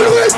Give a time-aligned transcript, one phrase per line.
[0.00, 0.34] Always.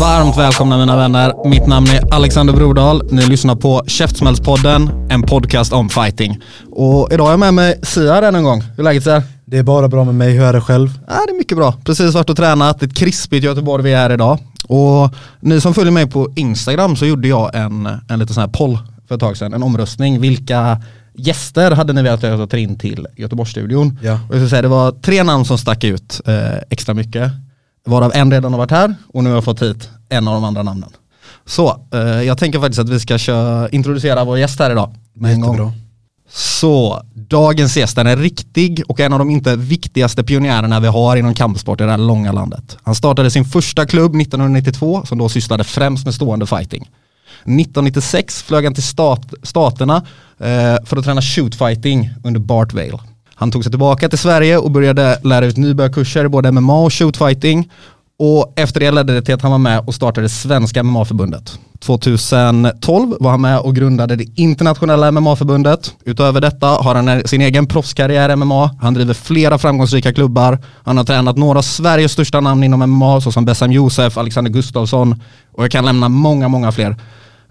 [0.00, 1.48] Varmt välkomna mina vänner.
[1.48, 3.02] Mitt namn är Alexander Brodal.
[3.10, 6.38] Ni lyssnar på Käftsmällspodden, en podcast om fighting.
[6.70, 8.60] Och idag är jag med mig Sia än en gång.
[8.60, 9.22] Hur är läget Sia?
[9.44, 10.90] Det är bara bra med mig, hur är det själv?
[11.08, 11.74] Ja, det är mycket bra.
[11.84, 12.82] Precis varit och tränat.
[12.82, 14.38] Ett krispigt Göteborg vi är idag.
[14.68, 18.48] Och ni som följer mig på Instagram så gjorde jag en, en liten sån här
[18.48, 19.54] poll för ett tag sedan.
[19.54, 20.20] En omröstning.
[20.20, 20.82] Vilka
[21.26, 23.98] gäster hade ni velat att jag tar in till Göteborgsstudion?
[24.02, 24.20] Ja.
[24.28, 27.32] Och jag säga, det var tre namn som stack ut eh, extra mycket.
[27.86, 30.44] Varav en redan har varit här och nu har jag fått hit en av de
[30.44, 30.90] andra namnen.
[31.46, 34.94] Så, eh, jag tänker faktiskt att vi ska köra, introducera vår gäst här idag.
[35.14, 35.72] Med en gång.
[36.32, 41.16] Så, dagens gäst är en riktig och en av de inte viktigaste pionjärerna vi har
[41.16, 42.76] inom kampsport i det här långa landet.
[42.82, 46.88] Han startade sin första klubb 1992 som då sysslade främst med stående fighting.
[47.40, 49.96] 1996 flög han till stat, staterna
[50.38, 52.98] eh, för att träna shootfighting under Bart Vale.
[53.34, 56.92] Han tog sig tillbaka till Sverige och började lära ut nybörjarkurser i både MMA och
[56.92, 57.70] shootfighting.
[58.18, 61.58] Och efter det ledde det till att han var med och startade Svenska MMA-förbundet.
[61.78, 65.94] 2012 var han med och grundade det internationella MMA-förbundet.
[66.04, 68.70] Utöver detta har han sin egen proffskarriär i MMA.
[68.80, 70.58] Han driver flera framgångsrika klubbar.
[70.84, 75.22] Han har tränat några av Sveriges största namn inom MMA såsom Bessam Josef, Alexander Gustafsson
[75.52, 76.96] och jag kan lämna många, många fler.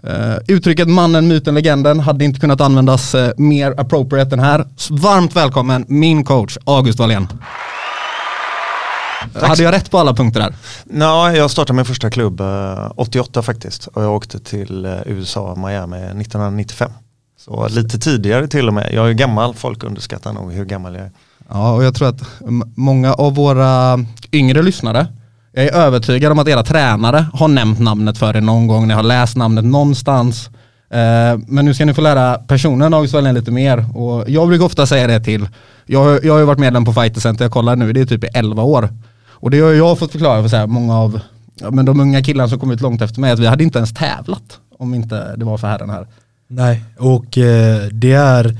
[0.04, 4.66] Uh, uttrycket mannen, myten, legenden hade inte kunnat användas uh, mer appropriate än här.
[4.90, 7.28] Varmt välkommen min coach August Wallén.
[9.34, 10.54] Hade jag rätt på alla punkter här?
[10.92, 15.54] Ja, jag startade min första klubb eh, 88 faktiskt och jag åkte till eh, USA,
[15.54, 16.90] Miami 1995.
[17.38, 18.90] Så lite tidigare till och med.
[18.92, 21.10] Jag är gammal, folk underskattar nog hur gammal jag är.
[21.48, 22.22] Ja, och jag tror att
[22.74, 25.06] många av våra yngre lyssnare,
[25.52, 28.94] jag är övertygad om att era tränare har nämnt namnet för er någon gång, ni
[28.94, 30.50] har läst namnet någonstans.
[30.90, 33.96] Eh, men nu ska ni få lära personen August Wallén lite mer.
[33.96, 35.48] Och jag brukar ofta säga det till,
[35.86, 38.24] jag, jag har ju varit medlem på Fighter Center, jag kollar nu, det är typ
[38.24, 38.88] i 11 år.
[39.30, 41.20] Och det har jag fått förklara för så här, många av
[41.60, 43.94] ja, men de unga killarna som kommit långt efter mig, att vi hade inte ens
[43.94, 46.06] tävlat om inte det var för herren här.
[46.48, 48.56] Nej, och eh, det är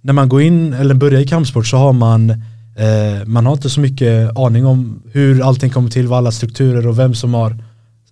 [0.00, 2.42] när man går in eller börjar i kampsport så har man
[2.76, 6.86] eh, man har inte så mycket aning om hur allting kommer till, vad alla strukturer
[6.86, 7.56] och vem som har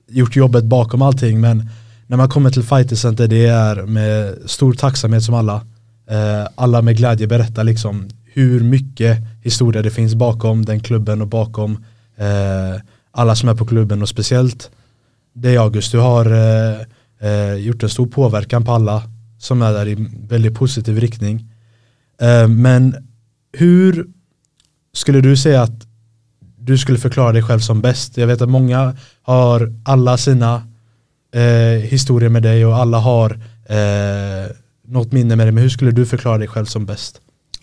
[0.09, 1.41] gjort jobbet bakom allting.
[1.41, 1.69] Men
[2.07, 5.55] när man kommer till Fighter Center det är med stor tacksamhet som alla.
[6.11, 11.29] Eh, alla med glädje berättar liksom hur mycket historia det finns bakom den klubben och
[11.29, 11.85] bakom
[12.17, 12.81] eh,
[13.11, 14.03] alla som är på klubben.
[14.03, 14.71] Och speciellt
[15.33, 16.81] dig August, du har eh,
[17.31, 19.03] eh, gjort en stor påverkan på alla
[19.39, 21.49] som är där i väldigt positiv riktning.
[22.21, 22.97] Eh, men
[23.53, 24.07] hur
[24.93, 25.87] skulle du säga att
[26.59, 28.17] du skulle förklara dig själv som bäst?
[28.17, 30.63] Jag vet att många har alla sina
[31.35, 33.31] eh, historier med dig och alla har
[33.69, 34.51] eh,
[34.87, 35.53] något minne med dig.
[35.53, 37.21] Men hur skulle du förklara dig själv som bäst?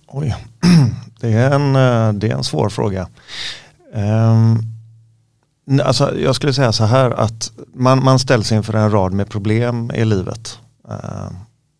[0.07, 0.35] Oj,
[1.19, 3.07] det är en, eh, det är en svår fråga.
[3.93, 4.63] Um,
[5.83, 9.91] alltså jag skulle säga så här att man, man ställs inför en rad med problem
[9.95, 10.59] i livet.
[10.89, 11.31] Uh,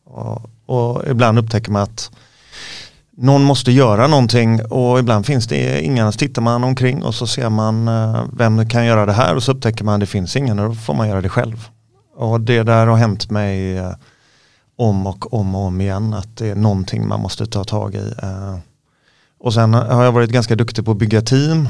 [0.05, 2.11] och, och ibland upptäcker man att
[3.21, 6.11] någon måste göra någonting och ibland finns det ingen.
[6.11, 9.43] Så tittar man omkring och så ser man eh, vem kan göra det här och
[9.43, 11.67] så upptäcker man att det finns ingen och då får man göra det själv.
[12.15, 13.91] Och det där har hänt mig eh,
[14.77, 18.13] om och om och om igen att det är någonting man måste ta tag i.
[18.23, 18.57] Eh.
[19.39, 21.69] Och sen har jag varit ganska duktig på att bygga team.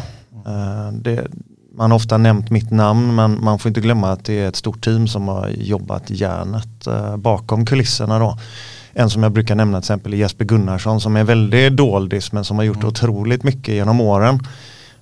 [0.92, 1.28] Det,
[1.76, 4.56] man har ofta nämnt mitt namn men man får inte glömma att det är ett
[4.56, 6.88] stort team som har jobbat järnet
[7.18, 8.20] bakom kulisserna.
[8.20, 8.38] Då.
[9.00, 12.44] En som jag brukar nämna till exempel är Jesper Gunnarsson som är väldigt doldis men
[12.46, 12.88] som har gjort Mm.
[12.88, 14.40] otroligt mycket genom åren.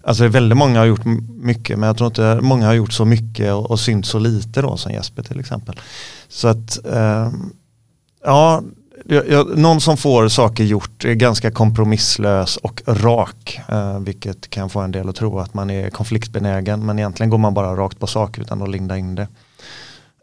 [0.04, 1.06] Alltså det är väldigt många har gjort
[1.42, 4.62] mycket men jag tror inte många har gjort så mycket och, och synt så lite
[4.62, 5.76] då som Jesper till exempel.
[6.28, 7.50] Så att ehm,
[8.26, 8.62] ja,
[9.56, 13.60] någon som får saker gjort är ganska kompromisslös och rak.
[13.68, 16.86] Eh, vilket kan få en del att tro att man är konfliktbenägen.
[16.86, 19.28] Men egentligen går man bara rakt på sak utan att linda in det.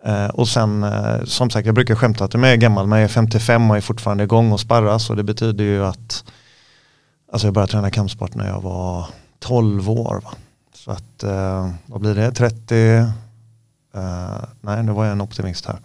[0.04, 3.04] Eh, och sen eh, som sagt jag brukar skämta att jag är gammal men jag
[3.04, 5.10] är 55 och är fortfarande igång och sparras.
[5.10, 6.24] Och det betyder ju att
[7.32, 9.06] alltså jag började träna kampsport när jag var
[9.38, 10.20] 12 år.
[10.24, 10.30] Va?
[10.74, 12.32] Så att eh, vad blir det?
[12.32, 13.04] 30
[13.94, 15.78] Eh, nej, nu var jag en optimist här.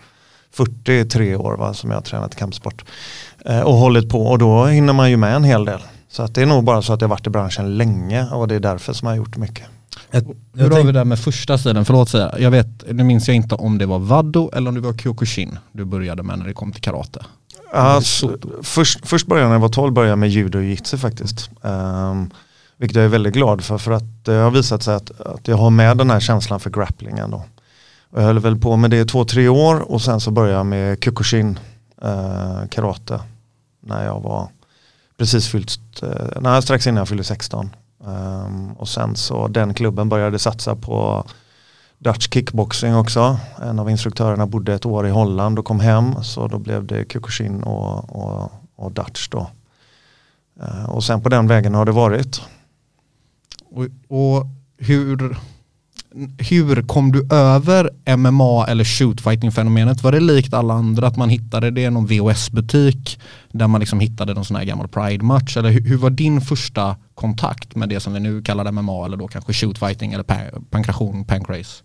[0.51, 2.85] 43 år va, som jag har tränat kampsport.
[3.45, 5.79] Eh, och hållit på och då hinner man ju med en hel del.
[6.09, 8.55] Så att det är nog bara så att jag varit i branschen länge och det
[8.55, 9.65] är därför som jag har gjort mycket.
[10.11, 11.85] Jag, Hur har tänk, vi det med första stilen?
[11.85, 12.35] Förlåt säga.
[12.39, 15.59] Jag vet, nu minns jag inte om det var Vado eller om det var Kyokushin
[15.71, 17.25] du började med när det kom till karate.
[17.71, 20.97] Alltså, först, först började jag när jag var 12 började jag med judo och jitsu
[20.97, 21.49] faktiskt.
[21.61, 22.29] Um,
[22.77, 25.57] vilket jag är väldigt glad för för att det har visat sig att, att jag
[25.57, 27.43] har med den här känslan för grapplingen då.
[28.09, 30.57] Och jag höll väl på med det i två, tre år och sen så började
[30.57, 31.59] jag med Kyokushin
[32.05, 33.19] uh, karate
[33.79, 34.49] när jag var
[35.17, 37.69] precis fyllt, uh, nej, strax innan jag fyllde 16.
[37.99, 41.23] Um, och sen så den klubben började satsa på
[41.97, 43.39] Dutch kickboxing också.
[43.61, 47.11] En av instruktörerna bodde ett år i Holland och kom hem så då blev det
[47.11, 49.49] Kyokushin och, och, och Dutch då.
[50.63, 52.41] Uh, och sen på den vägen har det varit.
[53.71, 54.45] Och, och
[54.77, 55.37] hur,
[56.37, 60.03] hur kom du över MMA eller shootfighting-fenomenet?
[60.03, 63.19] Var det likt alla andra att man hittade det i någon VHS-butik
[63.51, 65.57] där man liksom hittade någon sån här gammal Pride-match?
[65.57, 69.17] Eller hur, hur var din första kontakt med det som vi nu kallar MMA eller
[69.17, 70.23] då kanske shootfighting eller
[70.69, 71.83] pankration, pankrace?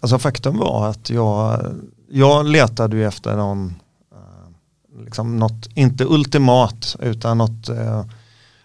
[0.00, 1.66] Alltså faktum var att jag,
[2.10, 3.74] jag letade ju efter någon,
[4.12, 8.04] eh, liksom något, inte ultimat utan något eh,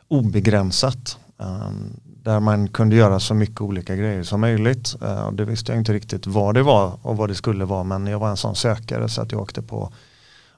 [0.07, 1.18] obegränsat.
[1.39, 1.69] Eh,
[2.25, 4.95] där man kunde göra så mycket olika grejer som möjligt.
[5.01, 8.07] Uh, det visste jag inte riktigt vad det var och vad det skulle vara men
[8.07, 9.92] jag var en sån sökare så att jag åkte på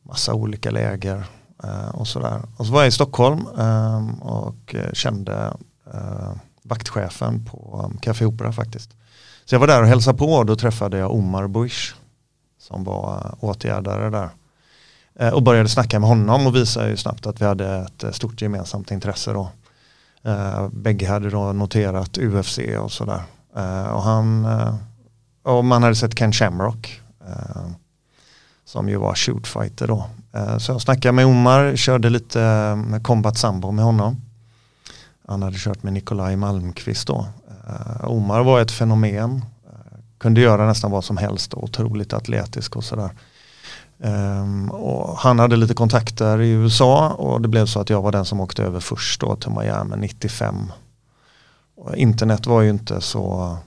[0.04, 1.18] massa olika läger
[1.64, 2.42] uh, och sådär.
[2.58, 5.54] Och så var jag i Stockholm um, och kände
[5.94, 6.32] uh,
[6.64, 8.90] vaktchefen på um, Café Opera faktiskt.
[9.46, 11.96] Så jag var där och hälsade på och då träffade jag Omar Bush
[12.60, 14.30] som var uh, åtgärdare där.
[15.34, 18.92] Och började snacka med honom och visade ju snabbt att vi hade ett stort gemensamt
[18.92, 19.50] intresse då.
[20.28, 23.22] Eh, bägge hade då noterat UFC och sådär.
[23.56, 24.76] Eh, och han, eh,
[25.44, 27.68] och man hade sett Ken Shamrock eh,
[28.66, 30.06] som ju var shootfighter då.
[30.34, 32.40] Eh, så jag snackade med Omar, körde lite
[32.76, 34.22] med combat sambo med honom.
[35.28, 37.28] Han hade kört med Nikolaj Malmqvist då.
[37.68, 39.46] Eh, Omar var ett fenomen.
[39.66, 41.54] Eh, kunde göra nästan vad som helst.
[41.54, 43.10] och Otroligt atletisk och sådär.
[44.00, 48.12] Um, och han hade lite kontakter i USA och det blev så att jag var
[48.12, 50.72] den som åkte över först då till Miami 95.
[51.76, 53.58] Och internet var ju inte så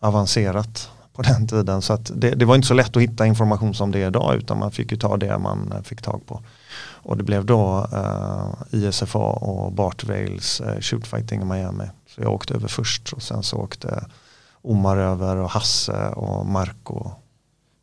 [0.00, 3.74] avancerat på den tiden så att det, det var inte så lätt att hitta information
[3.74, 6.42] som det är idag utan man fick ju ta det man fick tag på.
[7.02, 11.84] Och det blev då eh, uh, ISFA och Bart Wales uh, shootfighting i Miami.
[12.06, 14.04] Så jag åkte över först och sen så åkte
[14.62, 17.10] Omar över och Hasse och Marco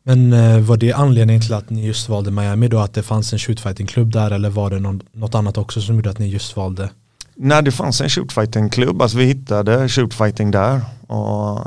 [0.08, 2.78] men eh, var det anledningen till att ni just valde Miami då?
[2.78, 6.10] Att det fanns en shootfighting-klubb där eller var det någon, något annat också som gjorde
[6.10, 6.90] att ni just valde?
[7.34, 10.80] När det fanns en shootfighting-klubb, alltså vi hittade shootfighting där.
[11.06, 11.66] Och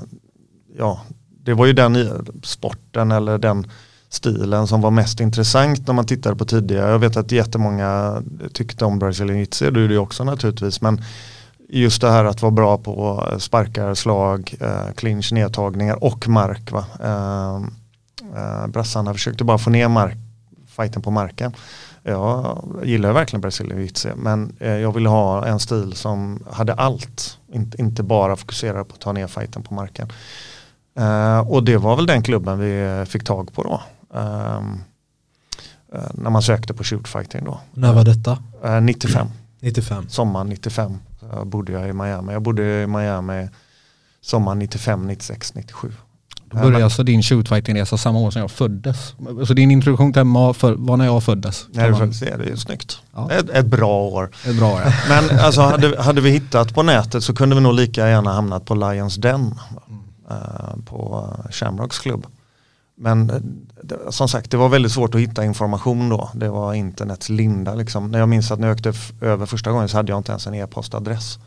[0.78, 1.02] ja,
[1.44, 3.68] det var ju den sporten eller den
[4.10, 6.92] stilen som var mest intressant när man tittade på tidigare.
[6.92, 8.24] Jag vet att jättemånga
[8.54, 10.82] tyckte om Brazilian Jitsi, det gjorde jag också naturligtvis.
[10.82, 11.02] Men
[11.70, 16.72] just det här att vara bra på sparkar, slag, eh, clinch, nedtagningar och mark.
[16.72, 16.86] Va?
[17.04, 17.81] Eh,
[18.36, 20.18] eh, brassarna försökte bara få ner mark,
[20.68, 21.54] fighten på marken.
[22.04, 27.38] Jag gillar verkligen Jiu-Jitsu men eh, jag ville ha en stil som hade allt.
[27.54, 30.10] Inte, inte bara fokusera på att ta ner fighten på marken.
[30.96, 33.82] Eh, och det var väl den klubben vi fick tag på då.
[34.20, 34.84] Ehm,
[35.94, 37.60] eh, när man sökte på shootfighting då.
[37.74, 38.38] När var detta?
[38.64, 39.28] Eh, 95,
[39.60, 40.10] 95.
[40.10, 42.34] sommaren 95 så bodde jag i Miami.
[42.34, 43.50] Jag bodde i Miami
[44.22, 45.94] sommaren 95, 96, 97.
[46.52, 49.16] Då började alltså din shootfighting-resa samma år som jag föddes.
[49.48, 51.66] Så din introduktion till MMA för, var när jag föddes.
[51.72, 52.98] Nej, faktiskt är det är snyggt.
[53.16, 53.32] Ja.
[53.32, 54.32] Ett, ett bra år.
[54.46, 54.94] Är bra ja.
[55.10, 58.66] Men alltså, hade, hade vi hittat på nätet så kunde vi nog lika gärna hamnat
[58.66, 59.56] på Lions Den.
[60.30, 62.26] eh, på Shamrocks klubb.
[62.98, 63.36] Men eh,
[63.84, 66.30] det, som sagt det var väldigt svårt att hitta information då.
[66.34, 68.12] Det var internets linda liksom.
[68.12, 70.48] När jag minns att när jag åkte över första gången så hade jag inte ens
[70.48, 71.40] en e-postadress.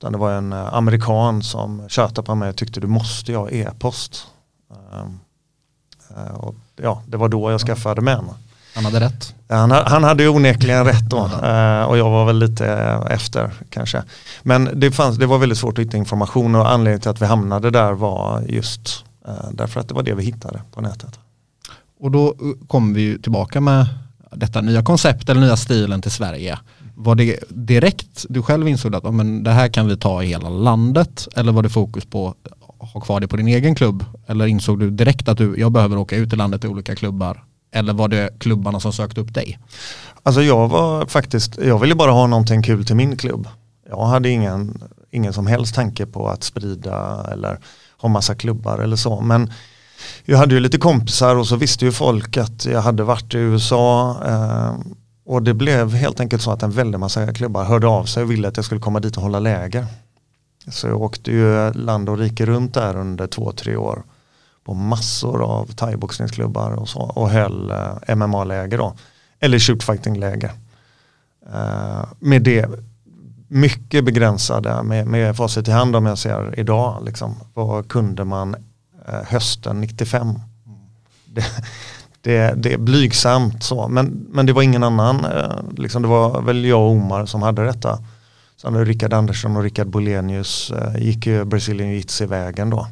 [0.00, 3.50] Utan det var en eh, amerikan som tjötade på mig och tyckte du måste ha
[3.50, 4.26] e-post.
[4.92, 5.18] Ehm,
[6.16, 8.32] eh, och, ja, det var då jag skaffade med henne.
[8.74, 9.34] Han hade rätt.
[9.48, 12.66] Han, ha- han hade ju onekligen rätt då eh, och jag var väl lite
[13.10, 14.02] efter kanske.
[14.42, 17.26] Men det, fanns, det var väldigt svårt att hitta information och anledningen till att vi
[17.26, 19.04] hamnade där var just
[19.52, 21.18] därför att det var det vi hittade på nätet.
[22.00, 22.34] Och då
[22.68, 23.86] kommer vi tillbaka med
[24.32, 26.58] detta nya koncept eller nya stilen till Sverige.
[27.02, 30.48] Var det direkt du själv insåg att men det här kan vi ta i hela
[30.48, 34.04] landet eller var det fokus på att ha kvar det på din egen klubb?
[34.26, 37.44] Eller insåg du direkt att du, jag behöver åka ut i landet till olika klubbar?
[37.72, 39.58] Eller var det klubbarna som sökte upp dig?
[40.22, 43.48] Alltså jag var faktiskt, jag ville bara ha någonting kul till min klubb.
[43.88, 47.58] Jag hade ingen, ingen som helst tanke på att sprida eller
[47.98, 49.20] ha massa klubbar eller så.
[49.20, 49.52] Men
[50.24, 53.38] jag hade ju lite kompisar och så visste ju folk att jag hade varit i
[53.38, 54.16] USA.
[54.26, 54.74] Eh,
[55.30, 58.30] och det blev helt enkelt så att en väldig massa klubbar hörde av sig och
[58.30, 59.86] ville att jag skulle komma dit och hålla läger.
[60.68, 64.02] Så jag åkte ju land och rike runt där under två, tre år.
[64.64, 67.00] På massor av thaiboxningsklubbar och så.
[67.00, 68.94] Och höll eh, MMA-läger då.
[69.40, 70.52] Eller shootfighting-läger.
[71.54, 72.66] Eh, med det
[73.48, 77.04] mycket begränsade med, med facit i hand om jag ser idag.
[77.04, 78.56] Liksom, vad kunde man
[79.08, 80.26] eh, hösten 95?
[81.24, 81.44] Det,
[82.20, 85.24] det, det är blygsamt så, men, men det var ingen annan.
[85.24, 87.98] Eh, liksom, det var väl jag och Omar som hade detta.
[88.56, 92.86] Sen Rickard Andersson och Rickard Bolenius eh, gick ju Brazilian Jiu-Jitsu-vägen då.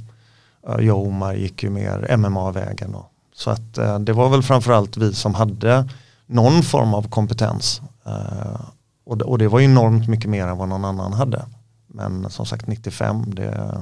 [0.68, 3.06] Eh, jag och Omar gick ju mer MMA-vägen då.
[3.34, 5.88] Så att eh, det var väl framförallt vi som hade
[6.26, 7.82] någon form av kompetens.
[8.06, 8.60] Eh,
[9.06, 11.44] och, det, och det var enormt mycket mer än vad någon annan hade.
[11.86, 13.78] Men som sagt 95, det,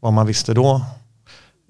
[0.00, 0.82] vad man visste då.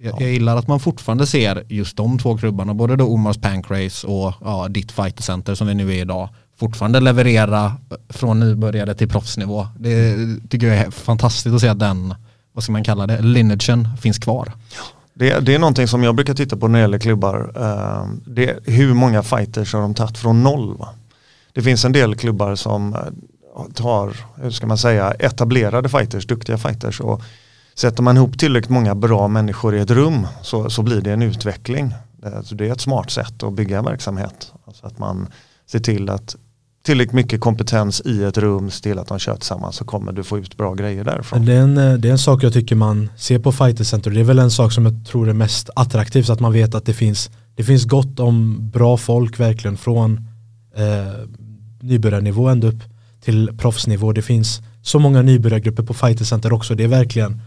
[0.00, 4.06] Jag, jag gillar att man fortfarande ser just de två klubbarna, både då Omars Pankrace
[4.06, 6.28] och ja, ditt Fighter Center som vi nu är idag,
[6.58, 7.72] fortfarande leverera
[8.08, 9.66] från nybörjare till proffsnivå.
[9.78, 10.16] Det
[10.48, 12.14] tycker jag är fantastiskt att se att den,
[12.52, 14.52] vad ska man kalla det, lineagen finns kvar.
[15.14, 17.52] Det, det är någonting som jag brukar titta på när det gäller klubbar.
[17.56, 20.76] Eh, det, är hur många fighters har de tagit från noll?
[20.78, 20.88] Va?
[21.52, 23.00] Det finns en del klubbar som eh,
[23.74, 27.22] tar, hur ska man säga, etablerade fighters, duktiga fighters och
[27.78, 31.22] sätter man ihop tillräckligt många bra människor i ett rum så, så blir det en
[31.22, 31.94] utveckling.
[32.24, 34.52] Eh, så det är ett smart sätt att bygga en verksamhet.
[34.64, 35.26] Alltså att man
[35.66, 36.36] ser till att
[36.84, 40.24] tillräckligt mycket kompetens i ett rum, se till att de kör tillsammans så kommer du
[40.24, 41.44] få ut bra grejer därifrån.
[41.44, 44.10] Det är, en, eh, det är en sak jag tycker man ser på Fighter Center.
[44.10, 46.30] Det är väl en sak som jag tror är mest attraktivt.
[46.30, 50.28] Att man vet att det finns, det finns gott om bra folk verkligen från
[50.76, 51.28] eh,
[51.80, 52.82] nybörjarnivå ända upp
[53.20, 54.12] till proffsnivå.
[54.12, 56.74] Det finns så många nybörjargrupper på Fighter Center också.
[56.74, 57.40] Det är verkligen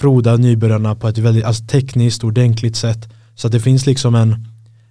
[0.00, 3.08] froda nybörjarna på ett väldigt alltså, tekniskt ordentligt sätt.
[3.34, 4.32] Så att det finns liksom en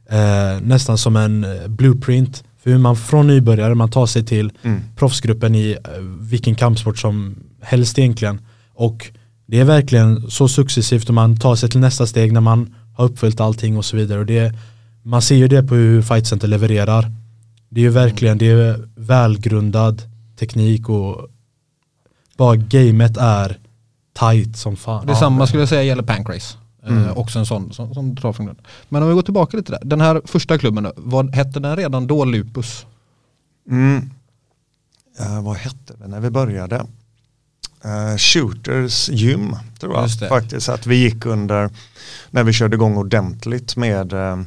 [0.10, 4.51] eh, nästan som en eh, blueprint för hur man från nybörjare man tar sig till
[4.63, 4.82] Mm.
[4.96, 8.42] proffsgruppen i eh, vilken kampsport som helst egentligen.
[8.74, 9.08] Och
[9.46, 13.06] det är verkligen så successivt och man tar sig till nästa steg när man har
[13.06, 14.20] uppfyllt allting och så vidare.
[14.20, 14.54] Och det,
[15.04, 17.12] man ser ju det på hur Fight Center levererar.
[17.70, 20.01] Det är ju verkligen det är välgrundad
[20.39, 21.28] teknik och
[22.38, 23.58] bara gamet är
[24.20, 25.06] tight som fan.
[25.06, 26.58] Detsamma skulle jag säga gäller Pankrace.
[26.88, 27.06] Mm.
[27.06, 28.60] Eh, också en sån som, som drar från grund.
[28.90, 29.82] Men om vi går tillbaka lite där.
[29.84, 32.86] Den här första klubben, vad hette den redan då Lupus?
[33.70, 34.10] Mm.
[35.20, 36.86] Eh, vad hette det när vi började?
[37.84, 41.70] Eh, Shooters gym tror jag faktiskt att vi gick under
[42.30, 44.42] när vi körde igång ordentligt med, eh,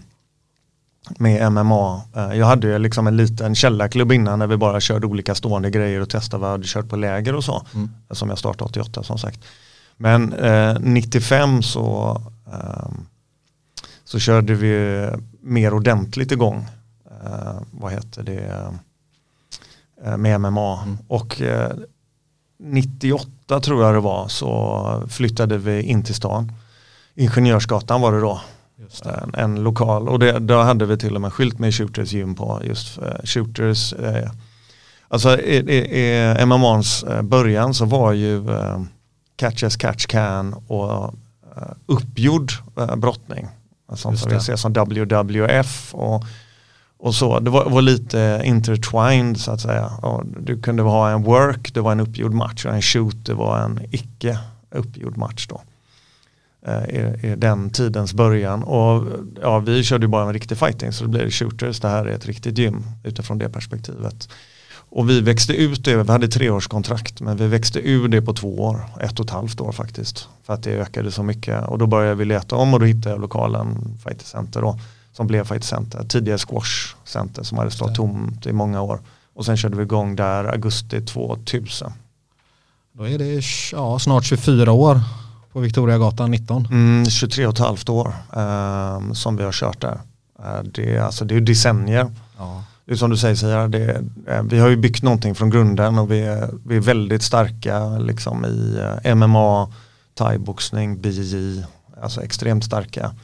[1.08, 2.02] med MMA.
[2.16, 6.00] Eh, jag hade liksom en liten källarklubb innan när vi bara körde olika stående grejer
[6.00, 7.66] och testade vad jag hade kört på läger och så.
[7.74, 7.90] Mm.
[8.10, 9.40] Som jag startade 88 som sagt.
[9.96, 12.20] Men eh, 95 så,
[12.52, 13.06] ehm,
[14.04, 15.06] så körde vi
[15.40, 16.66] mer ordentligt igång.
[17.24, 18.72] Eh, vad heter det?
[20.04, 20.82] eh, med MMA.
[20.82, 20.98] Mm.
[21.08, 21.72] Och eh,
[22.58, 26.52] 98 tror jag det var så flyttade vi in till stan.
[27.14, 28.40] Ingenjörsgatan var det då.
[29.04, 32.34] En, en lokal och det, då hade vi till och med skylt med Shooters gym
[32.34, 33.92] på just eh, Shooters.
[33.92, 34.30] Eh,
[35.08, 38.82] alltså i, i, i MMAns eh, början så var ju eh,
[39.36, 41.14] catch as catch can och
[41.56, 43.48] eh, uppgjord eh, brottning.
[43.94, 46.24] Sånt Just som vi ser som WWF och
[47.02, 49.86] och så, det var, var lite intertwined så att säga.
[49.86, 53.34] Och du kunde ha en work, det var en uppgjord match och en shoot, det
[53.34, 54.38] var en icke
[54.70, 55.60] uppgjord match då.
[56.66, 58.62] Eh, I, I den tidens början.
[58.62, 59.06] Och
[59.42, 62.14] ja, vi körde ju bara en riktig fighting så det blev shooters, det här är
[62.14, 64.28] ett riktigt gym utifrån det perspektivet.
[64.94, 68.60] Och vi växte ut det, vi hade treårskontrakt men vi växte ur det på två
[68.60, 70.28] år, ett och ett halvt år faktiskt.
[70.42, 73.10] För att det ökade så mycket och då började vi leta om och då hittade
[73.10, 74.78] jag lokalen Fighter Center då
[75.12, 76.04] som blev Fight Center.
[76.08, 79.00] Tidigare Squash Center som hade stått tomt i många år.
[79.34, 81.92] Och sen körde vi igång där augusti 2000.
[82.92, 83.42] Då är det
[83.72, 85.00] ja, snart 24 år
[85.52, 86.68] på Victoriagatan 19.
[86.70, 90.00] Mm, 23 och ett halvt år ehm, som vi har kört där.
[90.38, 92.10] Eh, det, är, alltså, det är ju decennier.
[92.38, 92.64] Ja.
[92.84, 95.98] Det är som du säger Sia, det, eh, vi har ju byggt någonting från grunden
[95.98, 99.72] och vi är, vi är väldigt starka liksom, i eh, MMA,
[100.14, 101.64] thaiboxning, BJJ,
[102.02, 103.14] alltså extremt starka.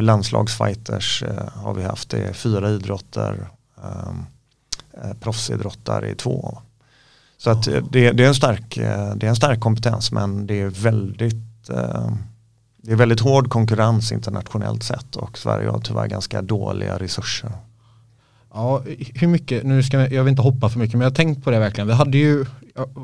[0.00, 3.48] Landslagsfighters eh, har vi haft, det är fyra idrotter,
[3.82, 4.26] um,
[5.02, 6.58] eh, proffsidrottare i två.
[7.38, 10.46] Så att eh, det, det, är en stark, eh, det är en stark kompetens men
[10.46, 12.10] det är väldigt eh,
[12.76, 17.52] det är väldigt hård konkurrens internationellt sett och Sverige har tyvärr ganska dåliga resurser.
[18.54, 18.82] Ja,
[19.14, 21.44] hur mycket, nu ska jag, jag vill inte hoppa för mycket men jag har tänkt
[21.44, 21.88] på det verkligen.
[21.88, 22.44] Vi hade ju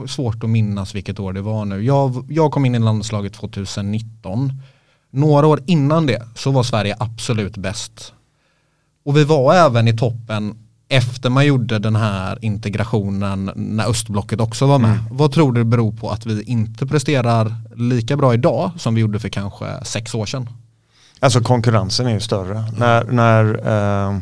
[0.09, 1.85] svårt att minnas vilket år det var nu.
[1.85, 4.53] Jag, jag kom in i landslaget 2019.
[5.11, 8.13] Några år innan det så var Sverige absolut bäst.
[9.05, 10.55] Och vi var även i toppen
[10.93, 14.99] efter man gjorde den här integrationen när östblocket också var med.
[15.11, 19.19] Vad tror du beror på att vi inte presterar lika bra idag som vi gjorde
[19.19, 20.49] för kanske sex år sedan?
[21.21, 22.65] Alltså konkurrensen är ju större.
[22.77, 24.19] När, när, eh,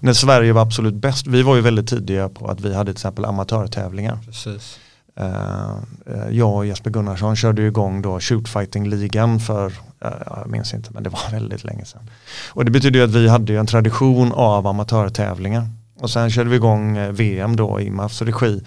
[0.00, 2.96] när Sverige var absolut bäst, vi var ju väldigt tidiga på att vi hade till
[2.96, 4.18] exempel amatörtävlingar.
[4.26, 4.78] Precis.
[5.16, 5.70] Eh,
[6.06, 9.66] eh, jag och Jesper Gunnarsson körde ju igång då shootfighting-ligan för,
[10.00, 12.10] eh, jag minns inte men det var väldigt länge sedan.
[12.48, 15.68] Och det betyder ju att vi hade en tradition av amatörtävlingar.
[16.00, 18.62] Och sen körde vi igång eh, VM då i IMAFs regi.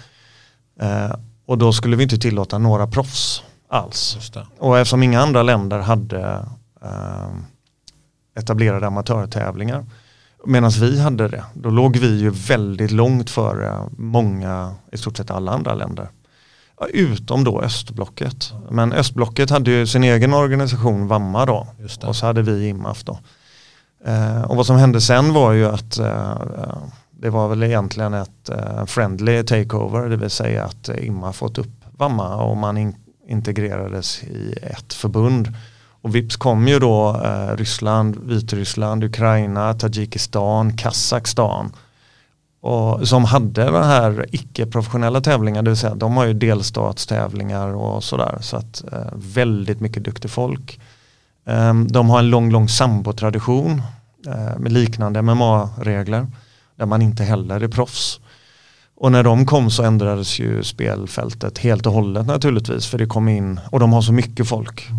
[0.80, 4.32] Eh, och då skulle vi inte tillåta några proffs alls.
[4.60, 6.46] Och eftersom inga andra länder hade
[6.82, 7.30] eh,
[8.36, 9.86] etablerade amatörtävlingar
[10.46, 15.32] medan vi hade det, då låg vi ju väldigt långt före många, i stort sett
[15.32, 16.10] alla andra länder.
[16.80, 18.54] Ja, Utom då östblocket.
[18.70, 21.68] Men östblocket hade ju sin egen organisation, Vamma då.
[22.06, 23.20] Och så hade vi IMAF då.
[24.06, 26.38] Eh, och vad som hände sen var ju att eh,
[27.20, 31.84] det var väl egentligen ett eh, friendly takeover, det vill säga att eh, fått upp
[31.98, 32.96] Vamma och man in,
[33.28, 35.54] integrerades i ett förbund.
[36.02, 41.72] Och vips kom ju då eh, Ryssland, Vitryssland, Ukraina, Tadzjikistan, Kazakstan.
[42.62, 48.04] Och som hade den här icke-professionella tävlingar, det vill säga de har ju delstatstävlingar och
[48.04, 48.38] sådär.
[48.42, 50.80] Så att eh, väldigt mycket duktig folk.
[51.46, 53.82] Eh, de har en lång, lång sambotradition
[54.28, 56.28] eh, med liknande MMA-regler.
[56.76, 58.20] Där man inte heller är proffs.
[58.96, 62.86] Och när de kom så ändrades ju spelfältet helt och hållet naturligtvis.
[62.86, 64.90] För det kom in, och de har så mycket folk.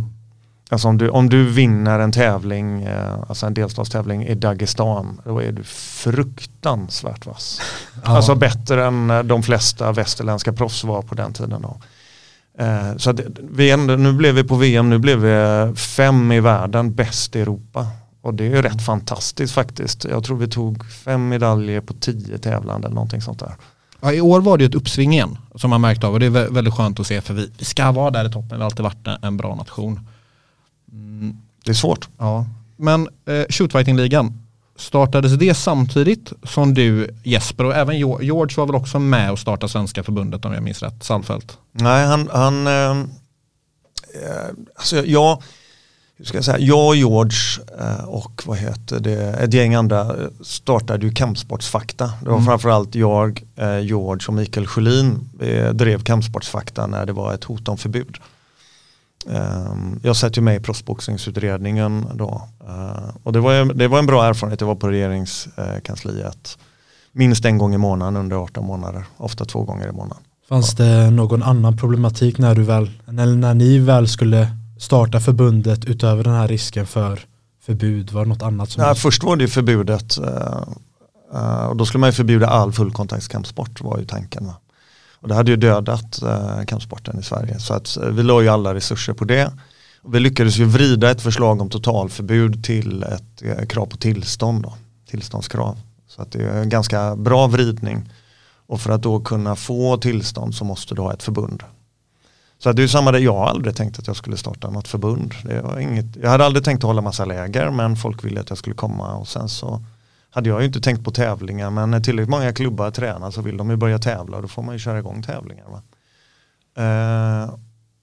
[0.70, 5.38] Alltså om du, om du vinner en tävling, eh, alltså en delstatstävling i Dagestan, då
[5.38, 7.60] är du fruktansvärt vass.
[8.02, 11.76] Alltså bättre än eh, de flesta västerländska proffs var på den tiden då.
[12.58, 16.94] Eh, så att vi nu blev vi på VM, nu blev vi fem i världen,
[16.94, 17.86] bäst i Europa.
[18.24, 20.04] Och det är ju rätt fantastiskt faktiskt.
[20.04, 23.54] Jag tror vi tog fem medaljer på tio tävlande eller någonting sånt där.
[24.00, 26.26] Ja, I år var det ju ett uppsving igen som man märkt av och det
[26.26, 28.56] är vä- väldigt skönt att se för vi, vi ska vara där i toppen, vi
[28.56, 30.08] har alltid varit en, bra nation.
[31.64, 32.08] Det är svårt.
[32.18, 32.46] Ja.
[32.76, 34.42] Men eh, shootfighting-ligan,
[34.76, 39.72] startades det samtidigt som du Jesper och även George var väl också med och startade
[39.72, 41.58] Svenska förbundet om jag minns rätt, Salfält?
[41.72, 45.42] Nej, han, han eh, eh, alltså jag,
[46.16, 47.38] hur ska jag säga, jag George
[47.80, 52.12] eh, och vad heter det, ett gäng andra eh, startade ju Kampsportsfakta.
[52.22, 55.30] Det var framförallt jag, eh, George och Mikael Sjölin
[55.72, 58.16] drev Kampsportsfakta när det var ett hot om förbud.
[59.30, 62.48] Ehm, Jag satt ju med i proffsboxningsutredningen då.
[63.22, 66.58] Och det var, det var en bra erfarenhet, det var på regeringskansliet.
[67.12, 70.22] Minst en gång i månaden under 18 månader, ofta två gånger i månaden.
[70.48, 74.48] Fanns det någon annan problematik när du väl, eller när ni väl skulle
[74.84, 77.20] starta förbundet utöver den här risken för
[77.62, 78.10] förbud?
[78.12, 80.62] Var det något annat som Nej, först var det förbudet eh,
[81.34, 84.46] eh, och då skulle man ju förbjuda all fullkontaktskampsport var ju tanken.
[84.46, 84.54] Va?
[85.24, 88.48] Och det hade ju dödat uh, kampsporten i Sverige så att eh, vi la ju
[88.48, 89.52] alla resurser på det.
[90.02, 94.62] Och vi lyckades ju vrida ett förslag om totalförbud till ett eh, krav på tillstånd
[94.62, 94.74] då,
[95.10, 95.78] tillståndskrav.
[96.08, 98.12] Så att det är en ganska bra vridning.
[98.66, 101.62] Och för att då kunna få tillstånd så måste du ha ett förbund.
[102.64, 105.34] Så det är samma där, jag har aldrig tänkt att jag skulle starta något förbund.
[105.42, 108.48] Det var inget, jag hade aldrig tänkt att hålla massa läger men folk ville att
[108.48, 109.84] jag skulle komma och sen så
[110.30, 113.56] hade jag ju inte tänkt på tävlingar men när tillräckligt många klubbar tränar så vill
[113.56, 115.64] de ju börja tävla och då får man ju köra igång tävlingar.
[115.64, 115.82] Va?
[116.82, 117.54] Eh,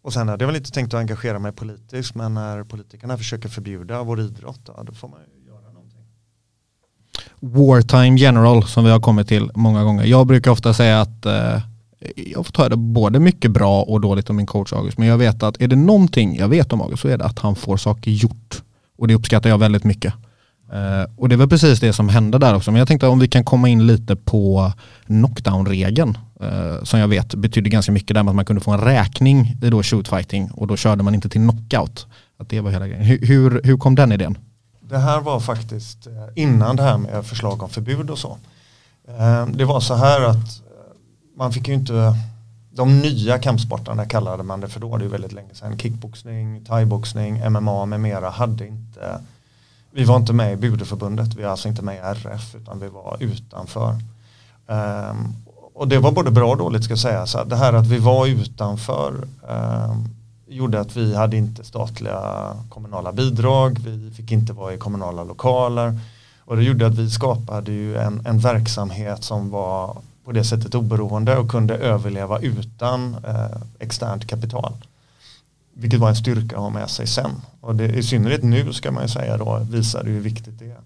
[0.01, 3.49] och sen hade jag väl inte tänkt att engagera mig politiskt men när politikerna försöker
[3.49, 6.05] förbjuda vår idrott då, då får man ju göra någonting.
[7.39, 10.05] Wartime General som vi har kommit till många gånger.
[10.05, 11.59] Jag brukar ofta säga att eh,
[12.01, 14.97] Eh, jag får ta det både mycket bra och dåligt om min coach August.
[14.97, 17.39] Men jag vet att är det någonting jag vet om August så är det att
[17.39, 18.63] han får saker gjort.
[18.97, 20.13] Och det uppskattar jag väldigt mycket.
[20.73, 22.71] Eh, och det var precis det som hände där också.
[22.71, 24.71] Men jag tänkte om vi kan komma in lite på
[25.05, 26.17] knockdown-regeln.
[26.41, 29.57] Eh, som jag vet betydde ganska mycket där med att man kunde få en räkning
[29.61, 32.07] i då shootfighting och då körde man inte till knockout.
[32.37, 33.03] Att det var hela grejen.
[33.03, 34.37] Hur, hur, hur kom den idén?
[34.81, 38.37] Det här var faktiskt innan det här med förslag om förbud och så.
[39.53, 40.61] Det var så här att
[41.35, 42.15] man fick ju inte,
[42.71, 46.65] de nya kampsportarna kallade man det för då, det är ju väldigt länge sedan, kickboxning,
[46.65, 49.21] thaiboxning, MMA med mera hade inte,
[49.91, 52.87] vi var inte med i Budeförbundet, vi var alltså inte med i RF utan vi
[52.87, 53.95] var utanför.
[54.67, 55.35] Um,
[55.73, 57.97] och det var både bra och dåligt ska jag säga, så det här att vi
[57.97, 60.07] var utanför ehm,
[60.47, 65.99] gjorde att vi hade inte statliga kommunala bidrag, vi fick inte vara i kommunala lokaler.
[66.39, 70.75] Och det gjorde att vi skapade ju en, en verksamhet som var på det sättet
[70.75, 74.73] oberoende och kunde överleva utan eh, externt kapital.
[75.73, 77.31] Vilket var en styrka att ha med sig sen.
[77.61, 80.65] Och det, i synnerhet nu ska man ju säga då visar det hur viktigt det
[80.65, 80.81] är.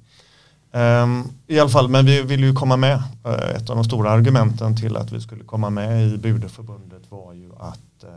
[0.75, 3.03] Ehm, I alla fall, men vi ville ju komma med.
[3.25, 7.33] Eh, ett av de stora argumenten till att vi skulle komma med i Budeförbundet var
[7.33, 8.09] ju att uh,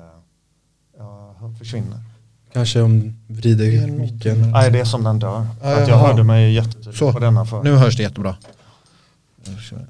[0.99, 1.99] ja, han försvinner.
[2.53, 4.51] Kanske om vrider micken.
[4.51, 5.47] Nej, det är som den dör.
[5.63, 6.07] Ja, att jag jaha.
[6.07, 7.63] hörde mig jättetydligt på denna för.
[7.63, 8.37] Nu hörs det jättebra.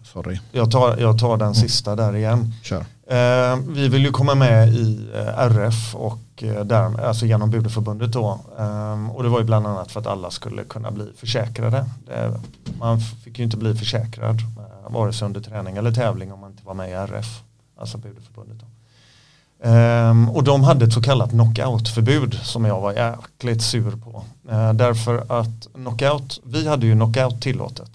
[0.04, 2.54] Sorry, Jag, tar, jag tar den sista där igen.
[2.62, 2.84] kör.
[3.06, 8.12] Eh, vi vill ju komma med i eh, RF och eh, där, alltså genom Budeförbundet
[8.12, 8.40] då.
[8.58, 11.84] Eh, och det var ju bland annat för att alla skulle kunna bli försäkrade.
[12.06, 12.40] Det,
[12.78, 16.50] man fick ju inte bli försäkrad eh, vare sig under träning eller tävling om man
[16.50, 17.42] inte var med i RF,
[17.80, 18.58] alltså Budeförbundet.
[18.60, 18.66] Då.
[19.62, 24.24] Ehm, och de hade ett så kallat knockoutförbud som jag var jäkligt sur på.
[24.50, 27.90] Eh, därför att knockout, vi hade ju knockout tillåtet.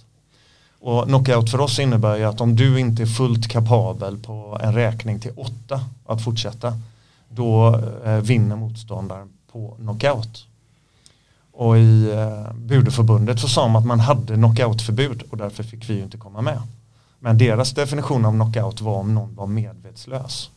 [0.83, 4.73] Och knockout för oss innebär ju att om du inte är fullt kapabel på en
[4.73, 6.73] räkning till åtta att fortsätta,
[7.29, 10.45] då eh, vinner motståndaren på knockout.
[11.53, 15.93] Och i eh, Budeförbundet så sa de att man hade knockoutförbud och därför fick vi
[15.93, 16.61] ju inte komma med.
[17.19, 20.49] Men deras definition av knockout var om någon var medvetslös.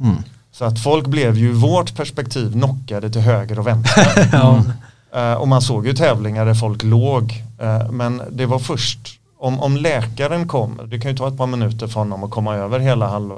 [0.00, 0.16] Mm.
[0.50, 4.62] Så att folk blev ju ur vårt perspektiv knockade till höger och vänster.
[5.14, 7.44] Eh, och man såg ju tävlingar där folk låg.
[7.58, 11.46] Eh, men det var först om, om läkaren kom, det kan ju ta ett par
[11.46, 13.32] minuter för honom att komma över hela halv,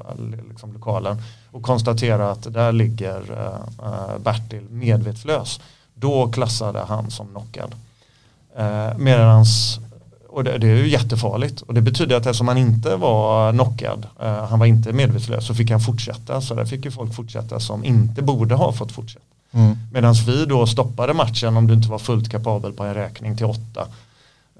[0.48, 1.16] liksom, lokalen
[1.50, 5.60] och konstatera att där ligger eh, eh, Bertil medvetslös.
[5.94, 7.74] Då klassade han som knockad.
[8.56, 9.78] Eh, medans,
[10.28, 14.06] och det, det är ju jättefarligt och det betyder att eftersom han inte var knockad,
[14.20, 16.40] eh, han var inte medvetslös, så fick han fortsätta.
[16.40, 19.24] Så där fick ju folk fortsätta som inte borde ha fått fortsätta.
[19.52, 19.78] Mm.
[19.92, 23.46] Medan vi då stoppade matchen om du inte var fullt kapabel på en räkning till
[23.46, 23.86] åtta.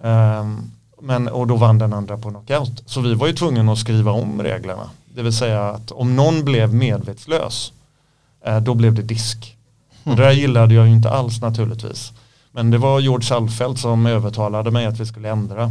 [0.02, 0.70] Ehm,
[1.04, 2.82] men, och då vann den andra på knockout.
[2.86, 4.90] Så vi var ju tvungna att skriva om reglerna.
[5.14, 7.72] Det vill säga att om någon blev medvetslös,
[8.44, 9.56] eh, då blev det disk.
[10.04, 10.18] Mm.
[10.18, 12.12] det där gillade jag ju inte alls naturligtvis.
[12.52, 15.62] Men det var George Salfeld som övertalade mig att vi skulle ändra,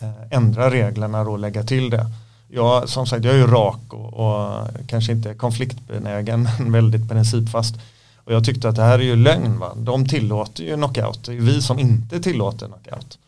[0.00, 2.06] eh, ändra reglerna och lägga till det.
[2.48, 7.74] Jag, som sagt, jag är ju rak och, och kanske inte konfliktbenägen, men väldigt principfast.
[8.16, 9.58] Och jag tyckte att det här är ju lögn.
[9.58, 9.72] Va?
[9.76, 11.24] De tillåter ju knockout.
[11.24, 13.18] Det är ju vi som inte tillåter knockout.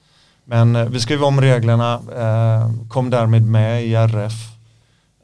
[0.44, 4.52] Men eh, vi skrev om reglerna, eh, kom därmed med i RF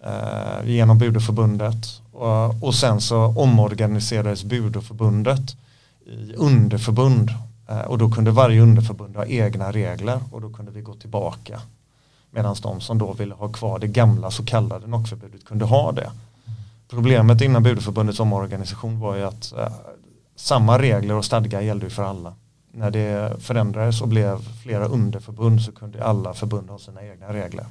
[0.04, 5.56] eh, genom Budeförbundet och, och sen så omorganiserades Budeförbundet
[6.06, 7.30] i underförbund
[7.68, 11.60] eh, och då kunde varje underförbund ha egna regler och då kunde vi gå tillbaka
[12.30, 16.10] medan de som då ville ha kvar det gamla så kallade knockförbudet kunde ha det.
[16.88, 19.72] Problemet innan Budeförbundets omorganisation var ju att eh,
[20.36, 22.34] samma regler och stadgar gällde ju för alla.
[22.72, 27.64] När det förändrades och blev flera underförbund så kunde alla förbund ha sina egna regler.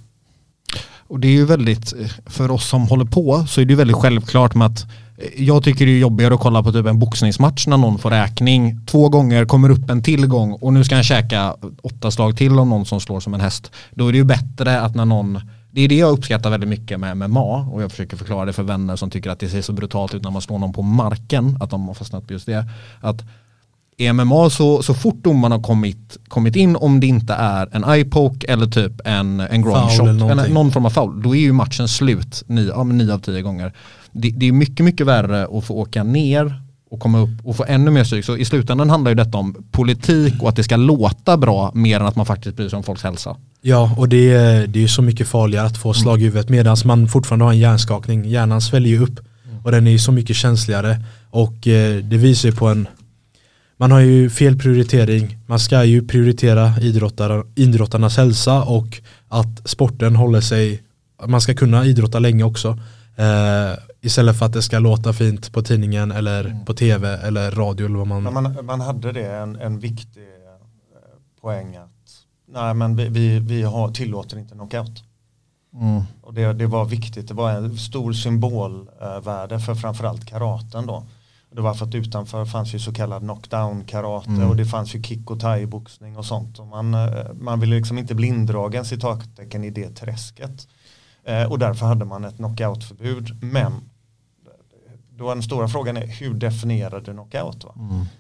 [1.10, 3.78] Och det är ju väldigt, eh, för oss som håller på så är det ju
[3.78, 4.86] väldigt självklart med att
[5.18, 8.10] eh, jag tycker det är jobbigare att kolla på typ en boxningsmatch när någon får
[8.10, 12.38] räkning två gånger, kommer upp en till gång och nu ska han käka åtta slag
[12.38, 13.72] till om någon som slår som en häst.
[13.92, 17.00] Då är det ju bättre att när någon det är det jag uppskattar väldigt mycket
[17.00, 19.74] med, MMA och jag försöker förklara det för vänner som tycker att det ser så
[19.74, 22.66] brutalt ut när man slår någon på marken, att de har fastnat på just det.
[23.02, 23.24] Att
[24.00, 27.84] i MMA så, så fort domaren har kommit, kommit in om det inte är en
[27.86, 31.54] eye-poke eller typ en, en Foul shot, eller någon form av foul, då är ju
[31.54, 33.74] matchen slut nio, ja, nio av tio gånger.
[34.12, 37.66] Det, det är mycket, mycket värre att få åka ner och komma upp och få
[37.68, 38.26] ännu mer stryk.
[38.26, 42.00] Så i slutändan handlar ju detta om politik och att det ska låta bra mer
[42.00, 43.36] än att man faktiskt bryr sig om folks hälsa.
[43.62, 46.50] Ja, och det är, det är ju så mycket farligare att få slag i huvudet
[46.50, 48.26] medan man fortfarande har en hjärnskakning.
[48.26, 49.20] Hjärnan sväljer ju upp
[49.64, 51.04] och den är ju så mycket känsligare.
[51.30, 52.88] Och eh, det visar ju på en
[53.78, 55.38] man har ju fel prioritering.
[55.46, 56.74] Man ska ju prioritera
[57.56, 60.84] idrottarnas hälsa och att sporten håller sig,
[61.28, 62.80] man ska kunna idrotta länge också.
[63.16, 67.86] Eh, istället för att det ska låta fint på tidningen eller på tv eller radio
[67.86, 68.34] eller vad man...
[68.34, 71.92] Man, man hade det en, en viktig eh, poäng att
[72.48, 75.04] nej men vi, vi, vi har, tillåter inte knockout.
[76.22, 81.04] Och det, det var viktigt, det var en stor symbolvärde för framförallt karaten då.
[81.52, 85.04] Det var för att utanför fanns ju så kallad knockdown karate och det fanns ju
[85.04, 86.60] kick och thai-boxning och sånt.
[86.60, 90.68] Och man, eh, man ville liksom inte bli indragen citattecken i det träsket.
[91.26, 93.44] Eh, och därför hade man ett knockoutförbud.
[93.44, 93.90] Men
[95.18, 97.64] då den stora frågan är hur definierar du knockout?
[97.64, 97.74] Va?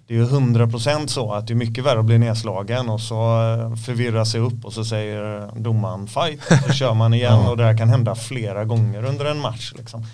[0.07, 3.15] Det är ju 100% så att det är mycket värre att bli nedslagen och så
[3.15, 7.57] eh, förvirra sig upp och så säger domaren fight och så kör man igen och
[7.57, 9.73] det här kan hända flera gånger under en match.
[9.77, 10.05] Liksom.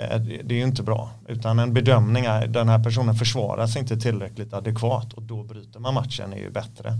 [0.00, 3.82] Eh, Det är ju inte bra utan en bedömning är den här personen försvarar sig
[3.82, 6.92] inte tillräckligt adekvat och då bryter man matchen är ju bättre.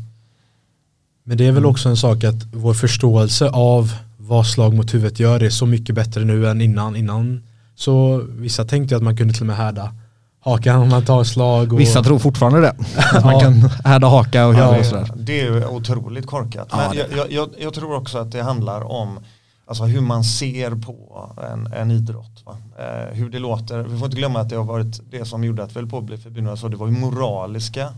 [1.24, 5.20] Men det är väl också en sak att vår förståelse av vad slag mot huvudet
[5.20, 6.96] gör är så mycket bättre nu än innan.
[6.96, 7.42] Innan
[7.74, 9.94] så vissa tänkte att man kunde till och med härda,
[10.40, 11.72] hakan om man tar slag.
[11.72, 12.74] Och, Vissa tror fortfarande det.
[13.12, 13.40] Att man Ja.
[13.40, 13.52] kan
[13.84, 14.78] härda haka och Ja, göra ja.
[14.80, 15.10] och sådär.
[15.16, 16.68] Det är ju otroligt korkat.
[16.70, 19.18] Ja, Men jag, jag, jag, jag tror också att det handlar om
[19.66, 22.44] alltså, hur man ser på en, en idrott.
[22.78, 23.82] Eh, hur det låter.
[23.82, 26.16] Vi får inte glömma att det har varit det som gjorde att väl på blev
[26.16, 26.50] förbjudna.
[26.50, 27.94] Alltså, det var ju moraliska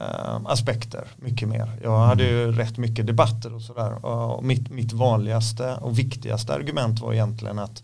[0.00, 1.78] eh, aspekter mycket mer.
[1.82, 4.04] Jag hade ju rätt mycket debatter och sådär.
[4.04, 7.82] Och mitt, mitt vanligaste och viktigaste argument var egentligen att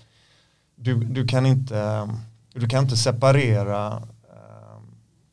[0.76, 2.08] du, du kan inte
[2.52, 4.78] du kan inte separera eh,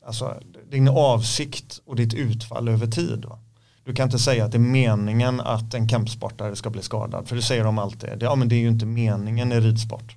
[0.06, 0.40] alltså,
[0.70, 3.26] din avsikt och ditt utfall över tid.
[3.26, 3.40] Va?
[3.86, 7.28] Du kan inte säga att det är meningen att en kampsportare ska bli skadad.
[7.28, 8.10] För det säger de alltid.
[8.20, 10.16] Ja, men det är ju inte meningen i ridsport.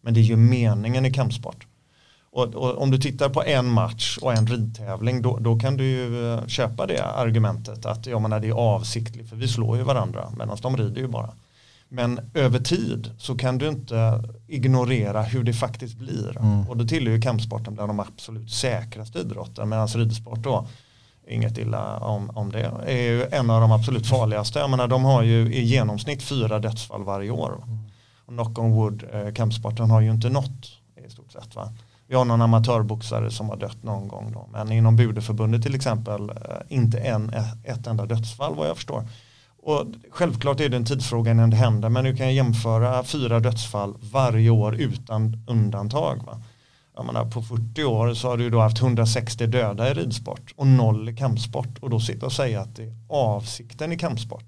[0.00, 1.66] Men det är ju meningen i kampsport.
[2.30, 5.84] Och, och om du tittar på en match och en ridtävling då, då kan du
[5.84, 9.82] ju eh, köpa det argumentet att ja, men det är avsiktligt för vi slår ju
[9.82, 11.30] varandra medan de rider ju bara.
[11.88, 16.38] Men över tid så kan du inte ignorera hur det faktiskt blir.
[16.68, 20.66] Och då tillhör ju kampsporten bland de absolut säkraste idrotten medan ridsport då
[21.26, 24.58] inget illa om, om det är ju en av de absolut farligaste.
[24.58, 27.64] Jag menar, de har ju i genomsnitt fyra dödsfall varje år.
[28.26, 30.66] Och knock on wood, eh, kampsporten har ju inte nått
[31.06, 31.54] i stort sett.
[31.54, 31.72] Va?
[32.08, 34.48] Vi har någon amatörboxare som har dött någon gång då.
[34.52, 36.36] Men inom Budeförbundet till exempel eh,
[36.68, 37.32] inte en,
[37.64, 39.08] ett enda dödsfall vad jag förstår.
[39.62, 43.94] Och självklart är det en tidsfråga innan det händer men du kan jämföra fyra dödsfall
[44.12, 46.22] varje år utan undantag.
[46.26, 46.42] Va?
[46.96, 50.66] Jag menar, på 40 år så har du då haft 160 döda i ridsport och
[50.66, 54.44] noll i kampsport och då sitta och säga att det är avsikten i kampsport.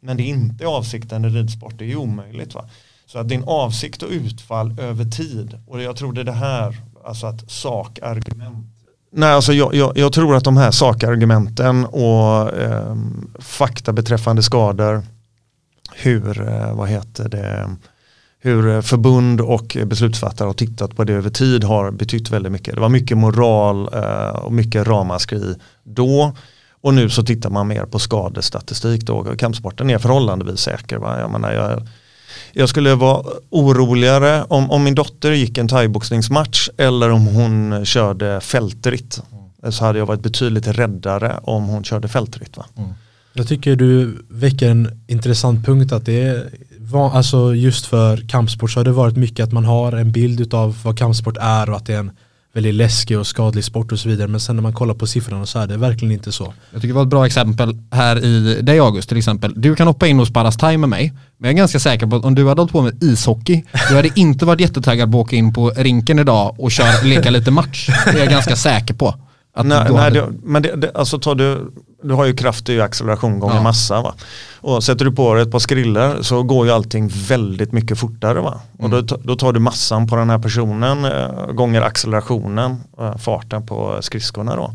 [0.00, 2.54] Men det är inte avsikten i ridsport, det är ju omöjligt.
[2.54, 2.68] Va?
[3.06, 6.76] Så att din avsikt och utfall över tid och jag tror det är det här,
[7.04, 8.66] alltså att sakargument.
[9.12, 12.96] Nej, alltså jag, jag, jag tror att de här sakargumenten och eh,
[13.38, 15.02] fakta beträffande skador,
[15.94, 17.76] hur, eh, vad heter det,
[18.44, 22.52] hur eh, förbund och eh, beslutsfattare har tittat på det över tid har betytt väldigt
[22.52, 22.74] mycket.
[22.74, 26.36] Det var mycket moral eh, och mycket ramaskri då.
[26.80, 29.24] Och nu så tittar man mer på skadestatistik då.
[29.38, 30.96] Kampsporten är förhållandevis säker.
[30.96, 31.20] Va?
[31.20, 31.88] Jag, menar, jag,
[32.52, 38.40] jag skulle vara oroligare om, om min dotter gick en thaiboxningsmatch eller om hon körde
[38.40, 39.22] fältritt.
[39.70, 42.56] Så hade jag varit betydligt räddare om hon körde fältritt.
[42.56, 42.66] Va?
[42.76, 42.90] Mm.
[43.32, 46.50] Jag tycker du väcker en intressant punkt att det är
[46.94, 50.76] alltså just för kampsport så har det varit mycket att man har en bild av
[50.84, 52.10] vad kampsport är och att det är en
[52.54, 55.46] väldigt läskig och skadlig sport och så vidare men sen när man kollar på siffrorna
[55.46, 56.54] så är det verkligen inte så.
[56.70, 59.54] Jag tycker det var ett bra exempel här i dig August till exempel.
[59.56, 61.12] Du kan hoppa in och sparras time med mig.
[61.38, 63.96] Men jag är ganska säker på att om du hade hållit på med ishockey, du
[63.96, 67.50] hade inte varit jättetaggad på att åka in på rinken idag och köra, leka lite
[67.50, 67.88] match.
[68.04, 69.14] Det är jag ganska säker på.
[69.54, 72.36] Att Nej, du nej, hade- det, men det, det, alltså tar du, du har ju
[72.36, 73.62] kraft i acceleration gånger Ja.
[73.62, 74.14] massa va.
[74.60, 78.40] Och sätter du på dig ett par skrillor så går ju allting väldigt mycket fortare
[78.40, 78.60] va.
[78.78, 79.06] Och Mm.
[79.06, 83.98] då, då tar du massan på den här personen eh, gånger accelerationen, eh, farten på
[84.00, 84.72] skridskorna då.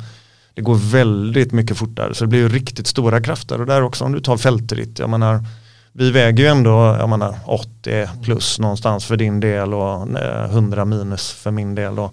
[0.53, 4.03] Det går väldigt mycket fortare så det blir ju riktigt stora krafter och där också
[4.05, 5.45] om du tar fältritt, jag menar
[5.93, 10.85] vi väger ju ändå jag menar, 80 plus någonstans för din del och eh, 100
[10.85, 11.95] minus för min del.
[11.95, 12.11] Då.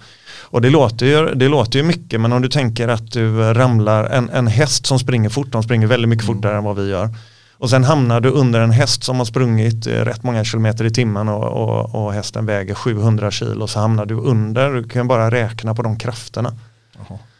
[0.54, 4.04] Och det låter, ju, det låter ju mycket men om du tänker att du ramlar,
[4.04, 7.08] en, en häst som springer fort, de springer väldigt mycket fortare än vad vi gör.
[7.52, 10.90] Och sen hamnar du under en häst som har sprungit eh, rätt många kilometer i
[10.90, 15.30] timmen och, och, och hästen väger 700 kilo så hamnar du under, du kan bara
[15.30, 16.54] räkna på de krafterna.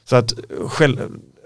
[0.05, 0.33] Så att
[0.69, 0.99] själv,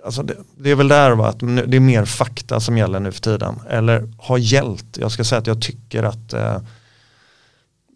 [0.05, 3.13] alltså det, det är väl där va, att det är mer fakta som gäller nu
[3.13, 3.55] för tiden.
[3.71, 4.99] Eller har gällt.
[5.01, 6.57] Jag ska säga att jag tycker att eh,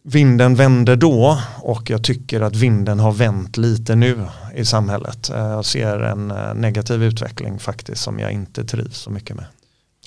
[0.04, 4.18] vinden vände då och jag tycker att vinden har vänt lite nu
[4.54, 5.30] i samhället.
[5.30, 9.44] Eh, jag ser en eh, negativ utveckling faktiskt som jag inte trivs så mycket med.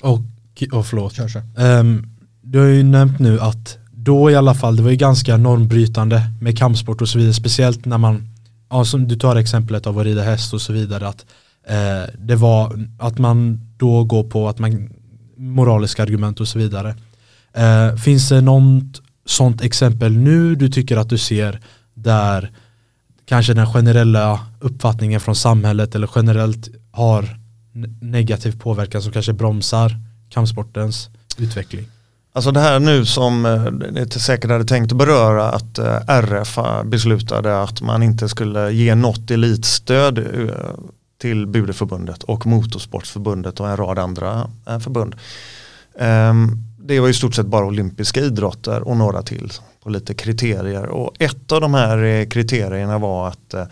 [0.02, 0.20] Och,
[0.72, 1.14] och förlåt.
[1.58, 2.06] Ehm,
[2.42, 6.22] du har ju nämnt nu att då i alla fall, det var ju ganska normbrytande
[6.40, 8.28] med kampsport och så vidare, speciellt när man,
[8.70, 11.26] ja, som du tar exemplet av att rida häst och så vidare, att
[11.68, 14.90] eh, det var att man då går på att man,
[15.36, 16.94] moraliska argument och så vidare.
[17.52, 21.60] Eh, finns det något sånt exempel nu du tycker att du ser
[21.94, 22.52] där
[23.26, 27.38] kanske den generella uppfattningen från samhället eller generellt har
[28.00, 29.96] negativ påverkan som kanske bromsar
[30.28, 31.08] kampsportens
[31.38, 31.86] utveckling.
[32.32, 36.58] Alltså det här nu som eh, inte säkert hade tänkt att beröra att eh, RF
[36.84, 40.24] beslutade att man inte skulle ge något elitstöd eh,
[41.20, 45.14] till Budeförbundet och Motorsportsförbundet och en rad andra eh, förbund.
[45.98, 50.86] Ehm, det var i stort sett bara olympiska idrotter och några till på lite kriterier
[50.86, 53.64] och ett av de här eh, kriterierna var att eh,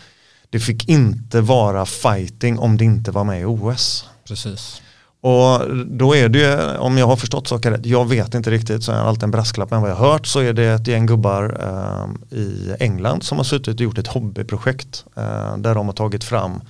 [0.50, 4.08] det fick inte vara fighting om det inte var med i OS.
[4.28, 4.82] Precis.
[5.20, 8.84] Och då är det ju, om jag har förstått saker rätt, jag vet inte riktigt,
[8.84, 10.86] så är det alltid en brasklapp, men vad jag har hört så är det ett
[10.86, 15.86] gäng gubbar eh, i England som har suttit och gjort ett hobbyprojekt eh, där de
[15.86, 16.60] har tagit fram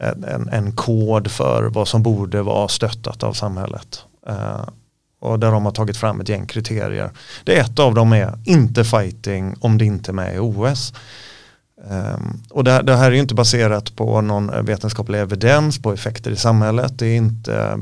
[0.00, 4.04] en, en, en kod för vad som borde vara stöttat av samhället.
[4.26, 4.64] Eh,
[5.22, 7.10] och där de har tagit fram ett gäng kriterier.
[7.44, 10.94] Det ett av dem är inte fighting om det inte är med i OS.
[11.84, 15.92] Um, ehm, och det, det, här är ju inte baserat på någon vetenskaplig evidens på
[15.92, 16.98] effekter i samhället.
[16.98, 17.78] Det är inte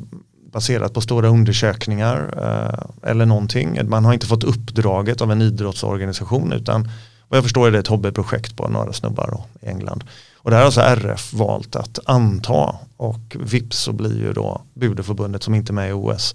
[0.53, 3.81] baserat på stora undersökningar uh, eller någonting.
[3.89, 6.89] Man har inte fått uppdraget av en idrottsorganisation utan
[7.29, 10.05] vad jag förstår är det ett hobbyprojekt på några snubbar i England.
[10.37, 14.63] Och det här har alltså RF valt att anta och vips så blir ju då
[14.75, 16.35] Budeförbundet som inte är med i OS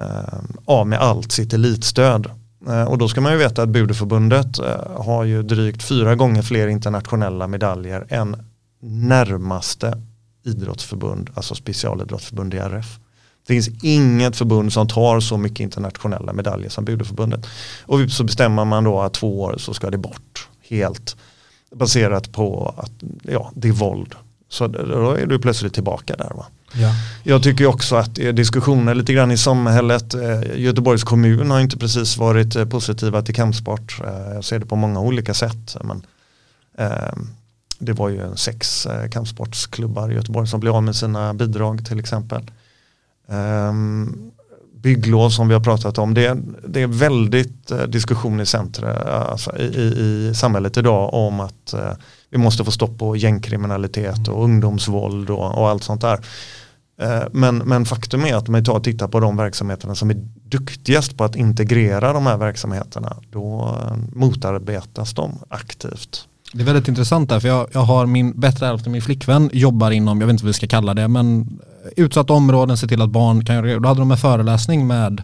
[0.00, 2.30] Eh, av med allt sitt elitstöd
[2.68, 6.42] eh, och då ska man ju veta att Budeförbundet eh, har ju drygt fyra gånger
[6.42, 8.36] fler internationella medaljer än
[8.80, 10.02] närmaste
[10.44, 12.98] idrottsförbund, alltså specialidrottsförbund i RF.
[13.46, 17.46] Det finns inget förbund som tar så mycket internationella medaljer som Budeförbundet.
[17.82, 21.16] Och så bestämmer man då att två år så ska det bort helt.
[21.74, 24.14] Baserat på att ja, det är våld.
[24.48, 26.30] Så då är du plötsligt tillbaka där.
[26.34, 26.46] Va?
[26.72, 26.94] Ja.
[27.22, 30.14] Jag tycker också att eh, det är diskussioner lite grann i samhället.
[30.14, 34.00] Eh, Göteborgs kommun har inte precis varit eh, positiva till kampsport.
[34.34, 35.76] Jag ser det på många olika sätt.
[35.84, 36.06] Men,
[36.78, 37.28] ehm,
[37.78, 42.50] det var ju sex kampsportsklubbar i Göteborg som blev av med sina bidrag till exempel.
[43.28, 44.30] Ehm,
[44.74, 46.14] bygglov som vi har pratat om.
[46.14, 51.74] Det, det är väldigt diskussion i centra, alltså i, i, i, samhället idag om att
[52.30, 56.20] vi måste få stopp på gängkriminalitet och ungdomsvåld och, och allt sånt där.
[57.00, 60.10] Eh, men, men faktum är att om vi tar och tittar på de verksamheterna som
[60.10, 66.28] är duktigast på att integrera de här verksamheterna då eh, motarbetas de aktivt.
[66.52, 69.90] Det är väldigt intressant där för jag, jag har min bättre hälft min flickvän jobbar
[69.90, 71.58] inom, jag vet inte vad vi ska kalla det, men
[71.96, 73.78] utsatta områden, se till att barn kan göra det.
[73.78, 75.22] Då hade de en föreläsning med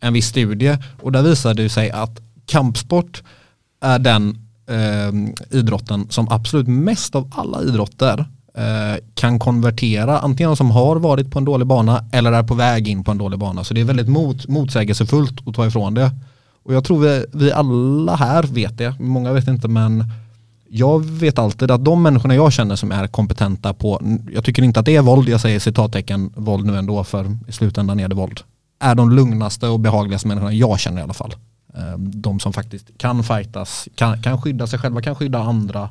[0.00, 3.22] en viss studie och där visade det sig att kampsport
[3.80, 10.70] är den eh, idrotten som absolut mest av alla idrotter Eh, kan konvertera antingen som
[10.70, 13.64] har varit på en dålig bana eller är på väg in på en dålig bana.
[13.64, 16.10] Så det är väldigt mot, motsägelsefullt att ta ifrån det.
[16.62, 20.04] Och jag tror vi, vi alla här vet det, många vet inte men
[20.68, 24.80] jag vet alltid att de människorna jag känner som är kompetenta på, jag tycker inte
[24.80, 28.14] att det är våld, jag säger citattecken våld nu ändå för i slutändan är det
[28.14, 28.40] våld,
[28.80, 31.34] är de lugnaste och behagligaste människorna jag känner i alla fall.
[31.76, 35.88] Eh, de som faktiskt kan fightas, kan, kan skydda sig själva, kan skydda andra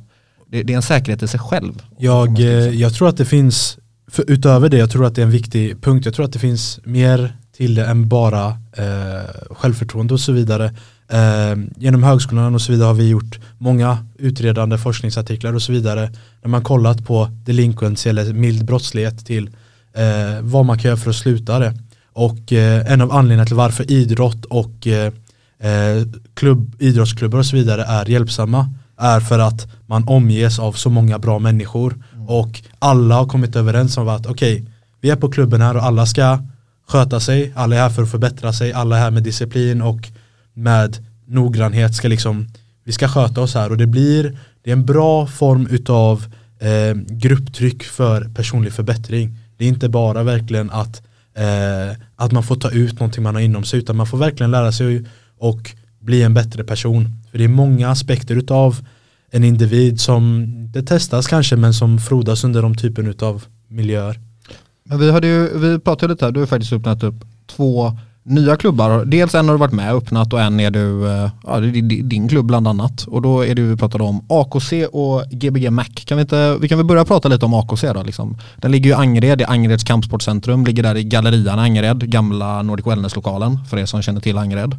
[0.51, 1.73] det, det är en säkerhet i sig själv.
[1.97, 5.25] Jag, eh, jag tror att det finns, för utöver det, jag tror att det är
[5.25, 10.13] en viktig punkt, jag tror att det finns mer till det än bara eh, självförtroende
[10.13, 10.65] och så vidare.
[11.07, 16.11] Eh, genom högskolan och så vidare har vi gjort många utredande forskningsartiklar och så vidare
[16.41, 19.49] när man kollat på delinquency eller mild brottslighet till
[19.93, 21.73] eh, vad man kan göra för att sluta det.
[22.13, 24.87] Och eh, en av anledningarna till varför idrott och
[25.63, 28.73] eh, klubb, idrottsklubbar och så vidare är hjälpsamma.
[28.97, 31.95] Är för att man omges av så många bra människor.
[32.13, 32.27] Mm.
[32.27, 34.65] och alla har kommit överens om att okej, okay,
[35.01, 36.39] vi är på klubben här och alla ska
[36.87, 40.09] sköta sig, alla är här för att förbättra sig, alla är här med disciplin och
[40.53, 42.47] med noggrannhet ska liksom,
[42.83, 43.69] vi ska sköta oss här.
[43.69, 46.25] Och det blir, det är en bra form utav
[46.59, 49.37] eh, grupptryck för personlig förbättring.
[49.57, 51.01] Det är inte bara verkligen att,
[51.33, 54.51] eh, att man får ta ut någonting man har inom sig utan man får verkligen
[54.51, 55.05] lära sig
[55.39, 57.07] och bli en bättre person.
[57.31, 58.87] För det är många aspekter utav
[59.31, 64.19] en individ som det testas kanske men som frodas under de typen av miljöer.
[64.83, 67.97] Men vi, hade ju, vi pratade lite här, du har faktiskt öppnat upp två
[68.29, 69.05] nya klubbar.
[69.05, 71.67] Dels en har du varit med och öppnat och en är du, eh, ja, det
[71.67, 73.03] är din klubb bland annat.
[73.07, 75.85] Och då är det vi pratade om AKC och Gbg Mac.
[76.05, 78.03] Kan vi, inte, vi kan väl börja prata lite om AKC då.
[78.03, 78.37] Liksom.
[78.57, 82.87] Den ligger ju i Angered, i Angereds kampsportcentrum, ligger där i gallerian Angered, gamla Nordic
[82.87, 84.75] Wellness-lokalen för er som känner till Angered.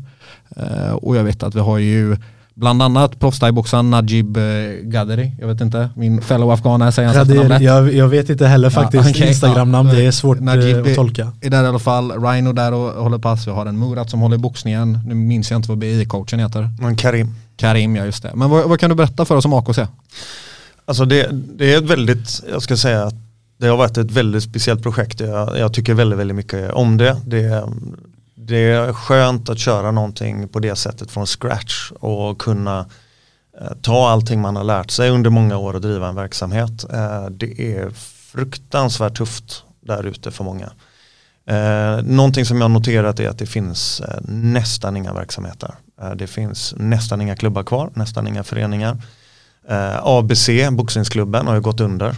[0.56, 2.16] Eh, och jag vet att vi har ju
[2.60, 4.42] Bland annat proffsthaiboxaren Najib eh,
[4.82, 7.62] Gaderi, jag vet inte, min fellow afghan säger han Gadir, rätt.
[7.62, 10.90] Jag, jag vet inte heller faktiskt, ja, okay, Instagram-namn, ja, det är svårt Najib eh,
[10.90, 11.32] att tolka.
[11.40, 14.20] är där i alla fall, Rhino där och håller pass, vi har en Murat som
[14.20, 16.68] håller i boxningen, nu minns jag inte vad BI-coachen heter.
[16.80, 17.34] Men Karim.
[17.56, 18.30] Karim, ja just det.
[18.34, 19.78] Men vad, vad kan du berätta för oss om AKC?
[20.84, 23.14] Alltså det, det är ett väldigt, jag ska säga att
[23.58, 25.20] det har varit ett väldigt speciellt projekt.
[25.20, 27.16] Jag, jag tycker väldigt, väldigt mycket om det.
[27.26, 27.64] det
[28.50, 32.86] det är skönt att köra någonting på det sättet från scratch och kunna
[33.60, 36.84] eh, ta allting man har lärt sig under många år och driva en verksamhet.
[36.92, 37.90] Eh, det är
[38.32, 40.70] fruktansvärt tufft där ute för många.
[41.46, 45.74] Eh, någonting som jag noterat är att det finns nästan inga verksamheter.
[46.16, 49.02] Det finns nästan inga klubbar kvar, nästan inga föreningar.
[50.02, 52.14] ABC, boxningsklubben, har ju gått under.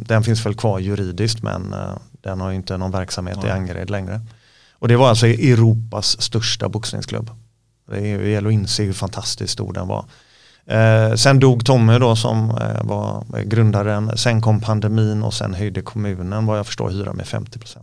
[0.00, 1.74] Den finns väl kvar juridiskt men
[2.10, 4.20] Den har ju inte någon verksamhet i Angered längre.
[4.78, 7.30] Och det var alltså Europas största boxningsklubb.
[7.90, 10.04] Det gäller att inse hur fantastiskt stor den var.
[10.66, 14.18] Eh, sen dog Tommy då som eh, var grundaren.
[14.18, 17.78] Sen kom pandemin och sen höjde kommunen vad jag förstår hyra med 50%.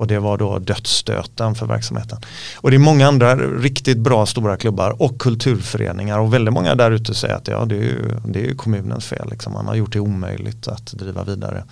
[0.00, 2.18] Och det var då dödsstöten för verksamheten.
[2.56, 6.90] Och det är många andra riktigt bra stora klubbar och kulturföreningar och väldigt många där
[6.90, 9.30] ute säger att ja, det, är ju, det är ju kommunens fel.
[9.30, 9.52] Liksom.
[9.52, 11.64] Man har gjort det omöjligt att driva vidare.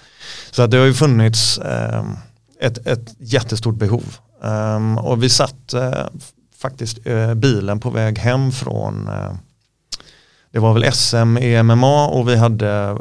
[0.51, 2.05] Så att det har ju funnits eh,
[2.61, 4.17] ett, ett jättestort behov.
[4.41, 6.07] Um, och vi satt eh,
[6.59, 9.33] faktiskt eh, bilen på väg hem från eh,
[10.51, 12.93] det var väl SM i MMA och vi hade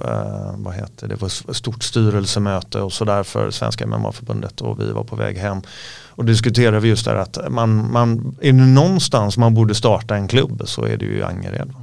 [0.56, 4.92] vad heter det, det var ett stort styrelsemöte och sådär för Svenska MMA-förbundet och vi
[4.92, 5.62] var på väg hem.
[6.08, 10.28] Och diskuterade vi just där att man, man, är det någonstans man borde starta en
[10.28, 11.74] klubb så är det ju i Angered.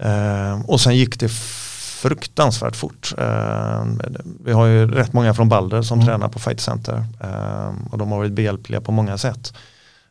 [0.00, 1.28] Eh, och sen gick det
[2.02, 3.14] fruktansvärt fort.
[3.18, 3.84] Eh,
[4.44, 8.12] vi har ju rätt många från Balder som tränar på Fight Center eh, och de
[8.12, 9.54] har varit behjälpliga på många sätt.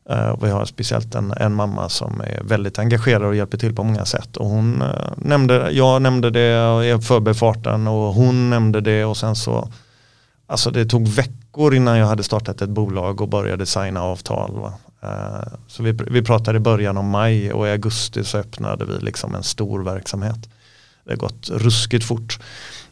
[0.10, 3.76] Eh, och vi har speciellt en, en mamma som är väldigt engagerad och hjälper till
[3.76, 4.38] på många sätt.
[4.38, 4.84] Och hon
[5.18, 9.70] nämnde, jag nämnde det i förbifarten och hon nämnde det och sen så,
[10.48, 14.72] alltså det tog veckor innan jag hade startat ett bolag och började signa avtal.
[15.04, 18.94] Uh, så vi, vi pratade i början om maj och i augusti så öppnade vi
[19.00, 20.50] liksom en stor verksamhet.
[21.04, 22.40] Det har gått ruskigt fort.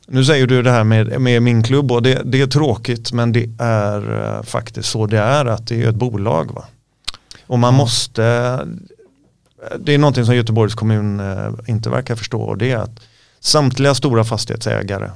[0.07, 3.31] Nu säger du det här med, med min klubb och det, det är tråkigt men
[3.31, 6.51] det är uh, faktiskt så det är att det är ett bolag.
[6.53, 6.65] Va?
[7.47, 8.21] Och man måste,
[9.79, 12.99] det är någonting som Göteborgs kommun eh, inte verkar förstå och det är att
[13.39, 15.11] samtliga stora fastighetsägare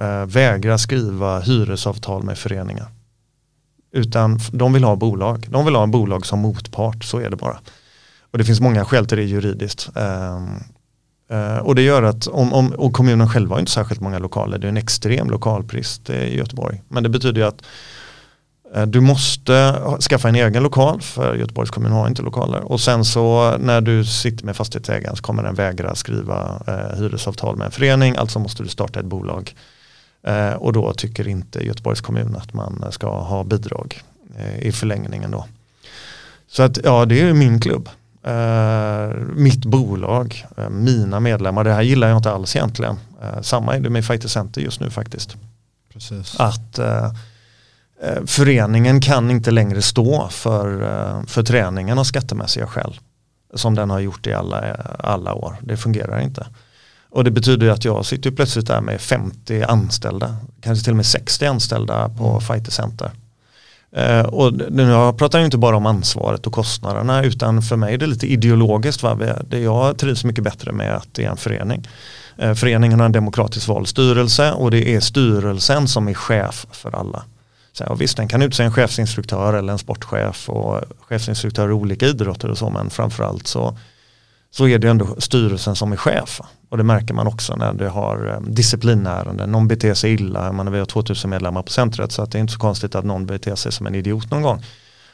[0.00, 2.86] eh, vägrar skriva hyresavtal med föreningar.
[3.92, 5.46] Utan de vill ha bolag.
[5.50, 7.60] De vill ha en bolag som motpart, så är det bara.
[8.30, 9.90] Och det finns många skäl till det juridiskt.
[11.32, 14.58] Eh, och det gör att, om, om, och kommunen själva har inte särskilt många lokaler,
[14.58, 16.82] det är en extrem lokalbrist i Göteborg.
[16.88, 17.62] Men det betyder ju att
[18.74, 22.72] eh, du måste skaffa en egen lokal för Göteborgs kommun har inte lokaler.
[22.72, 27.56] Och sen så när du sitter med fastighetsägaren så kommer den vägra skriva eh, hyresavtal
[27.56, 28.16] med en förening.
[28.16, 29.54] Alltså måste du starta ett bolag.
[30.26, 34.00] Eh, och då tycker inte Göteborgs kommun att man ska ha bidrag
[34.38, 35.46] eh, i förlängningen då.
[36.48, 37.88] Så att ja, det är min klubb.
[38.24, 41.64] Eh, mitt bolag, eh, mina medlemmar.
[41.64, 42.96] Det här gillar jag inte alls egentligen.
[43.42, 45.36] samma är det med Fighter Center just nu faktiskt.
[45.92, 46.40] Precis.
[46.40, 46.80] Att
[48.26, 53.00] föreningen kan inte längre stå för, för träningen av skattemässiga skäl.
[53.54, 55.56] Som den har gjort i alla, alla år.
[55.62, 56.46] Det fungerar inte.
[57.12, 60.36] Och det betyder att jag sitter plötsligt där med 50 anställda.
[60.60, 62.40] Kanske till och med 60 anställda på mm.
[62.40, 63.10] Fighter Center.
[63.96, 67.94] Eh, och nu jag pratar ju inte bara om ansvaret och kostnaderna utan för mig
[67.94, 69.02] är det lite ideologiskt.
[69.02, 69.18] Va?
[69.48, 71.88] Det jag trivs mycket bättre med att det är en förening.
[72.38, 76.96] Eh, föreningen har en demokratiskt vald styrelse och det är styrelsen som är chef för
[76.96, 77.24] alla.
[77.72, 82.06] Så, ja, visst, den kan utse en chefsinstruktör eller en sportchef och chefsinstruktör i olika
[82.06, 83.76] idrotter och så, men framförallt så,
[84.54, 86.40] så är det ändå styrelsen som är chef.
[86.68, 90.72] Och det märker man också när det har eh, disciplinärenden, någon beter sig illa, man,
[90.72, 93.26] vi har 2000 medlemmar på centret så att det är inte så konstigt att någon
[93.26, 94.64] beter sig som en idiot någon gång.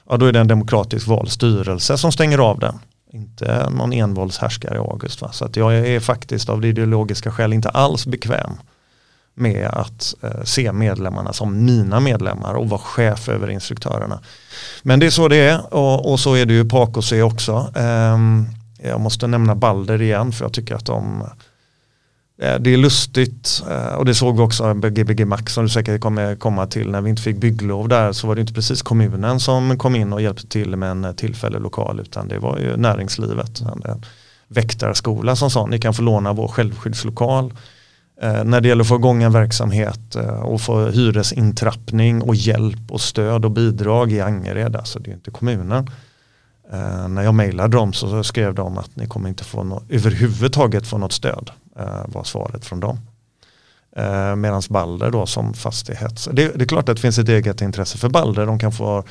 [0.08, 2.78] Ja, då är det en demokratiskt vald styrelse som stänger av den.
[3.12, 5.22] Inte någon envåldshärskare i August.
[5.22, 5.32] Va?
[5.32, 8.52] Så att jag är faktiskt av det ideologiska skäl inte alls bekväm
[9.34, 14.20] med att eh, se medlemmarna som mina medlemmar och vara chef över instruktörerna.
[14.82, 17.72] Men det är så det är och, och så är det ju på AKC också.
[17.76, 18.18] Eh,
[18.82, 21.22] jag måste nämna Balder igen för jag tycker att de
[22.42, 26.00] eh, det är lustigt eh, och det såg vi också Gbg Max som du säkert
[26.00, 29.40] kommer komma till när vi inte fick bygglov där så var det inte precis kommunen
[29.40, 32.76] som kom in och hjälpte till med en eh, tillfällig lokal utan det var ju
[32.76, 33.60] näringslivet.
[33.60, 34.04] En
[34.48, 37.54] väktarskola som sa ni kan få låna vår självskyddslokal
[38.44, 43.44] när det gäller att få igång en verksamhet och få hyresintrappning och hjälp och stöd
[43.44, 45.90] och bidrag i Angered, alltså det är inte kommunen.
[46.72, 50.86] Eh, när jag mejlade dem så skrev de att ni kommer inte få no överhuvudtaget
[50.86, 53.00] få något stöd, eh, var svaret från dem.
[53.96, 57.60] Eh, Medan Balder då som fastighets, det, det, är klart att det finns ett eget
[57.60, 59.04] intresse för Balder, de kan få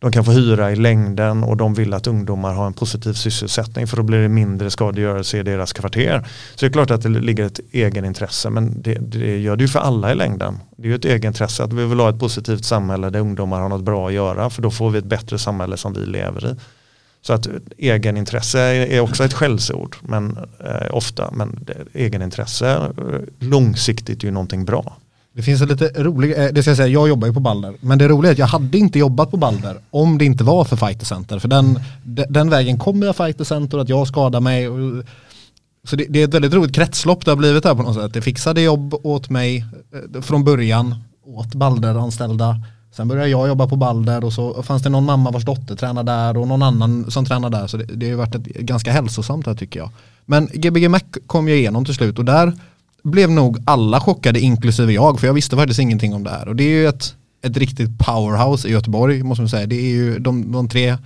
[0.00, 3.86] de kan få hyra i längden och de vill att ungdomar har en positiv sysselsättning
[3.86, 6.28] för då blir det mindre skadegörelse i deras kvarter.
[6.54, 9.68] Så det är klart att det ligger ett egenintresse men det, det gör det ju
[9.68, 10.58] för alla i längden.
[10.76, 13.68] Det är ju ett egenintresse att vi vill ha ett positivt samhälle där ungdomar har
[13.68, 16.54] något bra att göra för då får vi ett bättre samhälle som vi lever i.
[17.22, 17.48] Så att
[17.78, 24.64] egenintresse är också ett skällsord men, eh, ofta, men egenintresse eh, långsiktigt är ju någonting
[24.64, 24.96] bra.
[25.38, 27.74] Det finns en lite rolig, eh, det ska jag säga, jag jobbar ju på Balder.
[27.80, 30.64] Men det roliga är att jag hade inte jobbat på Balder om det inte var
[30.64, 31.38] för Fighter Center.
[31.38, 31.80] För den,
[32.28, 34.68] den vägen kommer jag Fighter Center, att jag skadar mig.
[35.84, 38.12] Så det, det, är ett väldigt roligt kretslopp det har blivit här på något sätt.
[38.14, 39.64] Det fixade jobb åt mig
[40.14, 40.94] eh, från början
[41.26, 42.62] åt Balder-anställda.
[42.98, 46.02] Sen började jag jobba på Balder och så fanns det någon mamma vars dotter tränar
[46.02, 47.66] där och någon annan som tränar där.
[47.66, 49.90] Så det, det har ju varit ett ganska hälsosamt här tycker jag.
[50.26, 52.52] Men Gbg Mac kom ju igenom till slut och där
[53.02, 56.48] blev nog alla chockade inklusive jag för jag visste faktiskt ingenting om det här.
[56.48, 59.66] Och det är ju ett, ett riktigt powerhouse i Göteborg måste man säga.
[59.66, 60.98] Det är ju de, de tre eh,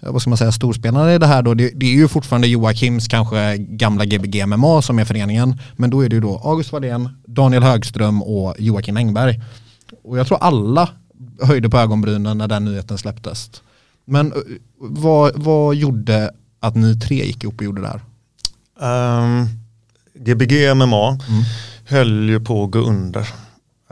[0.00, 3.08] vad ska man säga, storspelarna i det här då, det, det, är ju fortfarande Joakims
[3.08, 5.58] kanske gamla Gbg MMA som är föreningen.
[5.76, 9.40] Men då är det ju då August Wallén, Daniel Högström och Joakim Engberg.
[10.04, 10.88] Och jag tror alla
[11.42, 13.50] höjde på ögonbrynen när den nyheten släpptes.
[14.04, 14.38] Men eh,
[14.78, 16.30] vad, vad gjorde
[16.60, 18.00] att ni tre gick ihop och gjorde det här?
[19.20, 19.48] Um,
[20.14, 21.42] Gbg MMA mm.
[21.86, 23.28] höll ju på att gå under.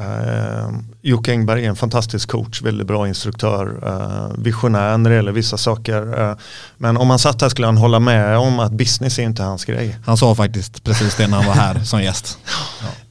[0.01, 5.33] Uh, Jocke Engberg är en fantastisk coach, väldigt bra instruktör, uh, visionär när det gäller
[5.33, 6.21] vissa saker.
[6.21, 6.37] Uh,
[6.77, 9.65] men om han satt här skulle han hålla med om att business är inte hans
[9.65, 9.99] grej.
[10.07, 12.39] Han sa faktiskt precis det när han var här som gäst.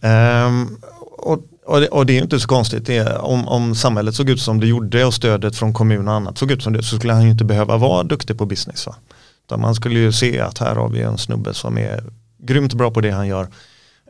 [0.01, 0.45] Ja.
[0.45, 0.77] Um,
[1.17, 4.41] och, och, det, och, det, är inte så konstigt, är, om, om samhället såg ut
[4.41, 7.14] som det gjorde och stödet från kommun och annat såg ut som det så skulle
[7.14, 8.88] han ju inte behöva vara duktig på business.
[8.88, 8.95] Va?
[9.45, 12.03] Utan man skulle ju se att här har vi en snubbe som är
[12.38, 13.47] grymt bra på det han gör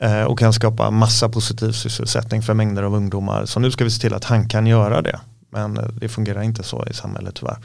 [0.01, 3.45] Eh, och kan skapa massa positiv sysselsättning för mängder av ungdomar.
[3.45, 5.19] Så nu ska vi se till att han kan göra det.
[5.49, 7.57] Men eh, det fungerar inte så i samhället tyvärr.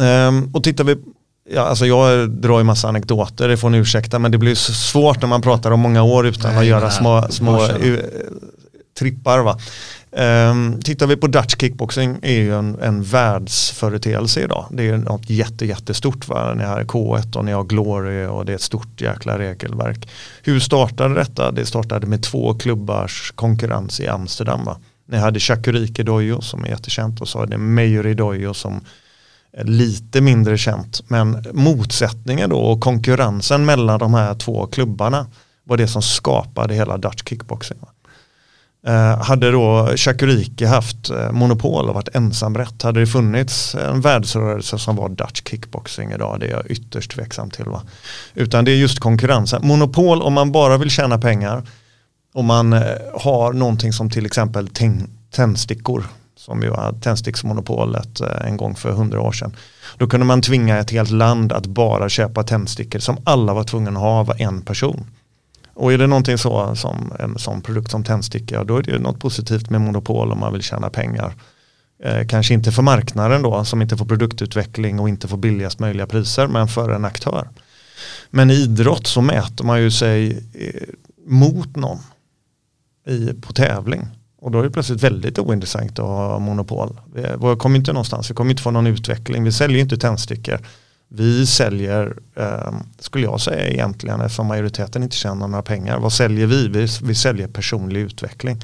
[0.00, 0.96] Ehm, och tittar vi
[1.52, 5.20] Ja, alltså jag drar ju massa anekdoter, det får ni ursäkta, men det blir svårt
[5.20, 7.68] när man pratar om många år utan nej, att göra nej, små, små
[9.00, 9.38] trippar.
[9.38, 9.58] Va?
[10.50, 14.66] Um, tittar vi på Dutch kickboxing är ju en, en världsföreteelse idag.
[14.70, 16.28] Det är något jätte, jättestort.
[16.28, 16.54] Va?
[16.54, 20.08] Ni har K1 och ni har Glory och det är ett stort jäkla regelverk.
[20.42, 21.50] Hur startade detta?
[21.50, 24.64] Det startade med två klubbars konkurrens i Amsterdam.
[24.64, 24.76] Va?
[25.08, 28.84] Ni hade Chakurike Dojo som är jättekänt och så hade Meijeri Dojo som
[29.52, 31.02] är lite mindre känt.
[31.08, 35.26] Men motsättningen då och konkurrensen mellan de här två klubbarna
[35.64, 37.78] var det som skapade hela Dutch kickboxing.
[37.80, 37.88] Va?
[38.86, 44.78] Eh, hade då Chakuriki haft eh, monopol och varit ensamrätt hade det funnits en världsrörelse
[44.78, 46.40] som var Dutch kickboxing idag.
[46.40, 47.64] Det är jag ytterst tveksam till.
[47.64, 47.82] Va?
[48.34, 49.66] Utan det är just konkurrensen.
[49.66, 51.62] Monopol om man bara vill tjäna pengar.
[52.34, 52.82] Om man eh,
[53.14, 54.68] har någonting som till exempel
[55.30, 56.04] tändstickor
[56.36, 59.56] som ju var tändsticksmonopolet en gång för hundra år sedan.
[59.98, 63.90] Då kunde man tvinga ett helt land att bara köpa tändstickor som alla var tvungna
[63.90, 65.06] att ha var en person.
[65.80, 69.20] Och är det någonting så som en sån produkt som tändsticka, då är det något
[69.20, 71.34] positivt med monopol om man vill tjäna pengar.
[72.04, 76.06] Eh, kanske inte för marknaden då, som inte får produktutveckling och inte får billigast möjliga
[76.06, 77.48] priser, men för en aktör.
[78.30, 80.88] Men i idrott så mäter man ju sig eh,
[81.26, 81.98] mot någon
[83.06, 84.06] i, på tävling.
[84.38, 87.00] Och då är det plötsligt väldigt ointressant att ha monopol.
[87.14, 89.44] Vi, vi kommer inte någonstans, vi kommer inte få någon utveckling.
[89.44, 90.60] Vi säljer inte tändstickor.
[91.12, 95.98] Vi säljer, eh, skulle jag säga egentligen, eftersom majoriteten inte tjänar några pengar.
[95.98, 96.68] Vad säljer vi?
[96.68, 98.62] Vi, vi säljer personlig utveckling.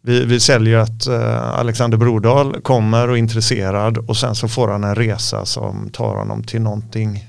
[0.00, 4.68] Vi, vi säljer att eh, Alexander Brodal kommer och är intresserad och sen så får
[4.68, 7.28] han en resa som tar honom till någonting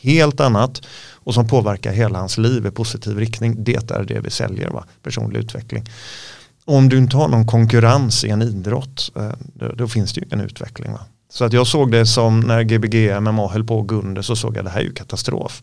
[0.00, 3.64] helt annat och som påverkar hela hans liv i positiv riktning.
[3.64, 4.84] Det är det vi säljer, va?
[5.02, 5.84] personlig utveckling.
[6.64, 10.26] Om du inte har någon konkurrens i en idrott, eh, då, då, finns det ju
[10.26, 10.92] ingen utveckling.
[10.92, 11.00] Va?
[11.32, 14.36] Så att jag såg det som när Gbg MMA höll på att gå under så
[14.36, 15.62] såg jag det här är ju katastrof.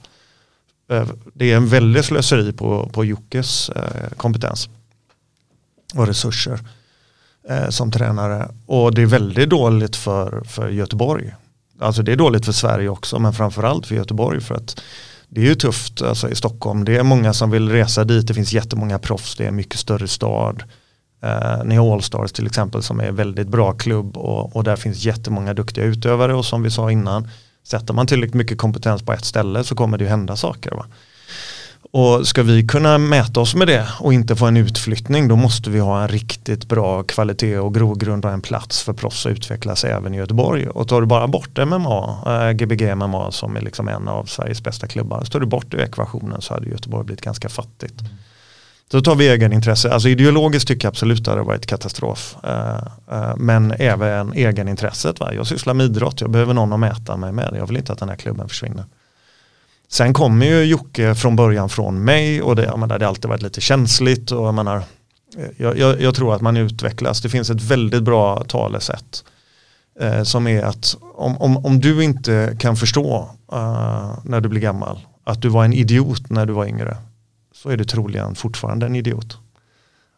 [0.91, 4.69] Eh, det är en väldig slöseri på, på Jockes eh, kompetens
[5.95, 6.59] och resurser
[7.49, 8.51] eh, som tränare.
[8.65, 11.35] Och det är väldigt dåligt för, för Göteborg.
[11.79, 14.81] Alltså det är dåligt för Sverige också men framförallt för Göteborg för att
[15.27, 16.85] det är ju tufft alltså, i Stockholm.
[16.85, 19.79] Det är många som vill resa dit, det finns jättemånga proffs, det är en mycket
[19.79, 20.63] större stad.
[21.21, 24.75] Eh, uh, ni har Allstars till exempel som är väldigt bra klubb och, och där
[24.75, 27.27] finns jättemånga duktiga utövare och som vi sa innan
[27.63, 30.71] sätter man tillräckligt mycket kompetens på ett ställe så kommer det ju hända saker.
[30.71, 30.85] Va?
[31.91, 35.69] Och ska vi kunna mäta oss med det och inte få en utflyttning då måste
[35.69, 39.83] vi ha en riktigt bra kvalitet och grogrund och en plats för proffs att utvecklas
[39.83, 40.67] även i Göteborg.
[40.67, 44.25] Och tar du bara bort MMA, äh, eh, Gbg MMA som är liksom en av
[44.25, 48.01] Sveriges bästa klubbar, står tar du bort ur ekvationen så hade Göteborg blivit ganska fattigt.
[48.01, 48.13] Mm.
[48.91, 49.91] Då tar vi egenintresse.
[49.93, 52.35] Alltså ideologiskt tycker jag absolut att det har varit katastrof.
[52.43, 52.77] Eh,
[53.11, 55.19] eh, men även egenintresset.
[55.19, 55.33] Va?
[55.33, 57.53] Jag sysslar med idrott, jag behöver någon att mäta mig med.
[57.57, 58.85] Jag vill inte att den här klubben försvinner.
[59.89, 63.29] Sen kommer ju Jocke från början från mig och det, jag menar, det har alltid
[63.29, 64.31] varit lite känsligt.
[64.31, 64.77] Och jag, menar,
[65.37, 67.21] eh, jag, jag, jag tror att man utvecklas.
[67.21, 69.23] Det finns ett väldigt bra talesätt.
[69.99, 73.29] eh, som är att om, om, om du inte kan förstå
[74.23, 76.97] när du blir gammal att du var en idiot när du var yngre
[77.63, 79.37] så är du troligen fortfarande en idiot.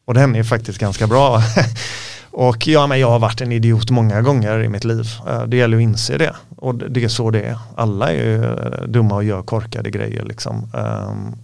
[0.06, 1.42] Och den är faktiskt ganska bra.
[2.32, 5.08] och ja, men jag har varit en idiot många gånger i mitt liv.
[5.28, 6.36] Eh, det gäller att inse det.
[6.58, 7.58] Och det är så det är.
[7.76, 10.24] Alla är eh, dumma och gör korkade grejer.
[10.26, 10.72] Liksom.
[10.74, 11.36] Ehm,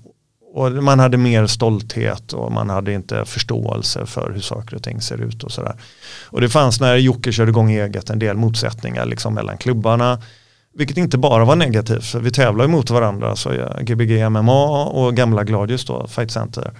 [0.53, 5.01] och man hade mer stolthet och man hade inte förståelse för hur saker och ting
[5.01, 5.75] ser ut och sådär.
[6.25, 10.21] Och det fanns när Jocke körde igång eget en del motsättningar liksom mellan klubbarna.
[10.77, 13.35] Vilket inte bara var negativt, för vi tävlar ju mot varandra.
[13.35, 13.49] Så
[13.81, 16.71] Gbg MMA och gamla Gladius då, Fight Center,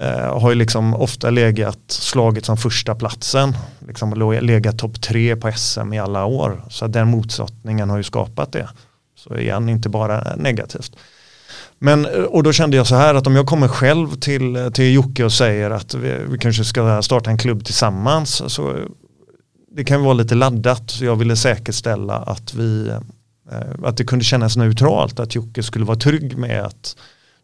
[0.00, 3.56] eh, har ju liksom ofta legat slaget som första platsen.
[3.86, 6.62] Liksom legat topp tre på SM i alla år.
[6.70, 8.68] Så den motsättningen har ju skapat det.
[9.16, 10.96] Så igen, inte bara negativt.
[11.78, 14.94] Men, eh, och då kände jag så här att om jag kommer själv till, till
[14.94, 18.42] Jocke och säger att vi, vi kanske ska starta en klubb tillsammans.
[18.52, 18.76] Så
[19.76, 20.90] det kan vara lite laddat.
[20.90, 22.92] Så jag ville säkerställa att, vi,
[23.84, 25.20] att det kunde kännas neutralt.
[25.20, 26.96] Att Jocke skulle vara trygg med att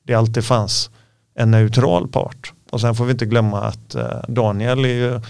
[0.03, 0.91] det alltid fanns
[1.39, 2.53] en neutral part.
[2.71, 5.21] Och sen får vi inte glömma att eh, Daniel är ju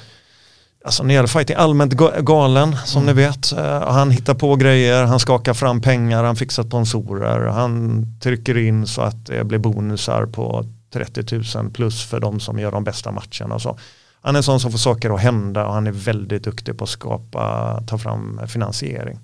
[0.84, 3.52] Alltså när det gäller fighting, allmänt ga- galen som ni vet.
[3.52, 8.86] Eh, han hittar på grejer, han skakar fram pengar, han fixar sponsorer, han trycker in
[8.86, 13.10] så att det blir bonusar på 30 000 plus för de som gör de bästa
[13.12, 13.78] matcherna och så.
[14.20, 16.84] Han är en sån som får saker att hända och han är väldigt duktig på
[16.84, 19.18] att skapa, ta fram finansiering.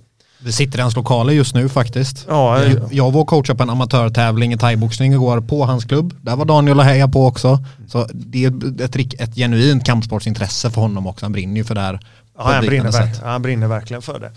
[0.44, 2.24] Vi sitter i hans lokaler just nu faktiskt.
[2.28, 6.14] Ja, Jag, jag var coachade på en amatörtävling i thaiboxning igår på hans klubb.
[6.22, 7.64] Där var Daniel och heja på också.
[7.88, 11.24] Så det är ett, ett genuint kampsportsintresse för honom också.
[11.24, 12.00] Han brinner ju för det här.
[12.38, 14.30] Ja, han, brinner verk- han brinner verkligen för det.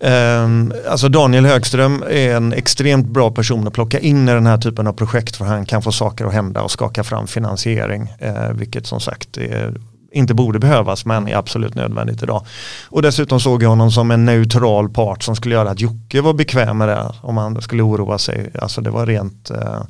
[0.00, 4.58] Ehm, alltså Daniel Högström är en extremt bra person att plocka in i den här
[4.58, 8.12] typen av projekt för han kan få saker att hända och skaka fram finansiering.
[8.18, 9.74] Eh, vilket som sagt är,
[10.16, 12.46] inte borde behövas men är absolut nödvändigt idag.
[12.84, 16.34] Och dessutom såg jag honom som en neutral part som skulle göra att Jocke var
[16.34, 18.50] bekväm med det om han skulle oroa sig.
[18.58, 19.82] Alltså det var rent eh,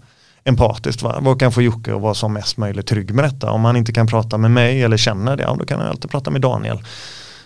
[0.45, 1.03] empatiskt.
[1.03, 1.19] Va?
[1.21, 3.51] Vad kan få Jocke att vara som mest möjligt trygg med detta?
[3.51, 6.11] Om han inte kan prata med mig eller känner det, ja, då kan han alltid
[6.11, 6.79] prata med Daniel.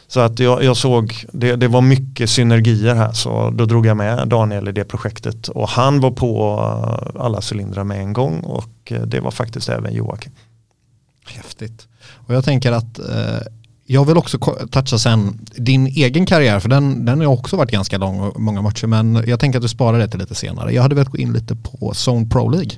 [0.09, 3.97] Så att jag, jag såg, det, det var mycket synergier här så då drog jag
[3.97, 6.59] med Daniel i det projektet och han var på
[7.15, 10.33] eh, alla cylindrar med en gång och eh, det var faktiskt även Joakim.
[11.27, 11.87] Häftigt.
[12.31, 13.39] Och jag tänker att eh,
[13.87, 14.39] jag vill också
[14.71, 18.63] toucha sen din egen karriär, för den, den har också varit ganska lång och många
[18.63, 20.73] matcher, men jag tänker att du sparar det till lite senare.
[20.73, 22.71] Jag hade velat gå in lite på Zone Pro League.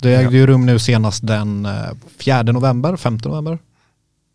[0.00, 1.72] Det ägde ju rum nu senast den eh,
[2.18, 3.58] 4 november, 5 november.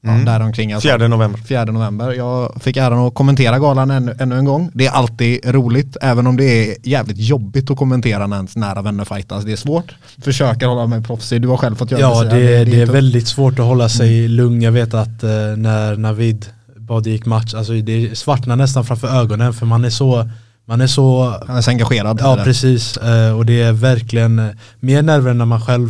[0.07, 0.25] Ja, Mm.
[0.25, 0.73] däromkring.
[0.73, 0.89] Alltså.
[0.89, 1.39] 4 november.
[1.47, 2.11] 4 november.
[2.13, 4.71] Jag fick äran att kommentera galan ännu, ännu en gång.
[4.73, 8.81] Det är alltid roligt, även om det är jävligt jobbigt att kommentera när ens nära
[8.81, 9.43] vänner fightas.
[9.43, 9.95] Det är svårt.
[10.21, 11.41] Försöker hålla mig proffsig.
[11.41, 12.39] Du har själv fått göra Ja, det, här.
[12.39, 12.93] det är tufft.
[12.95, 14.61] väldigt svårt att hålla sig lugn.
[14.61, 16.45] Jag vet att eh, när Navid
[16.77, 20.29] bad gick match, alltså det svartnar nästan framför ögonen för man är så,
[20.65, 22.19] man är så Han är så engagerad.
[22.23, 22.43] Ja det.
[22.43, 24.45] precis, eh, och det är verkligen eh,
[24.79, 25.89] mer nerver när man själv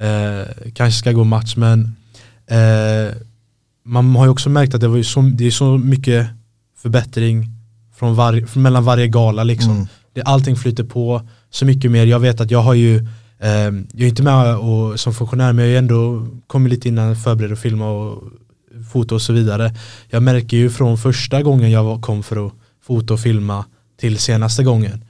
[0.00, 1.96] eh, kanske ska gå match men
[2.50, 3.14] eh,
[3.88, 6.26] man har ju också märkt att det, var ju så, det är så mycket
[6.76, 7.46] förbättring
[7.96, 9.72] från var, från mellan varje gala liksom.
[9.72, 9.86] Mm.
[10.12, 12.06] Det, allting flyter på så mycket mer.
[12.06, 12.96] Jag vet att jag har ju,
[13.38, 13.48] eh,
[13.92, 17.52] jag är inte med och, som funktionär men jag ju ändå kommit lite innan förberedd
[17.52, 18.22] och filma och
[18.92, 19.74] foto och så vidare.
[20.10, 23.64] Jag märker ju från första gången jag kom för att fota och filma
[24.00, 25.04] till senaste gången.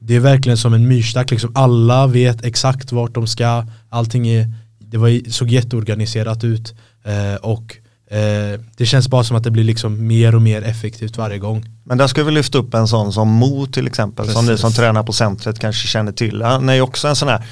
[0.00, 1.52] Det är verkligen som en myrstack, liksom.
[1.54, 6.74] alla vet exakt vart de ska, allting är, det var, såg jätteorganiserat ut
[7.04, 7.76] eh, och
[8.12, 11.64] eh, det känns bara som att det blir liksom mer och mer effektivt varje gång.
[11.84, 14.60] Men där ska vi lyfta upp en sån som Mo till exempel, som ni Precis.
[14.60, 16.42] som tränar på centret kanske känner till.
[16.42, 17.44] Han är ju också en sån här